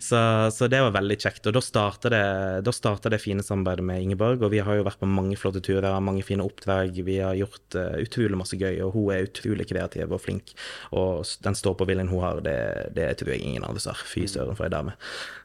så, 0.00 0.50
så 0.50 0.66
det 0.66 0.80
var 0.80 0.94
veldig 0.94 1.16
kjekt. 1.20 1.46
Og 1.46 1.56
da 1.56 1.60
starta 1.62 2.10
det, 2.12 3.12
det 3.12 3.20
fine 3.20 3.44
samarbeidet 3.44 3.84
med 3.84 4.04
Ingeborg, 4.06 4.40
og 4.40 4.52
vi 4.54 4.62
har 4.64 4.78
jo 4.78 4.86
vært 4.86 5.00
på 5.02 5.08
mange 5.08 5.36
flotte 5.36 5.60
turer, 5.64 5.92
mange 6.00 6.24
fine 6.24 6.44
oppdrag. 6.46 6.96
Vi 7.04 7.18
har 7.20 7.36
gjort 7.36 7.76
uh, 7.76 7.98
utrolig 8.00 8.38
masse 8.40 8.56
gøy, 8.56 8.80
og 8.86 8.94
hun 8.96 9.10
er 9.12 9.28
utrolig 9.28 9.68
kreativ 9.68 10.08
og 10.08 10.22
flink. 10.24 10.54
Og 10.96 11.28
den 11.44 11.58
stå-på-viljen 11.58 12.08
hun 12.08 12.24
har, 12.24 12.40
det, 12.46 12.56
det 12.96 13.10
tror 13.20 13.34
jeg 13.34 13.44
ingen 13.44 13.66
oss 13.68 13.90
har. 13.90 14.00
Fy 14.08 14.24
søren 14.30 14.56
for 14.56 14.70
ei 14.70 14.72
dame. 14.72 14.94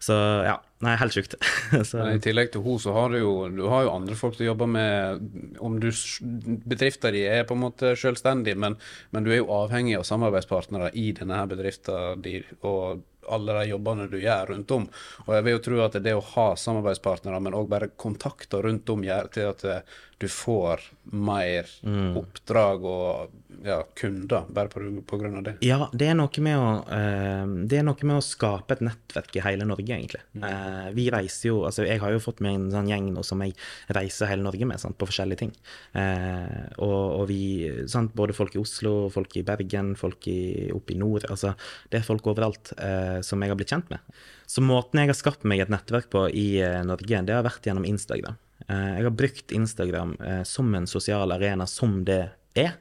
Så 0.03 0.15
ja, 0.47 0.55
nei, 0.85 0.93
helt 1.01 1.17
sjukt. 1.17 1.35
så, 1.89 2.05
I 2.13 2.21
tillegg 2.23 2.53
til 2.53 2.63
hun, 2.63 2.79
så 2.79 2.95
har 2.95 3.11
du 3.11 3.19
jo, 3.19 3.33
du 3.51 3.65
har 3.71 3.83
jo 3.87 3.95
andre 3.95 4.15
folk 4.19 4.39
du 4.39 4.45
jobber 4.45 4.69
med 4.71 5.59
om 5.59 5.81
du, 5.83 5.89
bedrifta 6.63 7.11
di 7.11 7.25
er 7.27 7.43
på 7.47 7.57
en 7.57 7.65
måte 7.65 7.91
selvstendig, 7.99 8.55
men, 8.61 8.79
men 9.11 9.27
du 9.27 9.33
er 9.33 9.41
jo 9.41 9.51
avhengig 9.55 9.97
av 9.99 10.07
samarbeidspartnere 10.07 10.93
i 10.95 11.09
denne 11.17 11.41
her 11.41 11.51
bedriften 11.51 12.23
din, 12.23 12.47
og 12.63 13.03
alle 13.33 13.57
de 13.59 13.69
jobbene 13.71 14.07
du 14.11 14.17
gjør 14.21 14.51
rundt 14.51 14.73
om. 14.75 14.88
Og 15.25 15.31
jeg 15.35 15.45
vil 15.45 15.55
jo 15.55 15.63
tro 15.67 15.81
at 15.85 15.99
det 16.05 16.15
å 16.17 16.25
ha 16.33 16.47
samarbeidspartnere, 16.59 17.41
men 17.43 17.57
òg 17.57 17.69
bare 17.71 17.91
kontakter 17.95 18.65
rundt 18.65 18.89
om, 18.93 19.05
gjør 19.05 19.31
til 19.35 19.51
at 19.51 19.65
eh, 19.69 19.95
du 20.25 20.29
får 20.33 20.81
mer 21.13 21.69
oppdrag 22.17 22.85
og 22.89 23.33
ja, 23.65 23.77
kunder 23.97 24.47
bare 24.49 24.71
på, 24.73 24.81
på 25.05 25.17
grunn 25.17 25.38
av 25.38 25.43
det. 25.45 25.53
Ja, 25.65 25.88
det 25.93 26.09
er 26.09 26.17
noe 26.17 26.43
med 26.43 26.57
å 26.57 26.69
uh, 26.89 27.53
Det 27.69 27.79
er 27.79 27.85
noe 27.85 28.07
med 28.07 28.17
å 28.17 28.25
skape 28.25 28.75
et 28.75 28.83
nettverk 28.85 29.38
i 29.38 29.43
hele 29.45 29.67
Norge, 29.69 29.85
egentlig. 29.85 30.21
Eh, 30.35 30.88
vi 30.95 31.07
reiser 31.13 31.49
jo 31.49 31.61
Altså, 31.67 31.85
jeg 31.88 32.01
har 32.01 32.13
jo 32.13 32.21
fått 32.23 32.41
med 32.45 32.57
en 32.57 32.67
sånn 32.73 32.89
gjeng 32.89 33.11
nå 33.15 33.23
som 33.25 33.41
jeg 33.45 33.55
reiser 33.95 34.29
hele 34.31 34.45
Norge 34.45 34.67
med, 34.67 34.81
sant, 34.81 34.97
på 34.97 35.07
forskjellige 35.09 35.43
ting. 35.43 35.53
Uh, 35.95 36.65
og, 36.83 37.21
og 37.21 37.25
vi 37.31 37.41
sant, 37.91 38.13
Både 38.17 38.35
folk 38.38 38.55
i 38.57 38.61
Oslo, 38.61 38.95
folk 39.13 39.38
i 39.38 39.45
Bergen, 39.45 39.93
folk 39.99 40.25
i, 40.31 40.71
oppe 40.75 40.95
i 40.95 40.99
nord. 40.99 41.27
Altså, 41.29 41.53
det 41.91 42.01
er 42.01 42.07
folk 42.07 42.27
overalt 42.31 42.73
som 43.25 43.41
jeg 43.41 43.51
har 43.51 43.57
blitt 43.59 43.71
kjent 43.73 43.91
med. 43.91 44.15
Så 44.49 44.63
måten 44.63 45.01
jeg 45.01 45.11
har 45.11 45.17
skapt 45.17 45.45
meg 45.47 45.63
et 45.63 45.71
nettverk 45.73 46.09
på 46.13 46.25
i 46.29 46.47
Norge, 46.88 47.21
det 47.27 47.35
har 47.35 47.45
vært 47.45 47.67
gjennom 47.67 47.88
Instagram. 47.88 48.38
Eh, 48.67 48.91
jeg 48.97 49.07
har 49.07 49.19
brukt 49.19 49.53
Instagram 49.55 50.15
eh, 50.21 50.41
som 50.47 50.71
en 50.75 50.87
sosial 50.89 51.35
arena 51.35 51.67
som 51.69 52.01
det 52.07 52.23
er. 52.57 52.77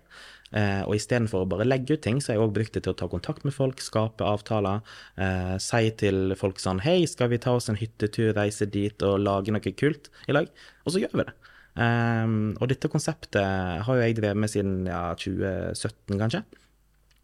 Eh, 0.54 0.82
og 0.86 0.94
istedenfor 0.94 1.42
å 1.42 1.48
bare 1.50 1.66
legge 1.66 1.96
ut 1.96 2.04
ting, 2.04 2.20
så 2.22 2.30
har 2.30 2.38
jeg 2.38 2.44
òg 2.46 2.54
brukt 2.54 2.76
det 2.76 2.84
til 2.86 2.94
å 2.94 2.98
ta 2.98 3.08
kontakt 3.10 3.46
med 3.46 3.56
folk, 3.56 3.82
skape 3.82 4.26
avtaler. 4.26 4.84
Eh, 5.18 5.56
si 5.62 5.90
til 5.98 6.36
folk 6.38 6.62
sånn 6.62 6.84
Hei, 6.84 7.00
skal 7.10 7.32
vi 7.32 7.40
ta 7.42 7.56
oss 7.58 7.70
en 7.72 7.80
hyttetur, 7.80 8.32
reise 8.38 8.68
dit 8.70 9.06
og 9.06 9.18
lage 9.24 9.54
noe 9.54 9.74
kult 9.74 10.12
i 10.28 10.36
lag? 10.36 10.50
Og 10.84 10.94
så 10.94 11.02
gjør 11.02 11.16
vi 11.18 11.26
det. 11.26 11.34
Eh, 11.82 12.36
og 12.54 12.70
dette 12.70 12.92
konseptet 12.92 13.42
har 13.86 13.98
jo 13.98 14.04
jeg 14.04 14.20
drevet 14.20 14.44
med 14.44 14.52
siden 14.52 14.84
ja, 14.90 15.08
2017, 15.18 16.20
kanskje. 16.22 16.44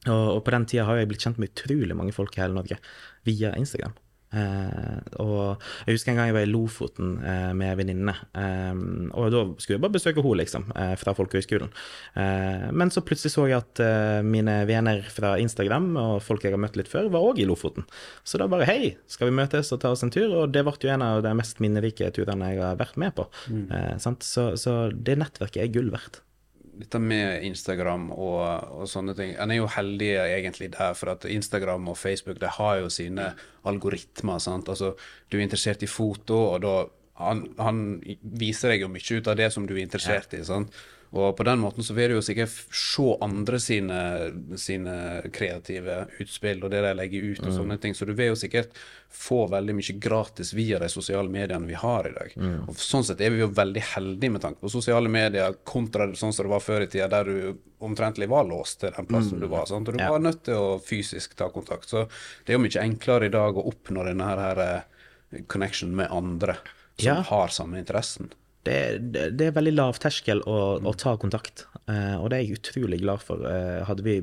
Og, 0.08 0.26
og 0.38 0.44
på 0.46 0.54
den 0.56 0.66
tida 0.66 0.88
har 0.88 0.98
jeg 0.98 1.10
blitt 1.10 1.26
kjent 1.26 1.38
med 1.38 1.52
utrolig 1.52 1.96
mange 1.96 2.14
folk 2.16 2.34
i 2.34 2.42
hele 2.42 2.56
Norge 2.56 2.80
via 3.28 3.52
Instagram. 3.60 3.94
Eh, 4.30 4.98
og 5.22 5.62
jeg 5.86 5.96
husker 5.96 6.12
en 6.12 6.20
gang 6.20 6.30
jeg 6.30 6.36
var 6.36 6.46
i 6.46 6.50
Lofoten 6.50 7.16
eh, 7.18 7.50
med 7.56 7.72
en 7.72 7.80
venninne, 7.80 8.14
eh, 8.38 8.82
og 9.18 9.32
da 9.34 9.42
skulle 9.58 9.76
jeg 9.78 9.84
bare 9.84 9.96
besøke 9.96 10.22
henne, 10.22 10.38
liksom, 10.42 10.68
fra 11.00 11.14
folkehøgskolen. 11.18 11.72
Eh, 12.14 12.68
men 12.70 12.92
så 12.94 13.02
plutselig 13.06 13.34
så 13.34 13.48
jeg 13.50 13.58
at 13.58 13.82
mine 14.26 14.60
venner 14.68 15.02
fra 15.10 15.34
Instagram 15.42 15.90
og 16.00 16.14
folk 16.24 16.44
jeg 16.46 16.54
har 16.54 16.62
møtt 16.62 16.78
litt 16.78 16.90
før, 16.90 17.10
var 17.12 17.26
òg 17.32 17.42
i 17.42 17.48
Lofoten. 17.48 17.86
Så 18.24 18.38
da 18.40 18.48
bare 18.50 18.68
hei, 18.68 18.94
skal 19.10 19.30
vi 19.30 19.38
møtes 19.40 19.72
og 19.74 19.82
ta 19.82 19.92
oss 19.94 20.04
en 20.06 20.14
tur? 20.14 20.28
Og 20.42 20.54
det 20.54 20.64
ble 20.66 20.76
jo 20.80 20.94
en 20.94 21.04
av 21.04 21.22
de 21.26 21.34
mest 21.36 21.60
minnerike 21.62 22.12
turene 22.14 22.52
jeg 22.52 22.62
har 22.62 22.78
vært 22.80 22.98
med 23.00 23.16
på. 23.18 23.26
Eh, 23.50 23.94
sant? 24.02 24.22
Så, 24.26 24.52
så 24.60 24.80
det 24.94 25.18
nettverket 25.20 25.64
er 25.64 25.72
gull 25.74 25.90
verdt. 25.94 26.22
Dette 26.80 27.00
med 27.02 27.44
Instagram 27.46 28.08
og, 28.14 28.40
og 28.80 28.88
sånne 28.90 29.14
ting 29.18 29.34
En 29.40 29.52
er 29.52 29.60
jo 29.60 29.68
heldig 29.70 30.10
egentlig 30.22 30.70
der, 30.74 30.94
for 30.98 31.12
at 31.14 31.26
Instagram 31.28 31.90
og 31.92 31.98
Facebook 32.00 32.40
de 32.40 32.50
har 32.56 32.80
jo 32.80 32.88
sine 32.92 33.32
algoritmer. 33.68 34.40
sant? 34.42 34.68
Altså, 34.68 34.94
Du 35.28 35.38
er 35.38 35.44
interessert 35.44 35.82
i 35.82 35.90
foto, 35.90 36.38
og 36.54 36.62
da 36.64 36.74
han, 37.20 37.44
han 37.60 37.82
viser 38.22 38.72
deg 38.72 38.86
jo 38.86 38.88
mye 38.92 39.18
ut 39.18 39.28
av 39.28 39.36
det 39.36 39.50
som 39.52 39.66
du 39.68 39.74
er 39.76 39.84
interessert 39.84 40.32
i. 40.34 40.44
sant? 40.46 40.72
Og 41.12 41.32
på 41.36 41.42
den 41.42 41.58
måten 41.58 41.82
så 41.82 41.94
vil 41.96 42.12
du 42.12 42.14
jo 42.14 42.22
sikkert 42.22 42.52
se 42.70 43.02
andre 43.26 43.58
sine, 43.58 43.96
sine 44.62 44.92
kreative 45.34 46.04
utspill 46.22 46.60
og 46.62 46.70
det 46.70 46.82
de 46.84 46.92
legger 46.94 47.24
ut 47.32 47.40
og 47.48 47.52
sånne 47.56 47.76
ting. 47.82 47.96
Så 47.98 48.06
du 48.06 48.12
vil 48.14 48.28
jo 48.30 48.36
sikkert 48.38 48.76
få 49.10 49.40
veldig 49.50 49.74
mye 49.74 49.96
gratis 49.98 50.52
via 50.54 50.78
de 50.78 50.86
sosiale 50.92 51.26
mediene 51.28 51.66
vi 51.66 51.74
har 51.74 52.06
i 52.06 52.12
dag. 52.14 52.36
Og 52.68 52.78
sånn 52.78 53.02
sett 53.08 53.20
er 53.26 53.34
vi 53.34 53.42
jo 53.42 53.48
veldig 53.50 53.82
heldige 53.96 54.30
med 54.36 54.44
tanke 54.44 54.62
på 54.62 54.70
sosiale 54.70 55.10
medier 55.10 55.56
kontra 55.66 56.06
sånn 56.14 56.30
som 56.32 56.46
det 56.46 56.52
var 56.54 56.62
før 56.62 56.86
i 56.86 56.86
tida, 56.92 57.08
der 57.10 57.24
du 57.26 57.58
omtrentlig 57.82 58.28
var 58.30 58.46
låst 58.46 58.78
til 58.84 58.94
den 58.94 59.10
plassen 59.10 59.40
du 59.42 59.48
var. 59.50 59.66
Sant? 59.66 59.88
Og 59.90 59.94
du 59.98 60.00
Ja. 60.04 60.10
var 60.14 60.22
nødt 60.22 60.44
til 60.46 60.54
å 60.54 60.78
fysisk 60.78 61.34
ta 61.34 61.48
kontakt. 61.50 61.88
Så 61.90 62.06
det 62.46 62.54
er 62.54 62.58
jo 62.58 62.62
mye 62.68 62.84
enklere 62.86 63.26
i 63.26 63.34
dag 63.34 63.56
å 63.58 63.66
oppnå 63.66 64.04
denne 64.06 64.22
her, 64.30 64.36
her 64.38 64.58
eh, 65.34 65.42
connection 65.48 65.90
med 65.96 66.06
andre 66.10 66.54
som 67.00 67.16
Ja. 67.16 67.22
har 67.22 67.48
samme 67.48 67.78
interessen. 67.82 68.30
Det, 68.68 68.78
det, 69.38 69.46
er 69.46 69.56
veldig 69.56 69.72
lav 69.72 70.00
terskel 70.02 70.42
å, 70.48 70.58
å 70.84 70.92
ta 70.98 71.14
kontakt, 71.20 71.64
eh, 71.86 72.16
og 72.18 72.28
det 72.30 72.38
er 72.38 72.44
jeg 72.44 72.60
utrolig 72.60 73.00
glad 73.00 73.24
for. 73.24 73.46
Eh, 73.48 73.80
hadde 73.88 74.04
vi 74.04 74.18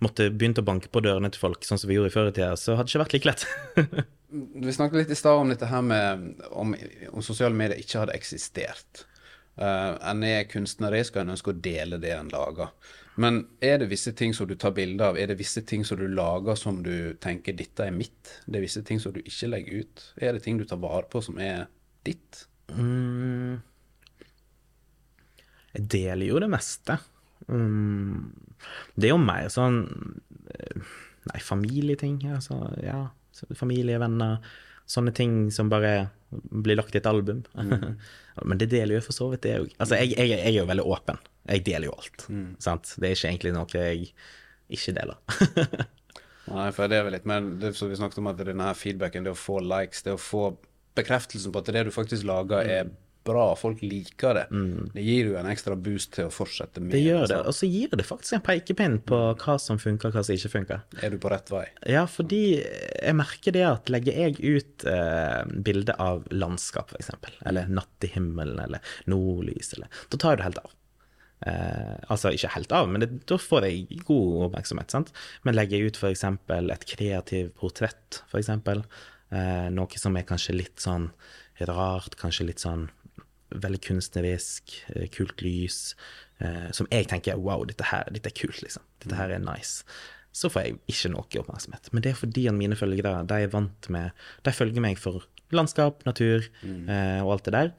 måtte 0.00 0.30
begynt 0.30 0.60
å 0.60 0.66
banke 0.66 0.90
på 0.92 1.02
dørene 1.04 1.30
til 1.32 1.42
folk, 1.42 1.66
sånn 1.66 1.80
som 1.80 1.90
vi 1.90 1.98
gjorde 1.98 2.12
i 2.12 2.14
før 2.14 2.30
i 2.30 2.34
tida, 2.36 2.54
så 2.56 2.78
hadde 2.78 2.88
det 2.88 2.94
ikke 2.94 3.04
vært 3.04 3.16
like 3.18 3.30
lett. 3.30 3.46
Vi 4.30 4.70
snakket 4.70 5.00
litt 5.00 5.10
i 5.10 5.16
stad 5.18 5.40
om 5.40 5.48
dette 5.50 5.66
her 5.66 5.80
med 5.82 6.44
om, 6.54 6.70
om 7.10 7.22
sosiale 7.26 7.56
medier 7.58 7.80
ikke 7.82 8.04
hadde 8.04 8.14
eksistert. 8.14 9.00
Uh, 9.58 9.96
en 10.06 10.22
er 10.22 10.44
kunstnerisk, 10.46 11.16
og 11.16 11.24
en 11.24 11.32
ønsker 11.34 11.50
å 11.50 11.62
dele 11.64 11.98
det 11.98 12.12
en 12.14 12.30
lager. 12.30 12.70
Men 13.20 13.40
er 13.58 13.80
det 13.82 13.90
visse 13.90 14.12
ting 14.16 14.30
som 14.36 14.46
du 14.46 14.54
tar 14.54 14.72
bilde 14.76 15.04
av? 15.04 15.18
Er 15.18 15.32
det 15.32 15.40
visse 15.40 15.64
ting 15.66 15.82
som 15.84 15.98
du 15.98 16.06
lager 16.08 16.54
som 16.56 16.78
du 16.84 17.18
tenker 17.20 17.58
'dette 17.58 17.88
er 17.90 17.92
mitt'? 17.92 18.36
Det 18.46 18.60
er 18.60 18.64
visse 18.64 18.84
ting 18.86 19.02
som 19.02 19.12
du 19.12 19.18
ikke 19.20 19.50
legger 19.50 19.82
ut. 19.82 20.06
Er 20.16 20.32
det 20.32 20.44
ting 20.46 20.58
du 20.58 20.64
tar 20.64 20.80
vare 20.80 21.10
på 21.10 21.20
som 21.20 21.42
er 21.42 21.66
ditt? 22.06 22.46
Mm. 22.76 23.60
Jeg 25.74 25.86
deler 25.94 26.26
jo 26.26 26.40
det 26.42 26.50
meste. 26.50 26.98
Mm. 27.48 28.30
Det 28.94 29.08
er 29.08 29.14
jo 29.14 29.22
mer 29.22 29.48
sånn 29.52 29.84
eh, 30.54 30.90
Nei, 31.30 31.40
familieting. 31.44 32.16
Altså, 32.32 32.56
ja. 32.82 33.04
Familie, 33.56 34.00
venner. 34.00 34.40
Sånne 34.90 35.12
ting 35.14 35.50
som 35.54 35.68
bare 35.70 36.08
blir 36.30 36.78
lagt 36.78 36.96
i 36.96 37.00
et 37.00 37.08
album. 37.08 37.44
Men 38.48 38.60
det 38.60 38.70
deler 38.72 38.96
jo 38.96 39.04
for 39.04 39.16
så 39.16 39.28
vidt 39.30 39.44
det 39.44 39.58
òg. 39.60 39.74
Altså, 39.76 40.00
jeg, 40.00 40.14
jeg, 40.16 40.32
jeg 40.32 40.48
er 40.48 40.56
jo 40.56 40.66
veldig 40.70 40.86
åpen. 40.88 41.20
Jeg 41.50 41.64
deler 41.66 41.90
jo 41.90 41.96
alt. 41.98 42.26
Sant? 42.62 42.94
Det 42.96 43.10
er 43.10 43.16
ikke 43.16 43.32
egentlig 43.34 43.54
noe 43.56 43.84
jeg 43.84 44.12
ikke 44.70 44.96
deler. 44.96 45.20
Nei, 46.50 46.66
for 46.74 46.90
det 46.90 46.98
er 46.98 47.06
vel 47.06 47.14
litt 47.14 47.28
mer 47.28 47.44
det 47.60 47.74
som 47.78 47.90
vi 47.90 47.98
snakket 47.98 48.18
om, 48.22 48.30
at 48.32 48.40
denne 48.42 48.66
her 48.66 48.78
feedbacken, 48.78 49.26
det 49.26 49.34
å 49.34 49.38
få 49.38 49.60
likes, 49.62 50.02
det 50.06 50.16
å 50.16 50.20
få 50.20 50.48
bekreftelsen 51.00 51.54
på 51.54 51.62
at 51.62 51.72
det 51.74 51.88
du 51.88 51.94
faktisk 51.94 52.28
lager, 52.28 52.62
er 52.64 52.90
bra, 53.26 53.50
folk 53.58 53.82
liker 53.84 54.38
det. 54.38 54.44
Det 54.94 55.02
gir 55.04 55.30
jo 55.30 55.36
en 55.40 55.48
ekstra 55.50 55.76
boost 55.76 56.14
til 56.16 56.30
å 56.30 56.32
fortsette 56.32 56.80
med 56.82 56.94
Det 56.94 57.02
gjør 57.02 57.26
det. 57.30 57.38
Og 57.50 57.56
så 57.56 57.68
gir 57.68 57.92
det 57.92 58.06
faktisk 58.08 58.38
en 58.38 58.44
pekepinn 58.46 58.98
på 59.06 59.18
hva 59.42 59.56
som 59.60 59.80
funker, 59.80 60.12
hva 60.14 60.24
som 60.24 60.36
ikke 60.36 60.52
funker. 60.54 60.82
Er 61.04 61.12
du 61.12 61.20
på 61.20 61.32
rett 61.32 61.52
vei? 61.52 61.66
Ja, 61.90 62.06
fordi 62.10 62.42
jeg 62.62 63.16
merker 63.18 63.56
det 63.56 63.66
at 63.68 63.92
legger 63.92 64.24
jeg 64.24 64.40
ut 64.40 64.88
eh, 64.88 65.40
bilde 65.68 65.96
av 66.00 66.26
landskap, 66.32 66.94
f.eks., 66.96 67.12
eller 67.44 67.70
natt 67.70 68.08
i 68.08 68.12
himmelen, 68.14 68.60
eller 68.64 68.92
nordlys, 69.10 69.74
eller 69.76 70.02
Da 70.10 70.20
tar 70.20 70.36
jeg 70.36 70.42
det 70.42 70.48
helt 70.50 70.64
av. 70.64 70.76
Eh, 71.40 71.94
altså 72.12 72.34
ikke 72.36 72.50
helt 72.52 72.72
av, 72.76 72.88
men 72.92 73.00
det, 73.04 73.10
da 73.28 73.38
får 73.40 73.64
jeg 73.68 74.02
god 74.08 74.48
oppmerksomhet. 74.48 74.92
sant? 74.92 75.12
Men 75.46 75.56
legger 75.56 75.80
jeg 75.80 75.92
ut 75.92 76.00
f.eks. 76.00 76.24
et 76.24 76.88
kreativt 76.94 77.54
portrett, 77.60 78.22
f.eks., 78.32 78.50
noe 79.30 79.98
som 80.00 80.16
er 80.18 80.24
kanskje 80.26 80.56
litt 80.56 80.82
sånn 80.82 81.04
rart, 81.68 82.16
kanskje 82.18 82.48
litt 82.48 82.62
sånn 82.62 82.88
veldig 83.50 83.80
kunstnerisk, 83.82 84.74
eh, 84.94 85.08
kult 85.08 85.42
lys, 85.42 85.94
eh, 86.40 86.70
som 86.72 86.86
jeg 86.90 87.08
tenker 87.08 87.38
wow, 87.38 87.64
dette 87.64 87.84
her 87.90 88.08
dette 88.10 88.30
er 88.30 88.36
kult, 88.36 88.62
liksom. 88.62 88.82
Dette 89.00 89.16
her 89.16 89.30
er 89.30 89.38
nice. 89.38 89.84
Så 90.32 90.48
får 90.48 90.62
jeg 90.62 90.78
ikke 90.86 91.10
noe 91.10 91.42
oppmerksomhet. 91.42 91.92
Men 91.92 92.02
det 92.02 92.12
er 92.12 92.20
fordi 92.20 92.46
mine 92.54 92.78
følgere 92.78 93.26
de 93.26 93.34
er 93.34 93.48
vant 93.50 93.88
med 93.90 94.12
De 94.44 94.52
følger 94.52 94.80
meg 94.80 94.98
for 94.98 95.26
landskap, 95.50 96.04
natur 96.06 96.46
eh, 96.62 97.20
og 97.24 97.32
alt 97.32 97.44
det 97.44 97.52
der. 97.52 97.72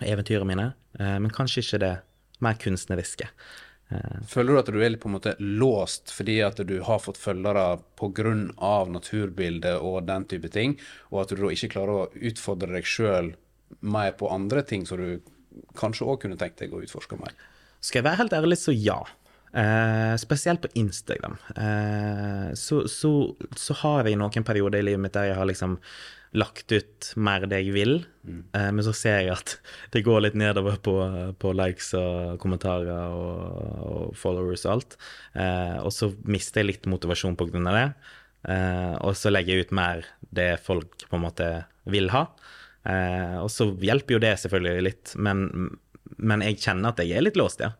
Eventyrene 0.00 0.46
mine. 0.46 0.74
Eh, 1.00 1.18
men 1.18 1.30
kanskje 1.30 1.64
ikke 1.64 1.82
det 1.82 1.94
mer 2.40 2.54
kunstneriske. 2.54 3.28
Føler 4.28 4.52
du 4.52 4.60
at 4.60 4.70
du 4.72 4.78
er 4.80 4.92
litt 4.92 5.02
på 5.02 5.10
en 5.10 5.16
måte 5.16 5.34
låst 5.40 6.12
fordi 6.14 6.38
at 6.44 6.60
du 6.68 6.74
har 6.86 7.02
fått 7.02 7.20
følgere 7.20 7.78
pga. 7.98 8.34
naturbildet 8.88 9.78
og 9.80 10.06
den 10.08 10.26
type 10.30 10.48
ting, 10.52 10.78
og 11.10 11.24
at 11.24 11.32
du 11.32 11.42
da 11.42 11.52
ikke 11.52 11.72
klarer 11.76 11.94
å 11.94 12.10
utfordre 12.14 12.72
deg 12.72 12.88
sjøl 12.88 13.32
mer 13.80 14.12
på 14.18 14.30
andre 14.30 14.62
ting 14.62 14.86
som 14.86 15.00
du 15.00 15.20
kanskje 15.78 16.06
òg 16.06 16.22
kunne 16.22 16.38
tenkt 16.40 16.60
deg 16.60 16.72
å 16.72 16.82
utforske 16.82 17.18
mer? 17.20 17.34
Skal 17.82 18.00
jeg 18.00 18.06
være 18.06 18.20
helt 18.22 18.36
ærlig, 18.36 18.58
så 18.60 18.74
ja. 18.74 19.00
Eh, 19.52 20.16
spesielt 20.16 20.62
på 20.62 20.68
Instagram. 20.80 21.36
Eh, 21.56 22.54
så, 22.54 22.86
så, 22.88 23.12
så 23.56 23.76
har 23.82 24.08
jeg 24.08 24.16
noen 24.16 24.46
perioder 24.48 24.80
i 24.80 24.86
livet 24.88 25.02
mitt 25.04 25.16
der 25.16 25.28
jeg 25.28 25.38
har 25.38 25.48
liksom 25.48 25.76
lagt 26.32 26.72
ut 26.72 27.10
mer 27.20 27.44
det 27.44 27.58
jeg 27.60 27.74
vil, 27.74 27.98
eh, 28.56 28.70
men 28.72 28.80
så 28.86 28.94
ser 28.96 29.18
jeg 29.20 29.34
at 29.34 29.52
det 29.92 30.04
går 30.06 30.22
litt 30.24 30.38
nedover 30.40 30.78
på, 30.80 30.94
på 31.36 31.52
likes 31.58 31.90
og 31.98 32.40
kommentarer 32.40 33.12
og, 33.12 33.42
og 33.90 34.16
followers 34.16 34.64
og 34.64 34.72
alt. 34.78 34.96
Eh, 35.36 35.76
og 35.82 35.92
så 35.92 36.08
mister 36.24 36.62
jeg 36.62 36.70
litt 36.70 36.88
motivasjon 36.88 37.36
av 37.36 37.76
det. 37.76 37.86
Eh, 38.48 38.94
og 39.04 39.12
så 39.20 39.30
legger 39.30 39.60
jeg 39.60 39.68
ut 39.68 39.76
mer 39.76 40.06
det 40.32 40.56
folk 40.64 41.04
på 41.10 41.20
en 41.20 41.26
måte 41.26 41.50
vil 41.92 42.08
ha. 42.14 42.24
Eh, 42.88 43.36
og 43.42 43.52
så 43.52 43.68
hjelper 43.84 44.16
jo 44.16 44.24
det 44.24 44.32
selvfølgelig 44.40 44.88
litt, 44.88 45.12
men, 45.20 45.44
men 46.16 46.48
jeg 46.48 46.62
kjenner 46.64 46.94
at 46.94 47.04
jeg 47.04 47.20
er 47.20 47.28
litt 47.28 47.36
låst, 47.36 47.60
ja. 47.60 47.74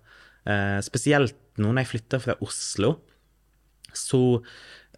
Eh, 0.44 0.78
spesielt 0.84 1.38
nå 1.60 1.70
når 1.70 1.82
jeg 1.82 1.90
flytter 1.92 2.22
fra 2.22 2.36
Oslo, 2.44 2.94
så, 3.92 4.20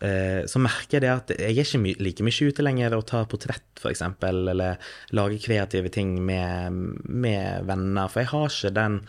eh, 0.01 0.43
så 0.51 0.62
merker 0.62 0.99
jeg 0.99 1.05
det 1.05 1.12
at 1.12 1.33
jeg 1.35 1.55
er 1.55 1.64
ikke 1.64 1.83
my 1.83 1.95
like 2.07 2.27
mye 2.27 2.51
ute 2.51 2.67
lenger 2.67 2.99
og 2.99 3.07
tar 3.11 3.27
portrett, 3.31 3.67
f.eks., 3.81 4.05
eller 4.29 4.77
lager 5.17 5.43
kreative 5.43 5.90
ting 5.95 6.17
med, 6.25 6.79
med 7.09 7.67
venner, 7.67 8.12
for 8.12 8.23
jeg 8.23 8.33
har 8.35 8.53
ikke 8.53 8.77
den, 8.79 9.01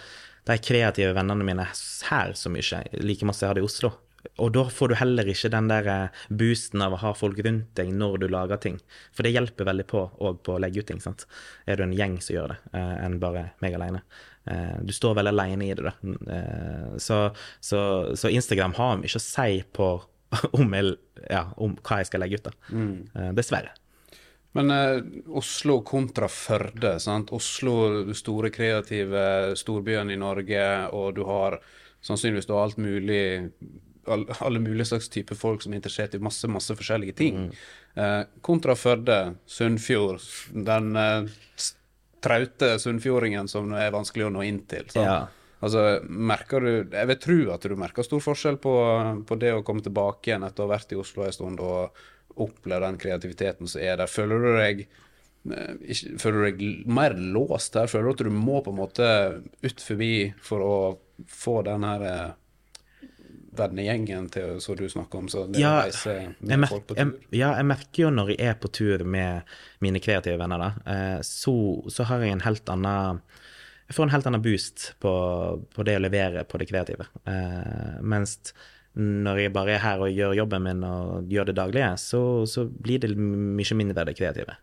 de 0.46 0.58
kreative 0.62 1.14
vennene 1.18 1.46
mine 1.46 1.68
her 2.10 2.34
så 2.38 2.52
mye, 2.54 2.82
like 3.02 3.30
masse 3.30 3.46
jeg 3.46 3.54
hadde 3.54 3.64
i 3.66 3.70
Oslo. 3.70 3.94
Og 4.42 4.52
da 4.56 4.66
får 4.72 4.92
du 4.92 4.96
heller 5.00 5.28
ikke 5.30 5.52
den 5.54 5.70
der 5.70 5.90
eh, 5.92 6.22
boosten 6.34 6.84
av 6.84 6.96
å 6.96 7.02
ha 7.04 7.14
folk 7.18 7.40
rundt 7.46 7.76
deg 7.78 7.92
når 7.96 8.24
du 8.24 8.28
lager 8.32 8.62
ting. 8.62 8.80
For 9.16 9.26
det 9.26 9.36
hjelper 9.36 9.70
veldig 9.70 9.86
på 9.92 10.02
òg 10.26 10.42
på 10.46 10.56
å 10.56 10.62
legge 10.62 10.82
ut 10.82 10.90
ting. 10.90 11.02
sant? 11.04 11.28
Er 11.70 11.78
du 11.78 11.86
en 11.86 11.96
gjeng 11.96 12.18
som 12.24 12.38
gjør 12.38 12.56
det, 12.56 12.58
eh, 12.74 12.96
enn 13.06 13.20
bare 13.22 13.52
meg 13.64 13.78
alene. 13.78 14.02
Eh, 14.52 14.76
Du 14.82 14.94
står 14.94 15.16
veldig 15.20 15.34
alene 15.34 15.70
i 15.70 15.74
det, 15.78 15.86
da. 15.92 15.94
Eh, 16.36 16.98
så, 16.98 17.22
så, 17.60 17.80
så 18.16 18.32
Instagram 18.34 18.76
har 18.80 19.00
mye 19.02 19.20
å 19.20 19.24
si 19.24 19.64
på 19.76 19.90
om, 20.60 20.74
jeg, 20.76 20.96
ja, 21.30 21.48
om 21.62 21.78
hva 21.82 22.02
jeg 22.02 22.12
skal 22.12 22.26
legge 22.26 22.42
ut, 22.42 22.50
da. 22.50 22.76
Mm. 22.76 23.34
dessverre. 23.38 23.76
Men 24.56 24.72
eh, 24.72 25.02
Oslo 25.28 25.82
kontra 25.82 26.28
Førde. 26.28 27.00
sant? 27.00 27.32
Oslo, 27.36 28.14
store 28.14 28.50
kreative 28.56 29.56
storbyen 29.60 30.12
i 30.12 30.16
Norge, 30.16 30.68
og 30.96 31.16
du 31.18 31.26
har 31.28 31.60
sannsynligvis 32.06 32.48
du 32.48 32.54
har 32.56 32.70
alt 32.70 32.80
mulig 32.80 33.26
all, 34.08 34.24
alle 34.40 34.62
mulige 34.62 34.86
slags 34.86 35.10
typer 35.10 35.36
folk 35.36 35.64
som 35.64 35.74
er 35.74 35.82
interessert 35.82 36.16
i 36.16 36.22
masse 36.24 36.48
masse 36.48 36.72
forskjellige 36.78 37.18
ting. 37.20 37.50
Eh, 38.00 38.22
kontra 38.46 38.78
Førde, 38.80 39.36
Sunnfjord, 39.46 40.24
den 40.54 40.96
eh, 40.96 41.36
traute 42.26 42.76
sunnfjordingen 42.82 43.50
som 43.52 43.72
er 43.78 43.94
vanskelig 43.96 44.28
å 44.28 44.34
nå 44.34 44.46
inn 44.48 44.64
til. 44.70 44.90
Ja. 44.98 45.26
Altså, 45.64 45.86
merker 46.06 46.62
du 46.62 46.72
Jeg 46.94 47.08
vil 47.10 47.22
tro 47.22 47.38
at 47.56 47.64
du 47.64 47.78
merker 47.80 48.06
stor 48.06 48.22
forskjell 48.22 48.60
på, 48.62 48.74
på 49.26 49.38
det 49.42 49.54
å 49.56 49.64
komme 49.66 49.86
tilbake 49.86 50.32
igjen 50.32 50.46
etter 50.46 50.66
å 50.66 50.68
ha 50.68 50.76
vært 50.76 50.94
i 50.94 51.00
Oslo 51.00 51.26
en 51.26 51.36
stund 51.36 51.64
og 51.64 52.04
oppleve 52.44 52.84
den 52.84 53.00
kreativiteten 53.00 53.70
som 53.72 53.82
er 53.82 53.98
der. 54.02 54.12
Føler 54.12 54.44
du 54.44 54.50
deg 54.60 54.86
eh, 54.86 56.02
Føler 56.22 56.38
du 56.38 56.46
deg 56.50 56.90
mer 56.92 57.16
låst 57.16 57.78
der? 57.78 57.90
Føler 57.92 58.10
du 58.10 58.16
at 58.18 58.26
du 58.28 58.36
må 58.36 58.62
på 58.66 58.74
en 58.74 58.82
måte 58.82 59.10
ut 59.64 59.86
forbi 59.88 60.16
for 60.44 60.66
å 60.66 60.76
få 61.32 61.62
den 61.68 61.88
her 61.88 62.06
eh, 62.10 62.34
vennegjengen 63.58 64.28
til 64.34 64.60
som 64.64 64.78
du 64.80 64.86
snakker 64.90 65.24
om, 65.24 65.30
så 65.32 65.46
det 65.48 65.62
Ja, 65.62 65.72
å 65.80 65.88
reise 65.88 66.16
med 66.40 66.68
folk 66.70 66.88
på 66.90 66.98
jeg, 67.00 67.14
ja, 67.40 67.54
jeg 67.60 67.68
merker 67.70 68.06
jo 68.06 68.12
når 68.14 68.34
jeg 68.36 68.52
er 68.52 68.60
på 68.62 68.72
tur 68.74 69.04
med 69.04 69.58
mine 69.84 70.02
kreative 70.04 70.38
venner, 70.42 70.62
da, 70.62 70.70
eh, 70.94 71.18
så, 71.26 71.56
så 71.92 72.08
har 72.12 72.24
jeg 72.26 72.36
en 72.38 72.46
helt 72.46 72.70
annen 72.70 73.22
Jeg 73.88 73.96
får 73.98 74.08
en 74.08 74.14
helt 74.16 74.30
annen 74.32 74.42
boost 74.42 74.88
på, 75.00 75.12
på 75.76 75.84
det 75.86 76.00
å 76.00 76.02
levere 76.02 76.44
på 76.50 76.58
det 76.58 76.70
kreative. 76.72 77.06
Eh, 77.30 78.00
mens 78.02 78.40
når 78.96 79.42
jeg 79.44 79.52
bare 79.54 79.74
er 79.76 79.82
her 79.84 80.00
og 80.02 80.10
gjør 80.16 80.38
jobben 80.40 80.64
min 80.64 80.84
og 80.88 81.28
gjør 81.30 81.50
det 81.50 81.58
daglige, 81.58 81.90
så, 82.00 82.22
så 82.48 82.64
blir 82.66 83.02
det 83.04 83.10
mye 83.20 83.76
mindre 83.76 84.06
det 84.08 84.16
kreative. 84.16 84.56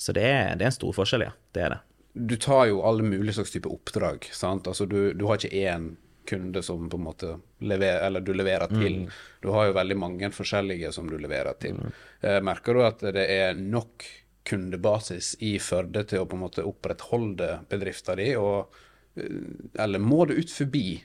Så 0.00 0.14
det 0.16 0.24
er, 0.24 0.56
det 0.56 0.64
er 0.64 0.70
en 0.72 0.76
stor 0.78 0.96
forskjell, 0.96 1.26
ja. 1.28 1.34
Det 1.52 1.62
er 1.66 1.74
det. 1.74 1.78
du 2.16 2.36
tar 2.40 2.64
jo 2.70 2.80
alle 2.88 3.04
mulige 3.04 3.34
slags 3.36 3.52
type 3.52 3.68
oppdrag. 3.68 4.24
sant? 4.32 4.66
Altså 4.66 4.86
du, 4.88 5.12
du 5.12 5.26
har 5.28 5.36
ikke 5.36 5.52
én 5.68 5.90
kunde 6.26 6.62
som 6.66 6.88
på 6.90 6.98
en 6.98 7.04
måte 7.06 7.32
lever, 7.60 8.00
eller 8.06 8.20
du 8.20 8.32
leverer 8.34 8.68
til. 8.72 9.00
Du 9.42 9.50
har 9.54 9.68
jo 9.70 9.76
veldig 9.78 9.96
mange 9.98 10.30
forskjellige 10.34 10.92
som 10.92 11.08
du 11.10 11.16
leverer 11.18 11.56
til. 11.62 11.78
Eh, 12.20 12.40
merker 12.44 12.74
du 12.74 12.82
at 12.86 12.98
det 13.16 13.26
er 13.30 13.54
nok 13.58 14.04
kundebasis 14.46 15.34
i 15.42 15.56
Førde 15.58 16.04
til 16.06 16.22
å 16.22 16.26
på 16.30 16.36
en 16.38 16.44
måte 16.44 16.64
opprettholde 16.66 17.60
bedriften 17.70 18.16
din, 18.20 18.36
og, 18.38 18.74
eh, 19.16 19.82
eller 19.82 19.98
må 20.02 20.26
du 20.28 20.34
ut 20.38 20.50
forbi? 20.52 21.02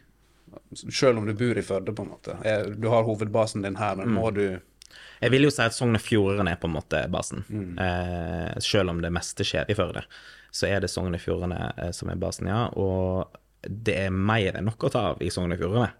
Selv 0.75 1.17
om 1.21 1.25
du 1.25 1.33
bor 1.33 1.57
i 1.57 1.63
Førde, 1.63 1.93
på 1.95 2.03
en 2.03 2.11
måte. 2.11 2.35
Eh, 2.45 2.65
Du 2.75 2.89
har 2.91 3.03
hovedbasen 3.07 3.63
din 3.63 3.75
her, 3.79 3.95
men 3.95 4.09
må 4.13 4.33
du 4.33 4.59
Jeg 5.21 5.31
vil 5.31 5.43
jo 5.43 5.49
si 5.53 5.61
at 5.63 5.71
Sogn 5.73 5.95
og 5.95 6.01
Fjordane 6.01 6.51
er 6.51 6.57
på 6.59 6.67
en 6.67 6.73
måte 6.75 7.05
basen. 7.09 7.43
Eh, 7.79 8.59
selv 8.59 8.89
om 8.89 9.01
det 9.01 9.11
meste 9.13 9.45
skjer 9.45 9.69
i 9.69 9.73
Førde, 9.77 10.03
så 10.51 10.67
er 10.67 10.81
det 10.81 10.89
Sogn 10.89 11.13
og 11.13 11.21
Fjordane 11.21 11.73
eh, 11.77 11.91
som 11.91 12.09
er 12.09 12.15
basen, 12.19 12.47
ja. 12.49 12.65
Og 12.75 13.27
det 13.67 13.97
er 14.07 14.15
mer 14.15 14.57
enn 14.57 14.67
nok 14.69 14.87
å 14.87 14.93
ta 14.93 15.03
av 15.11 15.21
i 15.21 15.29
Sogn 15.33 15.53
og 15.53 15.61
Fjordane. 15.61 15.91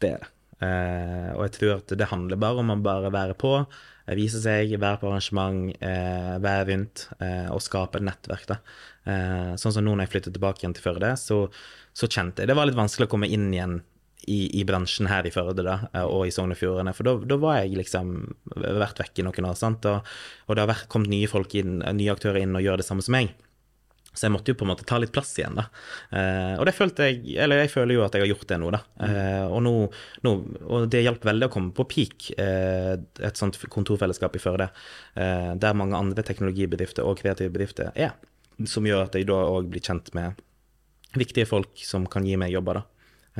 Det 0.00 0.14
er 0.14 0.22
det. 0.22 0.30
Eh, 0.62 1.30
og 1.34 1.42
jeg 1.46 1.54
tror 1.56 1.72
at 1.80 1.92
det 1.98 2.10
handler 2.12 2.38
bare 2.40 2.62
om 2.62 2.70
å 2.70 2.78
bare 2.82 3.10
være 3.12 3.34
på, 3.38 3.54
eh, 4.06 4.14
vise 4.18 4.40
seg, 4.42 4.76
være 4.78 5.00
på 5.00 5.08
arrangement, 5.10 5.72
eh, 5.80 6.38
være 6.38 6.68
rundt 6.70 7.08
eh, 7.18 7.48
og 7.50 7.62
skape 7.64 7.98
et 7.98 8.06
nettverk. 8.06 8.46
da. 8.46 8.60
Sånn 9.58 9.74
som 9.74 9.82
nå 9.82 9.96
når 9.96 10.06
jeg 10.06 10.12
flyttet 10.12 10.36
tilbake 10.36 10.62
igjen 10.62 10.76
til 10.78 10.84
Førde, 10.84 11.16
så, 11.18 11.48
så 11.90 12.06
kjente 12.06 12.44
jeg 12.44 12.52
det 12.52 12.54
var 12.54 12.68
litt 12.68 12.78
vanskelig 12.78 13.08
å 13.08 13.10
komme 13.10 13.26
inn 13.26 13.48
igjen 13.50 13.80
i, 14.30 14.60
i 14.60 14.62
bransjen 14.62 15.08
her 15.10 15.26
i 15.26 15.32
Førde 15.34 15.64
da, 15.66 15.74
og 16.06 16.28
i 16.28 16.30
Sogn 16.30 16.54
og 16.54 16.60
Fjordane. 16.60 16.94
For 16.94 17.10
da, 17.26 17.38
var 17.42 17.58
jeg 17.58 17.74
liksom 17.80 18.12
vært 18.54 19.02
vekk 19.02 19.18
i 19.18 19.24
noen 19.26 19.48
år, 19.50 19.58
sant? 19.58 19.88
Og, 19.90 20.06
og 20.46 20.54
det 20.54 20.62
har 20.62 20.70
vært, 20.70 20.86
kommet 20.92 21.10
nye 21.10 21.30
folk 21.30 21.56
inn, 21.58 21.80
nye 21.82 22.14
aktører 22.14 22.44
inn 22.44 22.54
og 22.54 22.62
gjør 22.62 22.78
det 22.78 22.86
samme 22.86 23.02
som 23.02 23.18
meg. 23.18 23.34
Så 24.12 24.26
jeg 24.26 24.34
måtte 24.34 24.52
jo 24.52 24.58
på 24.60 24.66
en 24.66 24.72
måte 24.74 24.84
ta 24.88 24.98
litt 25.00 25.12
plass 25.14 25.30
igjen, 25.40 25.56
da. 25.56 25.64
Eh, 26.12 26.54
og 26.60 26.66
det 26.68 26.74
følte 26.76 27.06
jeg 27.08 27.36
Eller 27.40 27.62
jeg 27.62 27.72
føler 27.72 27.96
jo 27.96 28.02
at 28.04 28.16
jeg 28.16 28.26
har 28.26 28.30
gjort 28.34 28.48
det 28.50 28.58
nå, 28.60 28.68
da. 28.74 28.82
Eh, 29.06 29.44
og, 29.46 29.58
nå, 29.64 29.72
nå, 30.26 30.32
og 30.68 30.86
det 30.92 31.00
hjalp 31.06 31.24
veldig 31.24 31.48
å 31.48 31.52
komme 31.54 31.72
på 31.76 31.86
Peak, 31.88 32.28
eh, 32.36 32.94
et 33.24 33.40
sånt 33.40 33.56
kontorfellesskap 33.72 34.36
i 34.36 34.42
Førde, 34.42 34.68
eh, 35.16 35.52
der 35.56 35.78
mange 35.78 35.96
andre 35.96 36.24
teknologibedrifter 36.28 37.08
og 37.08 37.20
kreative 37.22 37.54
bedrifter 37.54 37.92
er. 37.96 38.12
Som 38.68 38.86
gjør 38.86 39.06
at 39.06 39.16
jeg 39.16 39.30
da 39.30 39.40
òg 39.48 39.72
blir 39.72 39.84
kjent 39.84 40.12
med 40.18 40.36
viktige 41.16 41.48
folk 41.48 41.80
som 41.84 42.04
kan 42.08 42.26
gi 42.28 42.36
meg 42.40 42.52
jobber, 42.52 42.82
da. 42.82 42.88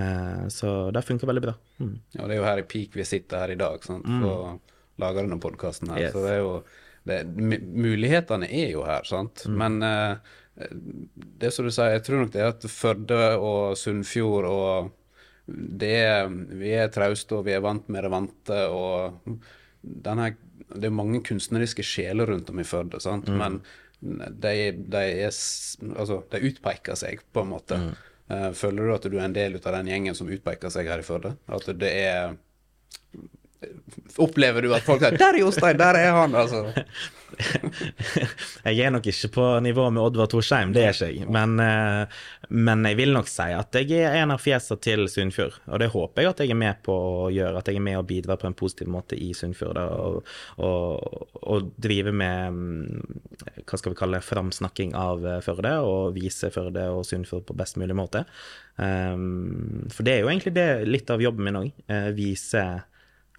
Eh, 0.02 0.46
så 0.48 0.90
det 0.90 1.04
funker 1.04 1.28
veldig 1.28 1.44
bra. 1.44 1.54
Mm. 1.80 1.96
Ja, 2.16 2.26
det 2.26 2.36
er 2.36 2.40
jo 2.40 2.48
her 2.48 2.62
i 2.62 2.68
peak 2.68 2.96
vi 2.96 3.04
sitter 3.08 3.44
her 3.44 3.52
i 3.52 3.60
dag, 3.60 3.84
sant, 3.84 4.08
for 4.08 4.32
å 4.32 4.54
lage 5.02 5.24
denne 5.24 5.40
podkasten 5.42 5.92
her. 5.92 6.06
Yes. 6.06 6.16
Så 6.16 6.24
det 6.24 6.32
er 6.36 6.40
jo 6.40 6.54
det, 7.08 7.18
Mulighetene 7.26 8.46
er 8.46 8.72
jo 8.76 8.84
her, 8.86 9.04
sant. 9.08 9.44
Men 9.50 9.80
eh, 10.60 10.74
det 11.42 11.52
som 11.54 11.66
du 11.66 11.72
sier, 11.72 11.94
jeg 11.96 12.04
tror 12.06 12.22
nok 12.22 12.32
det 12.34 12.42
er 12.42 12.50
at 12.52 12.66
Førde 12.70 13.20
og 13.38 13.78
Sunnfjord 13.80 14.48
og 14.50 14.92
det 15.52 15.92
er, 15.98 16.28
Vi 16.30 16.70
er 16.78 16.90
trauste, 16.94 17.34
og 17.34 17.46
vi 17.48 17.54
er 17.56 17.64
vant 17.64 17.88
med 17.90 18.04
det 18.06 18.10
vante, 18.12 18.58
og 18.70 19.38
denne, 19.82 20.28
det 20.70 20.86
er 20.86 20.94
mange 20.94 21.20
kunstneriske 21.26 21.84
sjeler 21.84 22.30
rundt 22.30 22.52
om 22.52 22.62
i 22.62 22.66
Førde, 22.66 23.00
sant. 23.02 23.28
Men 23.28 23.58
de, 24.00 24.54
de, 24.70 25.02
er, 25.02 25.34
altså, 25.34 26.22
de 26.30 26.42
utpeker 26.46 26.98
seg, 26.98 27.24
på 27.34 27.42
en 27.42 27.50
måte. 27.50 27.78
Mm. 27.82 28.54
Føler 28.56 28.86
du 28.86 28.94
at 28.94 29.10
du 29.10 29.18
er 29.18 29.26
en 29.26 29.36
del 29.36 29.58
av 29.58 29.74
den 29.76 29.90
gjengen 29.90 30.16
som 30.16 30.30
utpeker 30.32 30.72
seg 30.72 30.88
her 30.90 31.02
i 31.02 31.06
Førde? 31.06 31.34
At 31.50 31.68
det 31.78 31.90
er 32.06 32.36
Opplever 34.22 34.64
du 34.64 34.72
at 34.74 34.84
folk 34.84 35.02
sier 35.02 35.16
'Der 35.16 35.34
er 35.34 35.42
Jostein! 35.44 35.78
Der 35.78 35.98
er 35.98 36.12
han!' 36.20 36.34
Altså. 36.34 36.72
jeg 38.66 38.80
er 38.84 38.92
nok 38.92 39.06
ikke 39.08 39.30
på 39.32 39.46
nivå 39.64 39.88
med 39.90 40.02
Oddvar 40.02 40.28
Torsheim, 40.30 40.72
det 40.74 40.84
er 40.84 40.94
ikke 40.94 41.08
jeg. 41.08 41.28
Men, 41.32 41.54
eh, 41.62 42.20
men 42.50 42.84
jeg 42.88 42.98
vil 42.98 43.14
nok 43.14 43.30
si 43.30 43.48
at 43.56 43.78
jeg 43.78 44.02
er 44.02 44.18
en 44.20 44.34
av 44.34 44.42
fjesene 44.42 44.80
til 44.84 45.04
Sunnfjord. 45.10 45.58
Og 45.70 45.82
det 45.82 45.90
håper 45.94 46.24
jeg 46.24 46.32
at 46.32 46.42
jeg 46.44 46.54
er 46.54 46.60
med 46.62 46.82
på 46.86 46.96
å 47.24 47.30
gjøre, 47.32 47.62
at 47.62 47.70
jeg 47.70 47.80
er 47.80 47.86
med 47.86 48.00
og 48.00 48.08
bidrar 48.10 48.40
på 48.40 48.48
en 48.50 48.58
positiv 48.58 48.90
måte 48.92 49.18
i 49.18 49.32
Sunnfjord. 49.36 49.80
Og, 49.82 50.32
og, 50.62 51.38
og 51.42 51.72
drive 51.82 52.14
med 52.16 52.58
mm, 52.58 53.20
hva 53.64 53.80
skal 53.80 53.94
vi 53.94 54.00
kalle 54.02 54.20
det, 54.20 54.28
framsnakking 54.28 54.96
av 54.98 55.26
eh, 55.26 55.40
Førde, 55.44 55.76
og 55.86 56.16
vise 56.18 56.52
Førde 56.54 56.88
og 56.92 57.06
Sunnfjord 57.08 57.46
på 57.48 57.58
best 57.58 57.80
mulig 57.80 57.96
måte. 57.98 58.26
Um, 58.72 59.84
for 59.92 60.00
det 60.06 60.14
er 60.14 60.22
jo 60.22 60.30
egentlig 60.30 60.54
det 60.56 60.68
litt 60.88 61.10
av 61.12 61.20
jobben 61.20 61.44
min 61.44 61.58
òg. 61.58 61.82
vise 62.16 62.62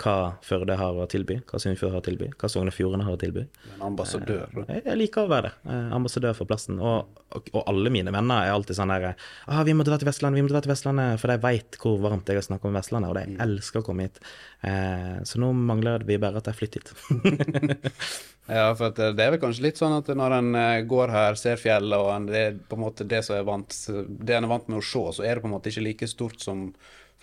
hva 0.01 0.33
Førde 0.41 0.73
har 0.79 0.97
å 0.97 1.05
tilby, 1.07 1.35
hva 1.47 1.59
Sunnfjord 1.61 1.93
har 1.93 2.01
å 2.01 2.05
tilby, 2.05 2.31
hva 2.39 2.49
Sogn 2.49 2.67
og 2.71 2.73
Fjordane 2.73 3.05
har 3.05 3.13
å 3.13 3.19
tilby. 3.21 3.43
En 3.75 3.83
ambassadør. 3.91 4.49
Eh, 4.67 4.81
Jeg 4.85 4.97
liker 4.97 5.27
å 5.27 5.29
være 5.29 5.51
det. 5.51 5.53
eh, 5.69 5.91
Ambassadør 5.95 6.33
for 6.37 6.49
plassen. 6.49 6.79
Og, 6.81 7.19
og, 7.29 7.49
og 7.53 7.61
alle 7.69 7.91
mine 7.93 8.11
venner 8.11 8.47
er 8.47 8.55
alltid 8.55 8.75
sånn 8.79 8.89
der 8.89 9.13
ah, 9.13 9.63
'Vi 9.63 9.75
må 9.77 9.85
dra 9.85 9.97
til 10.01 10.09
Vestlandet, 10.09 10.41
vi 10.41 10.45
må 10.47 10.49
dra 10.49 10.61
til 10.65 10.73
Vestlandet', 10.73 11.19
for 11.21 11.27
de 11.29 11.37
veit 11.45 11.77
hvor 11.77 11.99
varmt 12.01 12.27
jeg 12.27 12.41
har 12.41 12.47
snakka 12.47 12.67
om 12.67 12.73
Vestlandet, 12.79 13.09
og 13.09 13.15
de 13.15 13.37
elsker 13.45 13.79
å 13.79 13.85
komme 13.85 14.07
hit. 14.09 14.19
Eh, 14.63 15.21
så 15.23 15.37
nå 15.39 15.53
mangler 15.53 16.03
vi 16.03 16.17
bare 16.17 16.37
at 16.41 16.49
de 16.49 16.53
flytter 16.57 16.81
hit. 16.81 17.93
Ja, 18.43 18.73
for 18.75 18.89
at 18.91 18.97
det 19.15 19.23
er 19.23 19.31
vel 19.31 19.39
kanskje 19.39 19.63
litt 19.63 19.77
sånn 19.79 19.93
at 19.95 20.09
når 20.11 20.33
en 20.35 20.55
eh, 20.59 20.81
går 20.83 21.13
her, 21.13 21.37
ser 21.39 21.55
fjellet, 21.55 21.95
og 21.95 22.27
det 22.27 22.41
er 22.41 22.57
på 22.67 22.75
en 22.75 22.83
måte 22.83 23.05
det 23.07 23.21
som 23.23 23.37
er 23.37 23.45
vant 23.47 23.71
Det 24.19 24.35
en 24.35 24.43
er 24.43 24.51
vant 24.51 24.67
med 24.67 24.81
å 24.81 24.83
se, 24.83 25.03
så 25.15 25.23
er 25.23 25.35
det 25.37 25.45
på 25.45 25.47
en 25.47 25.53
måte 25.55 25.71
ikke 25.71 25.85
like 25.85 26.09
stort 26.11 26.41
som 26.43 26.73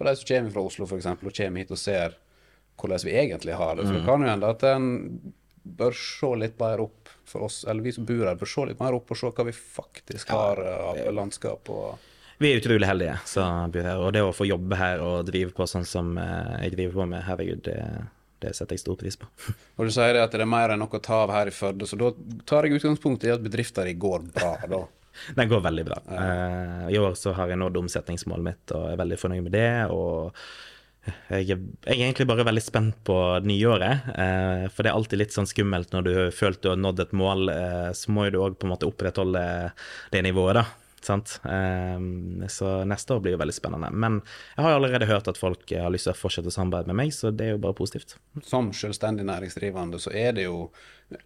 for 0.00 0.08
de 0.08 0.14
som 0.16 0.24
kommer 0.30 0.54
fra 0.54 0.62
Oslo, 0.64 0.86
f.eks., 0.88 1.06
og 1.12 1.34
kommer 1.36 1.60
hit 1.60 1.74
og 1.76 1.80
ser 1.80 2.16
hvordan 2.80 3.04
vi 3.06 3.16
egentlig 3.22 3.56
har 3.58 3.76
det. 3.76 3.86
For 3.86 3.98
det 3.98 4.06
kan 4.08 4.24
jo 4.24 4.30
hende 4.30 4.50
at 4.54 4.66
en 4.70 4.90
bør 5.62 5.96
se 5.96 6.30
litt 6.40 6.60
mer 6.60 6.82
opp 6.86 7.10
for 7.30 7.46
oss, 7.46 7.64
eller 7.68 7.84
vi 7.84 7.92
som 7.94 8.06
bor 8.08 8.24
her, 8.26 8.38
bør 8.38 8.50
se 8.50 8.66
litt 8.70 8.80
mer 8.80 8.96
opp 8.96 9.10
og 9.12 9.18
se 9.18 9.30
hva 9.30 9.46
vi 9.46 9.54
faktisk 9.54 10.32
har 10.34 10.62
eh, 10.64 10.86
av 11.06 11.12
landskap 11.14 11.70
og 11.70 12.08
Vi 12.40 12.48
er 12.48 12.62
utrolig 12.62 12.88
heldige 12.88 13.18
som 13.28 13.70
bor 13.72 13.84
her, 13.84 14.00
og 14.00 14.14
det 14.16 14.24
å 14.24 14.32
få 14.34 14.48
jobbe 14.48 14.78
her 14.80 15.02
og 15.04 15.28
drive 15.28 15.52
på 15.56 15.66
sånn 15.68 15.84
som 15.86 16.16
eh, 16.18 16.64
jeg 16.64 16.74
driver 16.78 17.02
på 17.02 17.08
med, 17.12 17.24
herregud, 17.28 17.60
det, 17.68 17.76
det 18.40 18.54
setter 18.56 18.74
jeg 18.78 18.84
stor 18.86 18.96
pris 19.00 19.20
på. 19.20 19.28
Og 19.76 19.86
du 19.86 19.92
sier 19.94 20.16
at 20.22 20.32
det 20.32 20.40
er 20.40 20.48
mer 20.48 20.72
enn 20.72 20.80
nok 20.80 20.96
å 20.96 21.02
ta 21.04 21.20
av 21.26 21.34
her 21.34 21.50
i 21.50 21.54
Førde, 21.54 21.86
så 21.86 22.00
da 22.00 22.10
tar 22.48 22.66
jeg 22.66 22.80
utgangspunkt 22.80 23.28
i 23.28 23.34
at 23.34 23.44
bedrifter 23.44 23.92
går 24.00 24.24
bra, 24.32 24.54
da. 24.72 24.80
Den 25.36 25.50
går 25.50 25.60
veldig 25.60 25.84
bra. 25.84 26.00
Eh, 26.16 26.88
I 26.94 26.98
år 26.98 27.14
så 27.18 27.34
har 27.36 27.50
jeg 27.50 27.60
nådd 27.60 27.76
omsetningsmålet 27.82 28.46
mitt 28.46 28.74
og 28.76 28.88
er 28.88 29.00
veldig 29.00 29.18
fornøyd 29.20 29.44
med 29.44 29.52
det. 29.52 29.70
Og 29.92 30.32
jeg 31.08 31.54
er, 31.54 31.62
jeg 31.86 31.96
er 31.96 32.04
egentlig 32.04 32.26
bare 32.28 32.44
veldig 32.44 32.62
spent 32.62 32.98
på 33.08 33.16
nyåret. 33.46 34.10
Eh, 34.12 34.66
for 34.72 34.84
det 34.84 34.92
er 34.92 34.98
alltid 34.98 35.22
litt 35.22 35.36
sånn 35.36 35.48
skummelt 35.48 35.94
når 35.94 36.06
du 36.06 36.12
føler 36.34 36.60
du 36.60 36.70
har 36.72 36.80
nådd 36.80 37.06
et 37.06 37.16
mål, 37.16 37.48
eh, 37.54 37.88
så 37.96 38.12
må 38.12 38.28
jo 38.28 38.34
du 38.34 38.44
òg 38.44 38.60
på 38.60 38.68
en 38.68 38.74
måte 38.74 38.88
opprettholde 38.88 39.42
det 40.12 40.24
nivået, 40.26 40.60
da. 40.60 40.66
Sant? 41.00 41.38
Eh, 41.48 41.96
så 42.52 42.74
neste 42.84 43.16
år 43.16 43.24
blir 43.24 43.34
jo 43.34 43.40
veldig 43.40 43.56
spennende. 43.56 43.88
Men 43.90 44.20
jeg 44.56 44.66
har 44.66 44.76
allerede 44.76 45.08
hørt 45.08 45.30
at 45.32 45.40
folk 45.40 45.72
har 45.72 45.92
lyst 45.92 46.10
til 46.10 46.12
å 46.12 46.20
fortsette 46.20 46.52
å 46.52 46.54
samarbeide 46.54 46.92
med 46.92 47.00
meg, 47.00 47.14
så 47.16 47.32
det 47.32 47.48
er 47.48 47.54
jo 47.54 47.64
bare 47.64 47.78
positivt. 47.78 48.18
Som 48.44 48.68
selvstendig 48.76 49.24
næringsdrivende 49.28 50.00
så 50.02 50.12
er 50.12 50.34
det 50.36 50.48
jo 50.50 50.70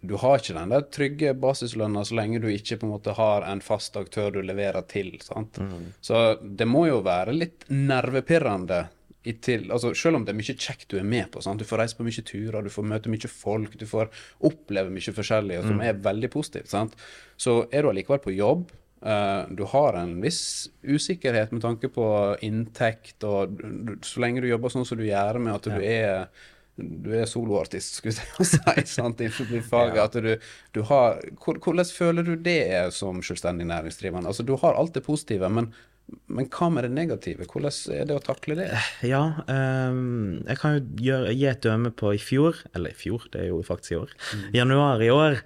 Du 0.01 0.15
har 0.17 0.39
ikke 0.39 0.55
den 0.55 0.71
der 0.73 0.85
trygge 0.89 1.35
basislønna 1.37 2.01
så 2.09 2.15
lenge 2.17 2.39
du 2.41 2.47
ikke 2.49 2.79
på 2.81 2.87
en 2.87 2.93
måte 2.95 3.13
har 3.13 3.43
en 3.45 3.59
fast 3.61 3.93
aktør 3.99 4.31
du 4.33 4.39
leverer 4.41 4.81
til. 4.89 5.11
sant? 5.21 5.59
Mm. 5.61 5.91
Så 6.01 6.39
det 6.41 6.65
må 6.65 6.87
jo 6.87 7.03
være 7.05 7.35
litt 7.35 7.67
nervepirrende 7.69 8.87
til, 9.33 9.67
altså 9.73 9.93
selv 9.97 10.19
om 10.19 10.25
det 10.25 10.33
er 10.33 10.39
mye 10.39 10.55
kjekt 10.55 10.87
du 10.91 10.97
er 10.99 11.07
med 11.07 11.29
på, 11.33 11.41
sant? 11.43 11.61
du 11.61 11.67
får 11.67 11.81
reise 11.81 11.97
på 11.97 12.05
mye 12.05 12.25
turer, 12.25 12.61
du 12.61 12.73
får 12.73 12.87
møte 12.87 13.11
mye 13.11 13.31
folk, 13.31 13.77
du 13.79 13.85
får 13.89 14.11
oppleve 14.45 14.93
mye 14.93 15.15
forskjellig, 15.19 15.61
som 15.65 15.79
mm. 15.79 15.85
er 15.89 16.01
veldig 16.05 16.31
positivt, 16.33 16.71
sant? 16.71 16.97
så 17.37 17.63
er 17.71 17.83
du 17.83 17.91
allikevel 17.91 18.21
på 18.23 18.35
jobb. 18.35 18.73
Uh, 19.05 19.45
du 19.53 19.65
har 19.69 19.97
en 19.99 20.15
viss 20.23 20.71
usikkerhet 20.81 21.51
med 21.53 21.61
tanke 21.61 21.91
på 21.93 22.07
inntekt, 22.45 23.19
og 23.27 23.57
du, 23.59 23.95
så 24.05 24.23
lenge 24.23 24.41
du 24.41 24.49
jobber 24.49 24.73
sånn 24.73 24.87
som 24.87 24.97
du 24.97 25.05
gjør 25.05 25.41
med 25.41 25.57
at 25.57 25.67
du 25.67 25.75
ja. 25.75 25.95
er 25.95 26.51
du 26.75 27.13
er 27.15 27.27
soloartist, 27.29 28.01
skulle 28.01 28.17
jeg 28.19 28.47
si, 28.49 28.57
sant, 28.97 29.21
innenfor 29.23 29.61
faget. 29.63 30.01
At 30.01 30.17
du, 30.19 30.33
du 30.75 30.81
har 30.89 31.21
Hvordan 31.39 31.87
føler 31.87 32.25
du 32.27 32.33
det 32.35 32.91
som 32.91 33.21
selvstendig 33.23 33.67
næringsdrivende? 33.69 34.27
Altså, 34.27 34.43
du 34.43 34.57
har 34.59 34.75
alt 34.75 34.95
det 34.97 35.05
positive, 35.05 35.47
men 35.49 35.71
men 36.05 36.47
hva 36.53 36.67
med 36.69 36.85
det 36.85 36.91
negative? 36.93 37.47
Hvordan 37.49 37.73
er 37.95 38.05
det 38.09 38.17
å 38.17 38.23
takle 38.23 38.57
det? 38.59 38.67
Ja, 39.05 39.23
um, 39.49 40.43
jeg 40.45 40.59
kan 40.61 40.75
jo 40.75 40.83
gjøre, 41.07 41.33
gi 41.33 41.47
et 41.49 41.63
døme 41.65 41.91
på 41.97 42.13
i 42.13 42.21
fjor, 42.21 42.59
eller 42.77 42.93
i 42.93 42.99
fjor, 42.99 43.25
det 43.33 43.41
er 43.41 43.49
jo 43.49 43.63
faktisk 43.65 43.95
i 43.95 43.99
år. 44.03 44.13
Mm. 44.13 44.45
Januar 44.59 45.01
i 45.01 45.09
år 45.13 45.39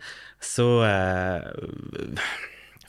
så 0.43 0.67
uh, 0.83 2.27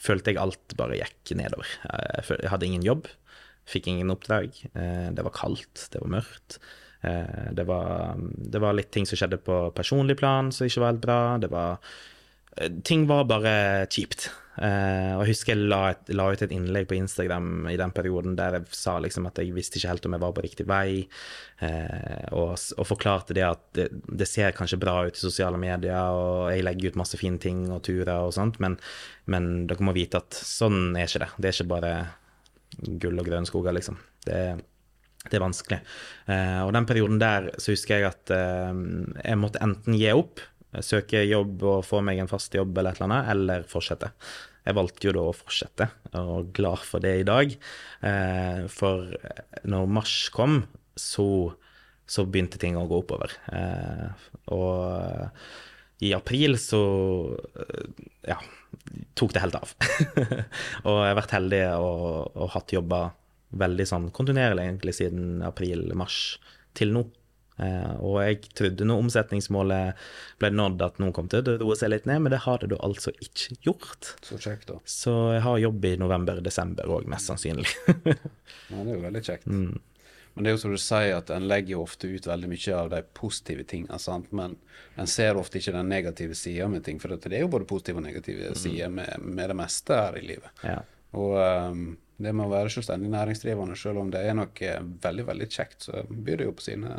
følte 0.03 0.33
jeg 0.33 0.41
alt 0.43 0.75
bare 0.79 0.99
gikk 0.99 1.33
nedover. 1.39 1.71
Jeg, 1.87 2.27
jeg 2.43 2.51
hadde 2.51 2.67
ingen 2.67 2.85
jobb, 2.87 3.07
fikk 3.71 3.87
ingen 3.91 4.11
oppdrag. 4.11 4.51
Uh, 4.75 5.09
det 5.15 5.27
var 5.27 5.37
kaldt, 5.39 5.87
det 5.95 6.03
var 6.03 6.15
mørkt. 6.19 6.59
Uh, 7.07 7.49
det, 7.55 7.67
var, 7.71 8.19
det 8.19 8.63
var 8.63 8.75
litt 8.75 8.91
ting 8.91 9.07
som 9.07 9.19
skjedde 9.19 9.39
på 9.47 9.63
personlig 9.77 10.19
plan 10.19 10.51
som 10.51 10.67
ikke 10.67 10.83
var 10.83 10.95
helt 10.95 11.05
bra. 11.07 11.21
Det 11.41 11.51
var 11.51 11.93
Ting 12.83 13.05
var 13.07 13.29
bare 13.29 13.51
kjipt. 13.87 14.25
Uh, 14.51 15.15
og 15.15 15.21
jeg 15.23 15.31
husker 15.31 15.53
jeg 15.53 15.69
la, 15.71 15.79
et, 15.93 16.09
la, 16.11 16.25
ut 16.27 16.41
et 16.43 16.51
innlegg 16.51 16.89
på 16.89 16.97
Instagram 16.97 17.69
i 17.71 17.77
den 17.79 17.93
perioden 17.95 18.33
der 18.35 18.57
jeg 18.57 18.75
sa 18.75 18.97
liksom 18.99 19.29
at 19.29 19.39
jeg 19.39 19.53
visste 19.55 19.79
ikke 19.79 19.93
helt 19.93 20.07
om 20.09 20.15
jeg 20.17 20.23
var 20.25 20.33
på 20.35 20.43
riktig 20.43 20.65
vei, 20.67 21.05
uh, 21.63 22.25
og, 22.35 22.57
og, 22.75 22.83
forklarte 22.89 23.37
det 23.37 23.45
at 23.47 23.63
det, 23.77 23.87
det, 24.11 24.27
ser 24.27 24.51
kanskje 24.57 24.81
bra 24.81 24.97
ut 25.07 25.15
i 25.15 25.23
sosiale 25.23 25.59
medier, 25.61 25.95
og 25.95 26.51
jeg 26.51 26.67
legger 26.67 26.91
ut 26.91 26.99
masse 26.99 27.19
fine 27.19 27.39
ting 27.39 27.63
og 27.71 27.79
turer 27.87 28.27
og 28.27 28.35
sånt, 28.35 28.59
men, 28.63 28.75
men 29.31 29.49
dere 29.71 29.87
må 29.87 29.95
vite 29.95 30.19
at 30.19 30.35
sånn 30.35 30.97
er 30.99 31.07
ikke 31.07 31.23
det. 31.23 31.31
Det 31.37 31.51
er 31.51 31.57
ikke 31.57 31.71
bare 31.71 31.95
gull 32.99 33.23
og 33.23 33.31
grønne 33.31 33.47
skoger, 33.47 33.75
liksom. 33.79 34.03
Det, 34.27 34.41
det 35.29 35.37
er 35.37 35.47
vanskelig. 35.47 35.79
Uh, 36.27 36.67
og 36.67 36.75
den 36.75 36.91
perioden 36.91 37.23
der 37.23 37.53
så 37.55 37.71
husker 37.71 38.01
jeg 38.01 38.11
at 38.11 38.35
jeg 38.35 39.39
måtte 39.39 39.63
enten 39.63 39.95
gi 39.95 40.11
opp 40.11 40.43
søke 40.79 41.25
jobb 41.27 41.63
og 41.67 41.83
få 41.83 41.99
meg 42.05 42.21
en 42.21 42.31
fast 42.31 42.55
jobb 42.55 42.77
eller 42.77 42.93
et 42.93 43.01
eller 43.01 43.09
annet, 43.09 43.31
eller 43.33 43.67
fortsette. 43.69 44.11
Jeg 44.61 44.77
valgte 44.77 45.09
jo 45.09 45.15
da 45.17 45.23
å 45.25 45.33
fortsette, 45.35 45.87
og 46.13 46.31
er 46.35 46.51
glad 46.55 46.85
for 46.85 47.03
det 47.03 47.15
i 47.21 47.27
dag. 47.27 47.55
Eh, 48.05 48.61
for 48.71 49.09
når 49.67 49.89
mars 49.97 50.15
kom, 50.33 50.61
så, 50.95 51.25
så 52.05 52.25
begynte 52.29 52.61
ting 52.61 52.77
å 52.77 52.85
gå 52.89 53.01
oppover. 53.01 53.33
Eh, 53.51 54.27
og 54.53 56.01
i 56.01 56.13
april 56.17 56.57
så 56.61 56.81
ja, 58.25 58.37
tok 59.17 59.33
det 59.33 59.43
helt 59.43 59.57
av. 59.57 59.73
og 60.87 61.01
jeg 61.01 61.09
har 61.09 61.17
vært 61.19 61.35
heldig 61.37 61.63
og, 61.81 62.37
og 62.37 62.53
hatt 62.55 62.73
jobba 62.77 63.01
veldig 63.61 63.87
sånn 63.87 64.07
kontinuerlig 64.15 64.67
egentlig 64.67 64.95
siden 64.97 65.41
april-mars 65.45 66.21
til 66.77 66.93
nå. 66.95 67.03
Uh, 67.61 67.93
og 68.01 68.15
jeg 68.25 68.39
trodde 68.57 68.87
når 68.89 69.03
omsetningsmålet 69.03 69.99
ble 70.41 70.49
nådd 70.55 70.81
at 70.81 70.97
noen 71.01 71.13
kom 71.13 71.27
til 71.29 71.45
å 71.45 71.59
roe 71.61 71.77
seg 71.77 71.91
litt 71.93 72.07
ned, 72.09 72.23
men 72.25 72.33
det 72.33 72.41
har 72.47 72.63
det 72.63 72.71
da 72.73 72.79
altså 72.81 73.13
ikke 73.21 73.59
gjort. 73.67 74.15
Så 74.25 74.39
kjekt 74.41 74.71
da. 74.71 74.79
Så 74.89 75.13
jeg 75.35 75.45
har 75.45 75.61
jobb 75.61 75.85
i 75.85 75.93
november-desember 76.01 76.89
òg, 76.89 77.05
mest 77.11 77.29
sannsynlig. 77.29 77.69
ja, 78.09 78.75
det 78.75 78.87
er 78.87 78.93
jo 78.95 79.05
veldig 79.05 79.23
kjekt. 79.29 79.47
Mm. 79.47 79.79
Men 80.33 80.43
det 80.43 80.51
er 80.51 80.55
jo 80.55 80.61
som 80.61 80.73
du 80.73 80.79
sier, 80.79 81.13
at 81.17 81.31
en 81.35 81.47
legger 81.49 81.75
jo 81.75 81.83
ofte 81.83 82.07
ut 82.07 82.27
veldig 82.27 82.49
mye 82.49 82.75
av 82.77 82.91
de 82.93 83.01
positive 83.17 83.65
tingene, 83.67 83.97
sant? 83.99 84.29
men 84.35 84.55
en 84.99 85.09
ser 85.09 85.39
ofte 85.39 85.59
ikke 85.59 85.73
den 85.75 85.91
negative 85.91 86.37
sida 86.39 86.69
med 86.71 86.85
ting. 86.87 87.01
For 87.03 87.11
det 87.13 87.35
er 87.35 87.43
jo 87.43 87.51
både 87.51 87.67
positive 87.69 87.99
og 87.99 88.07
negative 88.07 88.53
mm. 88.53 88.59
sider 88.59 88.93
med, 88.93 89.11
med, 89.21 89.49
det 89.51 89.57
meste 89.59 89.97
her 89.97 90.17
i 90.17 90.23
livet. 90.25 90.63
Ja. 90.63 90.79
Og 91.19 91.35
um, 91.35 91.83
det 92.21 92.31
med 92.37 92.47
å 92.47 92.53
være 92.53 92.71
selvstendig 92.71 93.11
næringsdrivende, 93.11 93.75
selv 93.79 93.99
om 94.03 94.13
det 94.13 94.23
er 94.23 94.37
noe 94.37 94.71
veldig, 95.03 95.27
veldig 95.27 95.49
kjekt, 95.51 95.89
så 95.89 96.05
byr 96.07 96.39
det 96.39 96.47
jo 96.47 96.55
på 96.55 96.67
sine 96.69 96.95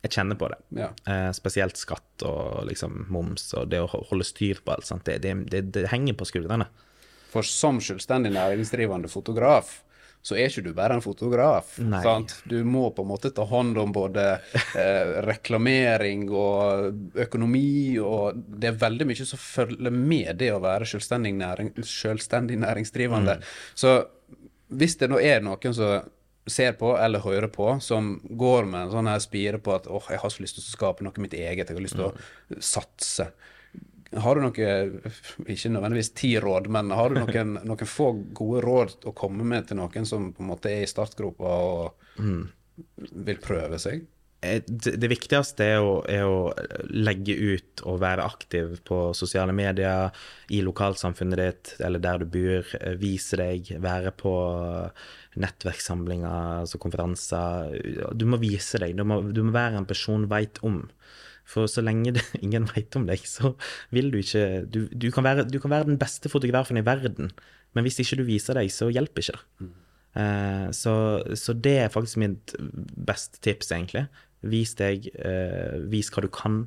jeg 0.00 0.14
kjenner 0.14 0.38
på 0.40 0.48
det. 0.48 0.58
Ja. 0.80 0.88
Eh, 1.12 1.28
spesielt 1.36 1.76
skatt 1.80 2.24
og 2.24 2.64
liksom 2.68 3.04
moms 3.12 3.50
og 3.58 3.68
det 3.72 3.82
å 3.84 3.90
holde 3.90 4.24
styr 4.24 4.62
på 4.64 4.74
alt. 4.74 4.88
Sant? 4.88 5.04
Det, 5.04 5.18
det, 5.24 5.36
det, 5.52 5.66
det 5.76 5.90
henger 5.92 6.16
på 6.16 6.28
skuldrene. 6.28 6.70
For 7.30 7.46
som 7.46 7.78
selvstendig 7.84 8.32
næringsdrivende 8.34 9.10
fotograf, 9.12 9.82
så 10.22 10.36
er 10.36 10.50
ikke 10.50 10.66
du 10.66 10.74
bare 10.76 10.96
en 10.98 11.04
fotograf. 11.04 11.76
Du 12.44 12.58
må 12.68 12.90
på 12.92 13.04
en 13.04 13.08
måte 13.08 13.30
ta 13.32 13.44
hånd 13.48 13.78
om 13.80 13.92
både 13.94 14.24
eh, 14.76 15.12
reklamering 15.24 16.26
og 16.28 17.16
økonomi, 17.24 17.96
og 18.04 18.36
det 18.36 18.72
er 18.72 18.80
veldig 18.82 19.08
mye 19.08 19.28
som 19.28 19.40
følger 19.40 19.94
med 19.94 20.34
det 20.42 20.50
å 20.52 20.60
være 20.60 20.88
selvstendig, 20.90 21.32
næring, 21.40 21.72
selvstendig 21.88 22.58
næringsdrivende. 22.60 23.38
Mm. 23.40 23.52
Så 23.84 23.94
hvis 24.80 24.98
det 25.00 25.08
nå 25.10 25.22
er 25.24 25.40
noen 25.44 25.76
som 25.76 26.10
ser 26.52 26.74
på 26.80 26.92
eller 26.98 27.24
hører 27.24 27.50
på, 27.52 27.72
som 27.84 28.16
går 28.24 28.68
med 28.68 28.86
en 28.86 28.92
sånn 28.94 29.10
her 29.10 29.22
spire 29.22 29.60
på 29.62 29.74
at 29.76 29.88
åh, 29.90 30.10
jeg 30.12 30.22
har 30.22 30.32
så 30.34 30.44
lyst 30.44 30.58
til 30.58 30.66
å 30.66 30.74
skape 30.74 31.06
noe 31.06 31.24
mitt 31.24 31.36
eget, 31.38 31.70
jeg 31.70 31.76
har 31.76 31.84
lyst 31.84 31.98
til 31.98 32.08
å 32.10 32.60
satse. 32.60 33.30
Har 34.10 34.34
du 34.34 34.42
noe, 34.42 34.70
ikke 35.46 35.70
nødvendigvis 35.70 36.12
ti 36.18 36.32
råd, 36.42 36.66
men 36.74 36.90
har 36.94 37.12
du 37.12 37.20
noen, 37.20 37.58
noen, 37.70 37.86
få 37.86 38.10
gode 38.36 38.64
råd 38.66 38.96
å 39.06 39.14
komme 39.16 39.46
med 39.46 39.68
til 39.68 39.78
noen 39.78 40.08
som 40.08 40.32
på 40.34 40.42
en 40.42 40.50
måte 40.50 40.72
er 40.72 40.84
i 40.84 40.90
startgropa 40.90 41.58
og 41.66 42.18
mm. 42.18 42.40
vil 43.28 43.42
prøve 43.44 43.78
seg? 43.82 44.02
Eh, 44.40 44.62
det 44.64 45.08
viktigste 45.10 45.66
er 45.74 45.84
å, 45.84 45.98
er 46.08 46.24
å, 46.24 46.52
legge 46.96 47.34
ut 47.36 47.82
og 47.84 47.98
være 48.00 48.24
aktiv 48.24 48.78
på 48.88 49.10
sosiale 49.16 49.52
medier, 49.56 50.14
i 50.48 50.62
lokalsamfunnet 50.64 51.40
ditt 51.40 51.72
eller 51.84 52.00
der 52.02 52.22
du 52.22 52.30
bor. 52.32 52.70
Eh, 52.80 52.96
vise 53.00 53.36
deg, 53.40 53.74
være 53.84 54.14
på 54.16 54.32
nettverkssamlinger, 55.40 56.62
altså 56.64 56.80
konferanser. 56.82 57.76
Du 58.16 58.24
må 58.28 58.40
vise 58.40 58.80
deg. 58.80 58.96
Du 58.96 59.04
må, 59.04 59.20
du 59.28 59.42
må 59.44 59.54
være 59.56 59.82
en 59.82 59.88
person 59.88 60.24
veit 60.30 60.62
om. 60.66 60.82
For 61.50 61.68
så 61.70 61.84
lenge 61.84 62.14
det, 62.16 62.24
ingen 62.44 62.68
veit 62.72 62.96
om 62.96 63.04
deg, 63.08 63.26
så 63.28 63.54
vil 63.94 64.10
du 64.12 64.20
ikke 64.22 64.64
du, 64.70 64.84
du, 64.88 65.10
kan 65.14 65.26
være, 65.26 65.48
du, 65.50 65.60
kan 65.62 65.74
være, 65.74 65.90
den 65.90 66.00
beste 66.00 66.32
fotografen 66.32 66.78
i 66.80 66.86
verden, 66.86 67.32
men 67.74 67.86
hvis 67.86 68.00
ikke 68.02 68.20
du 68.20 68.26
viser 68.26 68.58
deg, 68.58 68.70
så 68.72 68.88
hjelper 68.90 69.22
ikke 69.22 69.36
det. 69.36 69.44
Mm. 69.66 69.76
Uh, 70.10 70.66
så, 70.74 70.92
så, 71.38 71.54
det 71.54 71.76
er 71.84 71.92
faktisk 71.92 72.18
mitt 72.18 72.54
beste 73.06 73.38
tips, 73.44 73.70
egentlig. 73.76 74.08
Vis 74.42 74.74
deg, 74.78 75.10
eh, 75.14 75.76
vis 75.92 76.10
hva 76.14 76.24
du 76.24 76.30
kan. 76.32 76.62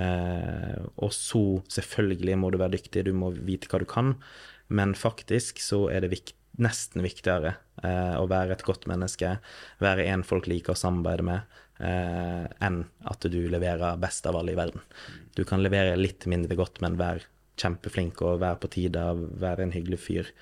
Eh, 0.00 0.78
og 0.96 1.12
så, 1.12 1.62
selvfølgelig, 1.72 2.38
må 2.40 2.52
du 2.52 2.60
være 2.60 2.78
dyktig, 2.78 3.04
du 3.08 3.12
må 3.16 3.32
vite 3.36 3.68
hva 3.68 3.82
du 3.82 3.88
kan. 3.88 4.14
Men 4.72 4.96
faktisk 4.96 5.60
så 5.60 5.84
er 5.92 6.04
det 6.04 6.12
vikt, 6.14 6.36
nesten 6.60 7.00
viktigere 7.04 7.54
eh, 7.84 8.16
å 8.20 8.26
være 8.28 8.56
et 8.56 8.64
godt 8.66 8.84
menneske, 8.90 9.38
være 9.80 10.04
en 10.12 10.24
folk 10.26 10.48
liker 10.50 10.74
å 10.74 10.78
samarbeide 10.78 11.24
med, 11.24 11.60
eh, 11.80 12.44
enn 12.64 12.82
at 13.08 13.24
du 13.32 13.38
leverer 13.52 14.00
best 14.00 14.28
av 14.28 14.36
alle 14.36 14.52
i 14.52 14.58
verden. 14.58 14.84
Du 15.36 15.46
kan 15.48 15.64
levere 15.64 15.96
litt 15.96 16.26
mindre 16.28 16.58
godt, 16.58 16.82
men 16.84 16.98
vær 17.00 17.24
kjempeflink 17.60 18.20
og 18.24 18.42
vær 18.42 18.58
på 18.60 18.70
tide, 18.72 19.04
vær 19.40 19.60
en 19.64 19.72
hyggelig 19.72 20.00
fyr. 20.04 20.32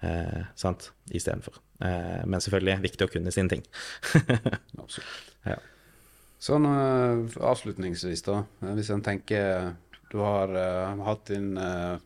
Eh, 0.00 0.46
sant? 0.56 0.90
Istedenfor. 1.12 1.60
Eh, 1.84 2.22
men 2.24 2.40
selvfølgelig 2.40 2.80
viktig 2.86 3.06
å 3.08 3.12
kunne 3.12 3.34
sine 3.34 3.52
ting. 3.52 3.66
Absolutt. 4.80 5.36
Ja. 5.48 5.58
Sånn 6.40 6.64
uh, 6.64 7.26
avslutningsvis, 7.44 8.22
da. 8.24 8.42
Eh, 8.64 8.76
hvis 8.78 8.90
en 8.94 9.04
tenker 9.04 9.74
Du 10.10 10.22
har 10.24 10.50
uh, 10.56 11.02
hatt 11.04 11.28
din 11.28 11.52
uh, 11.60 12.00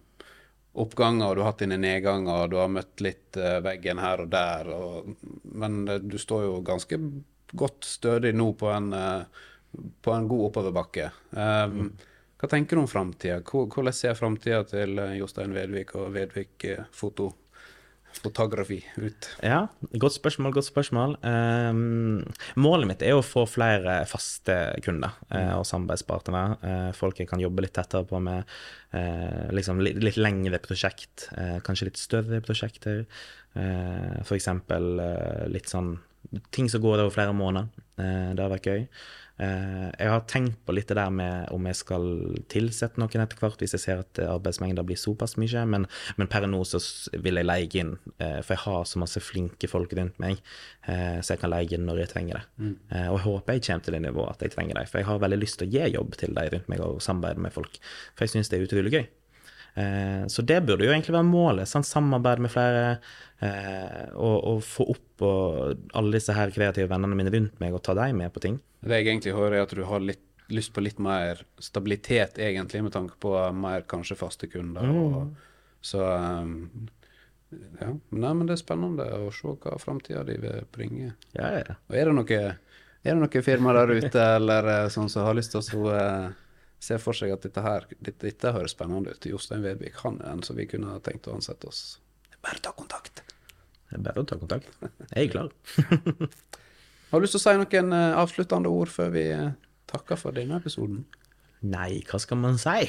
oppganger, 0.75 1.35
du 1.35 1.41
har 1.45 1.53
hatt 1.53 1.63
dine 1.63 1.79
nedganger, 1.79 2.49
du 2.51 2.59
har 2.59 2.73
møtt 2.73 2.99
litt 3.05 3.39
veggen 3.63 4.01
her 4.03 4.25
og 4.25 4.33
der, 4.33 4.71
og, 4.75 5.13
men 5.55 5.85
du 5.87 6.17
står 6.19 6.49
jo 6.49 6.57
ganske 6.67 6.99
godt 7.55 7.87
stødig 7.87 8.33
nå 8.35 8.49
på 8.59 8.73
en, 8.75 8.89
på 10.03 10.15
en 10.17 10.27
god 10.27 10.43
oppoverbakke. 10.49 11.07
Um, 11.31 11.77
mm. 11.79 11.93
Hva 12.43 12.51
tenker 12.51 12.75
du 12.75 12.83
om 12.83 12.91
framtida? 12.91 13.39
Hvordan 13.47 13.95
ser 13.95 14.19
framtida 14.19 14.65
til 14.67 14.99
Jostein 15.21 15.55
Vedvik 15.55 15.95
og 15.95 16.11
Vedvik 16.19 16.67
Foto 16.91 17.31
fotografi 18.23 18.79
ut? 19.01 19.29
Ja, 19.45 19.65
godt 19.99 20.17
spørsmål, 20.17 20.55
godt 20.57 20.69
spørsmål. 20.69 21.17
Um, 21.25 22.23
målet 22.61 22.91
mitt 22.91 23.05
er 23.07 23.17
å 23.17 23.25
få 23.25 23.45
flere 23.51 24.01
faste 24.11 24.57
kunder 24.85 25.17
uh, 25.31 25.59
og 25.59 25.67
samarbeidspartnere. 25.69 26.59
Uh, 26.63 26.91
folk 26.97 27.21
jeg 27.21 27.31
kan 27.31 27.43
jobbe 27.43 27.67
litt 27.67 27.75
tettere 27.77 28.07
på 28.09 28.21
med 28.23 28.45
uh, 28.95 29.51
liksom 29.55 29.83
litt, 29.85 30.01
litt, 30.05 30.21
lengre 30.21 30.61
prosjekt, 30.63 31.29
kanskje 31.67 31.91
litt 31.91 32.01
større 32.01 32.43
prosjekter. 32.45 33.05
Uh, 33.55 34.23
eh, 34.25 35.47
litt 35.53 35.71
sånn 35.71 35.95
ting 36.51 36.67
som 36.73 36.83
går 36.83 37.05
over 37.05 37.13
flere 37.15 37.35
måneder. 37.37 37.69
Det 37.95 38.43
har 38.43 38.51
vært 38.51 38.67
gøy. 38.67 38.87
Eh, 39.35 39.89
jeg 39.99 40.11
har 40.13 40.21
tenkt 40.31 40.61
på 40.63 40.75
litt 40.77 40.87
det 40.91 40.95
der 40.95 41.11
med 41.11 41.49
om 41.55 41.65
jeg 41.67 41.79
skal 41.81 42.05
tilsette 42.53 43.01
noen 43.03 43.25
etter 43.25 43.41
hvert, 43.41 43.59
hvis 43.59 43.75
jeg 43.75 43.83
ser 43.83 44.03
at 44.05 44.21
arbeidsmengda 44.23 44.85
blir 44.87 44.99
såpass 45.01 45.35
mye, 45.43 45.65
men, 45.71 45.89
men 46.21 46.31
per 46.31 46.47
nå 46.51 46.61
så 46.69 46.79
vil 47.25 47.41
jeg 47.41 47.49
leie 47.49 47.81
inn, 47.83 47.97
eh, 48.19 48.39
for 48.45 48.55
jeg 48.55 48.63
har 48.67 48.87
så 48.87 49.03
masse 49.03 49.23
flinke 49.25 49.71
folk 49.71 49.97
rundt 49.99 50.21
meg, 50.23 50.39
eh, 50.87 51.19
så 51.19 51.35
jeg 51.35 51.43
kan 51.43 51.55
leie 51.55 51.75
inn 51.75 51.87
når 51.89 52.05
jeg 52.05 52.13
trenger 52.15 52.41
det. 52.41 52.45
Mm. 52.55 52.75
og 52.95 53.17
jeg 53.17 53.25
håper 53.25 53.57
jeg 53.57 53.65
kommer 53.67 53.85
til 53.85 53.95
det 53.97 54.03
nivået 54.05 54.37
at 54.37 54.43
jeg 54.45 54.55
trenger 54.55 54.79
det, 54.79 54.87
for 54.91 55.01
jeg 55.01 55.09
har 55.09 55.21
veldig 55.25 55.41
lyst 55.41 55.59
til 55.61 55.67
å 55.67 55.75
gi 55.75 55.93
jobb 55.97 56.17
til 56.21 56.39
de 56.39 56.47
rundt 56.55 56.71
meg 56.71 56.87
og 56.87 57.03
samarbeide 57.03 57.45
med 57.45 57.55
folk, 57.55 57.79
for 58.15 58.27
jeg 58.27 58.35
syns 58.35 58.51
det 58.53 58.61
er 58.61 58.67
utrolig 58.69 58.95
gøy. 58.95 59.05
Så 60.31 60.45
det 60.47 60.61
burde 60.63 60.87
jo 60.87 60.93
egentlig 60.93 61.17
være 61.17 61.27
målet. 61.27 61.67
Sant? 61.67 61.89
Samarbeid 61.89 62.39
med 62.45 62.53
flere, 62.53 63.01
eh, 63.41 64.13
og, 64.15 64.37
og 64.51 64.63
få 64.67 64.87
opp 64.95 65.25
og 65.25 65.89
alle 65.97 66.19
disse 66.19 66.35
her 66.37 66.53
kreative 66.55 66.91
vennene 66.91 67.19
mine 67.19 67.33
rundt 67.35 67.59
meg 67.63 67.75
og 67.75 67.83
ta 67.87 67.97
dem 67.99 68.21
med 68.23 68.35
på 68.35 68.43
ting. 68.45 68.61
Det 68.85 69.01
jeg 69.01 69.09
egentlig 69.09 69.35
hører, 69.37 69.59
er 69.59 69.67
at 69.67 69.75
du 69.75 69.85
har 69.89 70.03
litt, 70.05 70.23
lyst 70.53 70.75
på 70.77 70.85
litt 70.85 71.01
mer 71.03 71.41
stabilitet, 71.63 72.39
egentlig, 72.43 72.83
med 72.85 72.93
tanke 72.95 73.17
på 73.23 73.33
mer 73.57 73.87
kanskje 73.89 74.19
faste 74.21 74.51
kunder. 74.53 74.91
Og, 74.91 75.31
så 75.85 76.05
um, 76.05 76.89
ja. 77.81 77.91
Nei, 78.11 78.33
men 78.35 78.47
det 78.47 78.57
er 78.57 78.63
spennende 78.63 79.07
å 79.19 79.33
se 79.35 79.55
hva 79.63 79.77
framtida 79.81 80.25
di 80.27 80.37
vil 80.43 80.65
bringe. 80.75 81.15
Ja, 81.37 81.51
ja. 81.61 81.77
Og 81.89 81.99
er 81.99 82.11
det 82.11 82.17
noe, 82.19 82.41
er 83.05 83.11
det 83.11 83.21
noe 83.21 83.45
firma 83.47 83.75
der 83.77 83.95
ute 83.95 84.29
eller 84.39 84.71
eh, 84.73 84.89
sånn 84.93 85.11
som 85.13 85.27
har 85.29 85.37
lyst 85.39 85.55
til 85.55 85.61
å 85.63 85.67
så, 85.67 85.83
eh, 85.95 86.31
se 86.85 86.99
for 87.01 87.17
seg 87.17 87.35
at 87.35 87.45
dette 87.47 87.65
her 87.65 87.87
dette, 87.97 88.21
dette 88.27 88.55
høres 88.55 88.75
spennende 88.77 89.15
ut? 89.15 89.29
Jostein 89.29 89.65
Vedvik, 89.65 90.01
han 90.05 90.21
er 90.23 90.35
en 90.35 90.45
som 90.47 90.59
vi 90.59 90.69
kunne 90.71 90.99
tenkt 91.05 91.29
å 91.31 91.37
ansette 91.39 91.71
oss. 91.71 91.85
Bare 92.45 92.61
ta 92.63 92.75
kontakt. 92.77 93.23
Det 93.89 93.99
er 93.99 94.05
bare 94.05 94.25
å 94.25 94.29
ta 94.29 94.37
kontakt. 94.41 94.71
Jeg 95.15 95.29
er 95.29 95.33
klar. 95.33 95.51
Har 97.11 97.21
du 97.21 97.25
lyst 97.25 97.37
til 97.37 97.41
å 97.41 97.45
si 97.45 97.59
noen 97.61 97.95
eh, 97.95 98.17
avsluttende 98.19 98.73
ord 98.73 98.91
før 98.91 99.13
vi 99.15 99.29
eh, 99.31 99.53
takker 99.91 100.19
for 100.19 100.37
denne 100.37 100.59
episoden? 100.59 101.05
Nei, 101.65 102.03
hva 102.09 102.19
skal 102.21 102.41
man 102.43 102.59
si? 102.61 102.89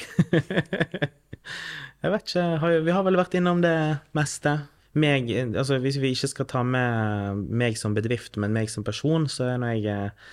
Jeg 2.02 2.12
vet 2.12 2.26
ikke. 2.26 2.72
Vi 2.84 2.92
har 2.92 3.04
vel 3.06 3.18
vært 3.18 3.36
innom 3.38 3.62
det 3.64 3.76
meste. 4.18 4.58
Meg, 4.96 5.30
altså 5.46 5.78
Hvis 5.80 6.00
vi 6.02 6.10
ikke 6.16 6.32
skal 6.32 6.48
ta 6.50 6.62
med 6.66 7.44
meg 7.48 7.78
som 7.78 7.94
bedrift, 7.96 8.36
men 8.40 8.54
meg 8.56 8.72
som 8.72 8.84
person, 8.84 9.28
så 9.30 9.52
er 9.52 9.60
nå 9.62 9.72
jeg 9.76 9.86
eh, 9.92 10.32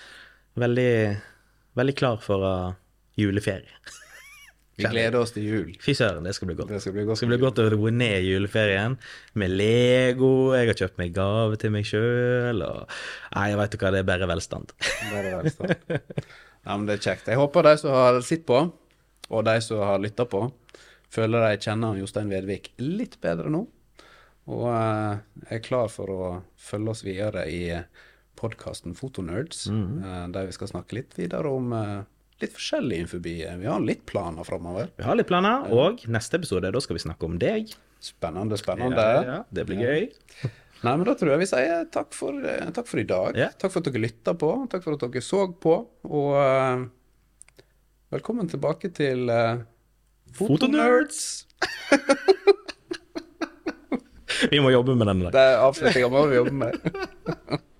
veldig, 0.60 0.94
veldig 1.78 1.96
klar 2.00 2.18
for 2.24 2.74
juleferie. 3.20 3.78
Vi 4.74 4.88
gleder 4.90 5.20
oss 5.20 5.30
til 5.34 5.44
jul. 5.46 5.68
Fy 5.82 5.94
søren, 5.94 6.24
det 6.26 6.32
skal 6.34 6.48
bli 6.50 6.56
godt. 6.58 6.72
Det 6.74 6.80
skal 6.82 6.96
bli 6.96 7.04
godt. 7.06 7.20
Skal 7.20 7.30
bli 7.30 7.38
godt 7.42 7.60
å 7.62 7.66
roe 7.76 7.92
ned 7.94 8.26
juleferien 8.26 8.96
med 9.38 9.52
Lego. 9.54 10.30
Jeg 10.56 10.72
har 10.72 10.80
kjøpt 10.80 10.98
meg 10.98 11.12
gave 11.14 11.60
til 11.62 11.70
meg 11.74 11.86
sjøl. 11.86 12.64
Og... 12.66 12.96
Nei, 13.36 13.44
jeg 13.52 13.60
veit 13.60 13.76
hva, 13.78 13.92
det 13.94 14.02
er 14.02 14.08
bare 14.08 14.30
velstand. 14.30 14.74
Bare 15.12 15.36
velstand. 15.42 15.92
Ja, 16.64 16.74
men 16.78 16.88
det 16.88 16.98
er 16.98 17.06
kjekt. 17.10 17.30
Jeg 17.30 17.36
håper 17.36 17.66
de 17.68 17.76
som 17.76 17.92
har 17.92 18.18
sett 18.24 18.46
på, 18.48 18.56
og 19.28 19.46
de 19.46 19.54
som 19.60 19.82
har 19.84 19.98
lytta 20.02 20.24
på, 20.30 20.46
føler 21.12 21.44
de 21.44 21.58
kjenner 21.60 21.98
Jostein 22.00 22.32
Vedvik 22.32 22.72
litt 22.80 23.18
bedre 23.22 23.52
nå. 23.52 23.66
Og 24.50 24.66
eh, 24.72 25.20
er 25.54 25.62
klar 25.64 25.92
for 25.92 26.10
å 26.12 26.24
følge 26.60 26.92
oss 26.92 27.04
videre 27.04 27.46
i 27.52 27.62
podkasten 28.40 28.96
Fotonerds, 28.98 29.66
eh, 29.70 30.24
der 30.34 30.48
vi 30.48 30.56
skal 30.56 30.72
snakke 30.72 30.98
litt 30.98 31.14
videre 31.16 31.52
om 31.52 31.72
eh, 31.76 32.00
litt 32.44 32.54
forskjellig 32.56 33.00
innenfor. 33.00 33.22
Vi 33.24 33.66
har 33.66 33.82
litt 33.82 34.04
planer 34.08 34.46
framover. 34.46 34.92
Vi 34.98 35.06
har 35.06 35.18
litt 35.18 35.30
planer, 35.30 35.70
og 35.74 36.04
neste 36.10 36.40
episode, 36.40 36.72
da 36.74 36.84
skal 36.84 36.98
vi 36.98 37.04
snakke 37.06 37.28
om 37.28 37.38
deg. 37.40 37.72
Spennende, 38.04 38.58
spennende. 38.60 39.06
Ja, 39.24 39.38
det 39.48 39.64
blir 39.68 39.80
gøy. 39.80 40.10
Nei, 40.84 40.92
men 40.98 41.06
da 41.08 41.14
tror 41.16 41.30
jeg 41.32 41.40
vi 41.40 41.46
sier 41.48 41.86
takk 41.92 42.10
for, 42.12 42.36
eh, 42.44 42.68
takk 42.76 42.88
for 42.90 43.00
i 43.00 43.06
dag. 43.08 43.38
Ja. 43.40 43.48
Takk 43.56 43.72
for 43.72 43.80
at 43.80 43.88
dere 43.88 44.04
lytta 44.04 44.34
på. 44.36 44.50
Takk 44.68 44.84
for 44.84 44.98
at 44.98 45.06
dere 45.06 45.24
så 45.24 45.46
på. 45.48 45.78
Og 46.04 46.36
uh, 46.36 46.84
velkommen 48.12 48.44
tilbake 48.52 48.92
til 48.92 49.32
uh, 49.32 49.64
Fotonerds! 50.36 51.48
Vi 54.50 54.58
må 54.60 54.68
jobbe 54.74 54.92
med 54.98 55.06
den 55.08 55.20
der. 55.24 55.32
Det 55.32 55.40
er 55.40 55.62
avslutninga 55.62 56.08
må 56.12 56.26
vi 56.28 56.36
jobbe 56.36 56.52
med. 56.58 56.74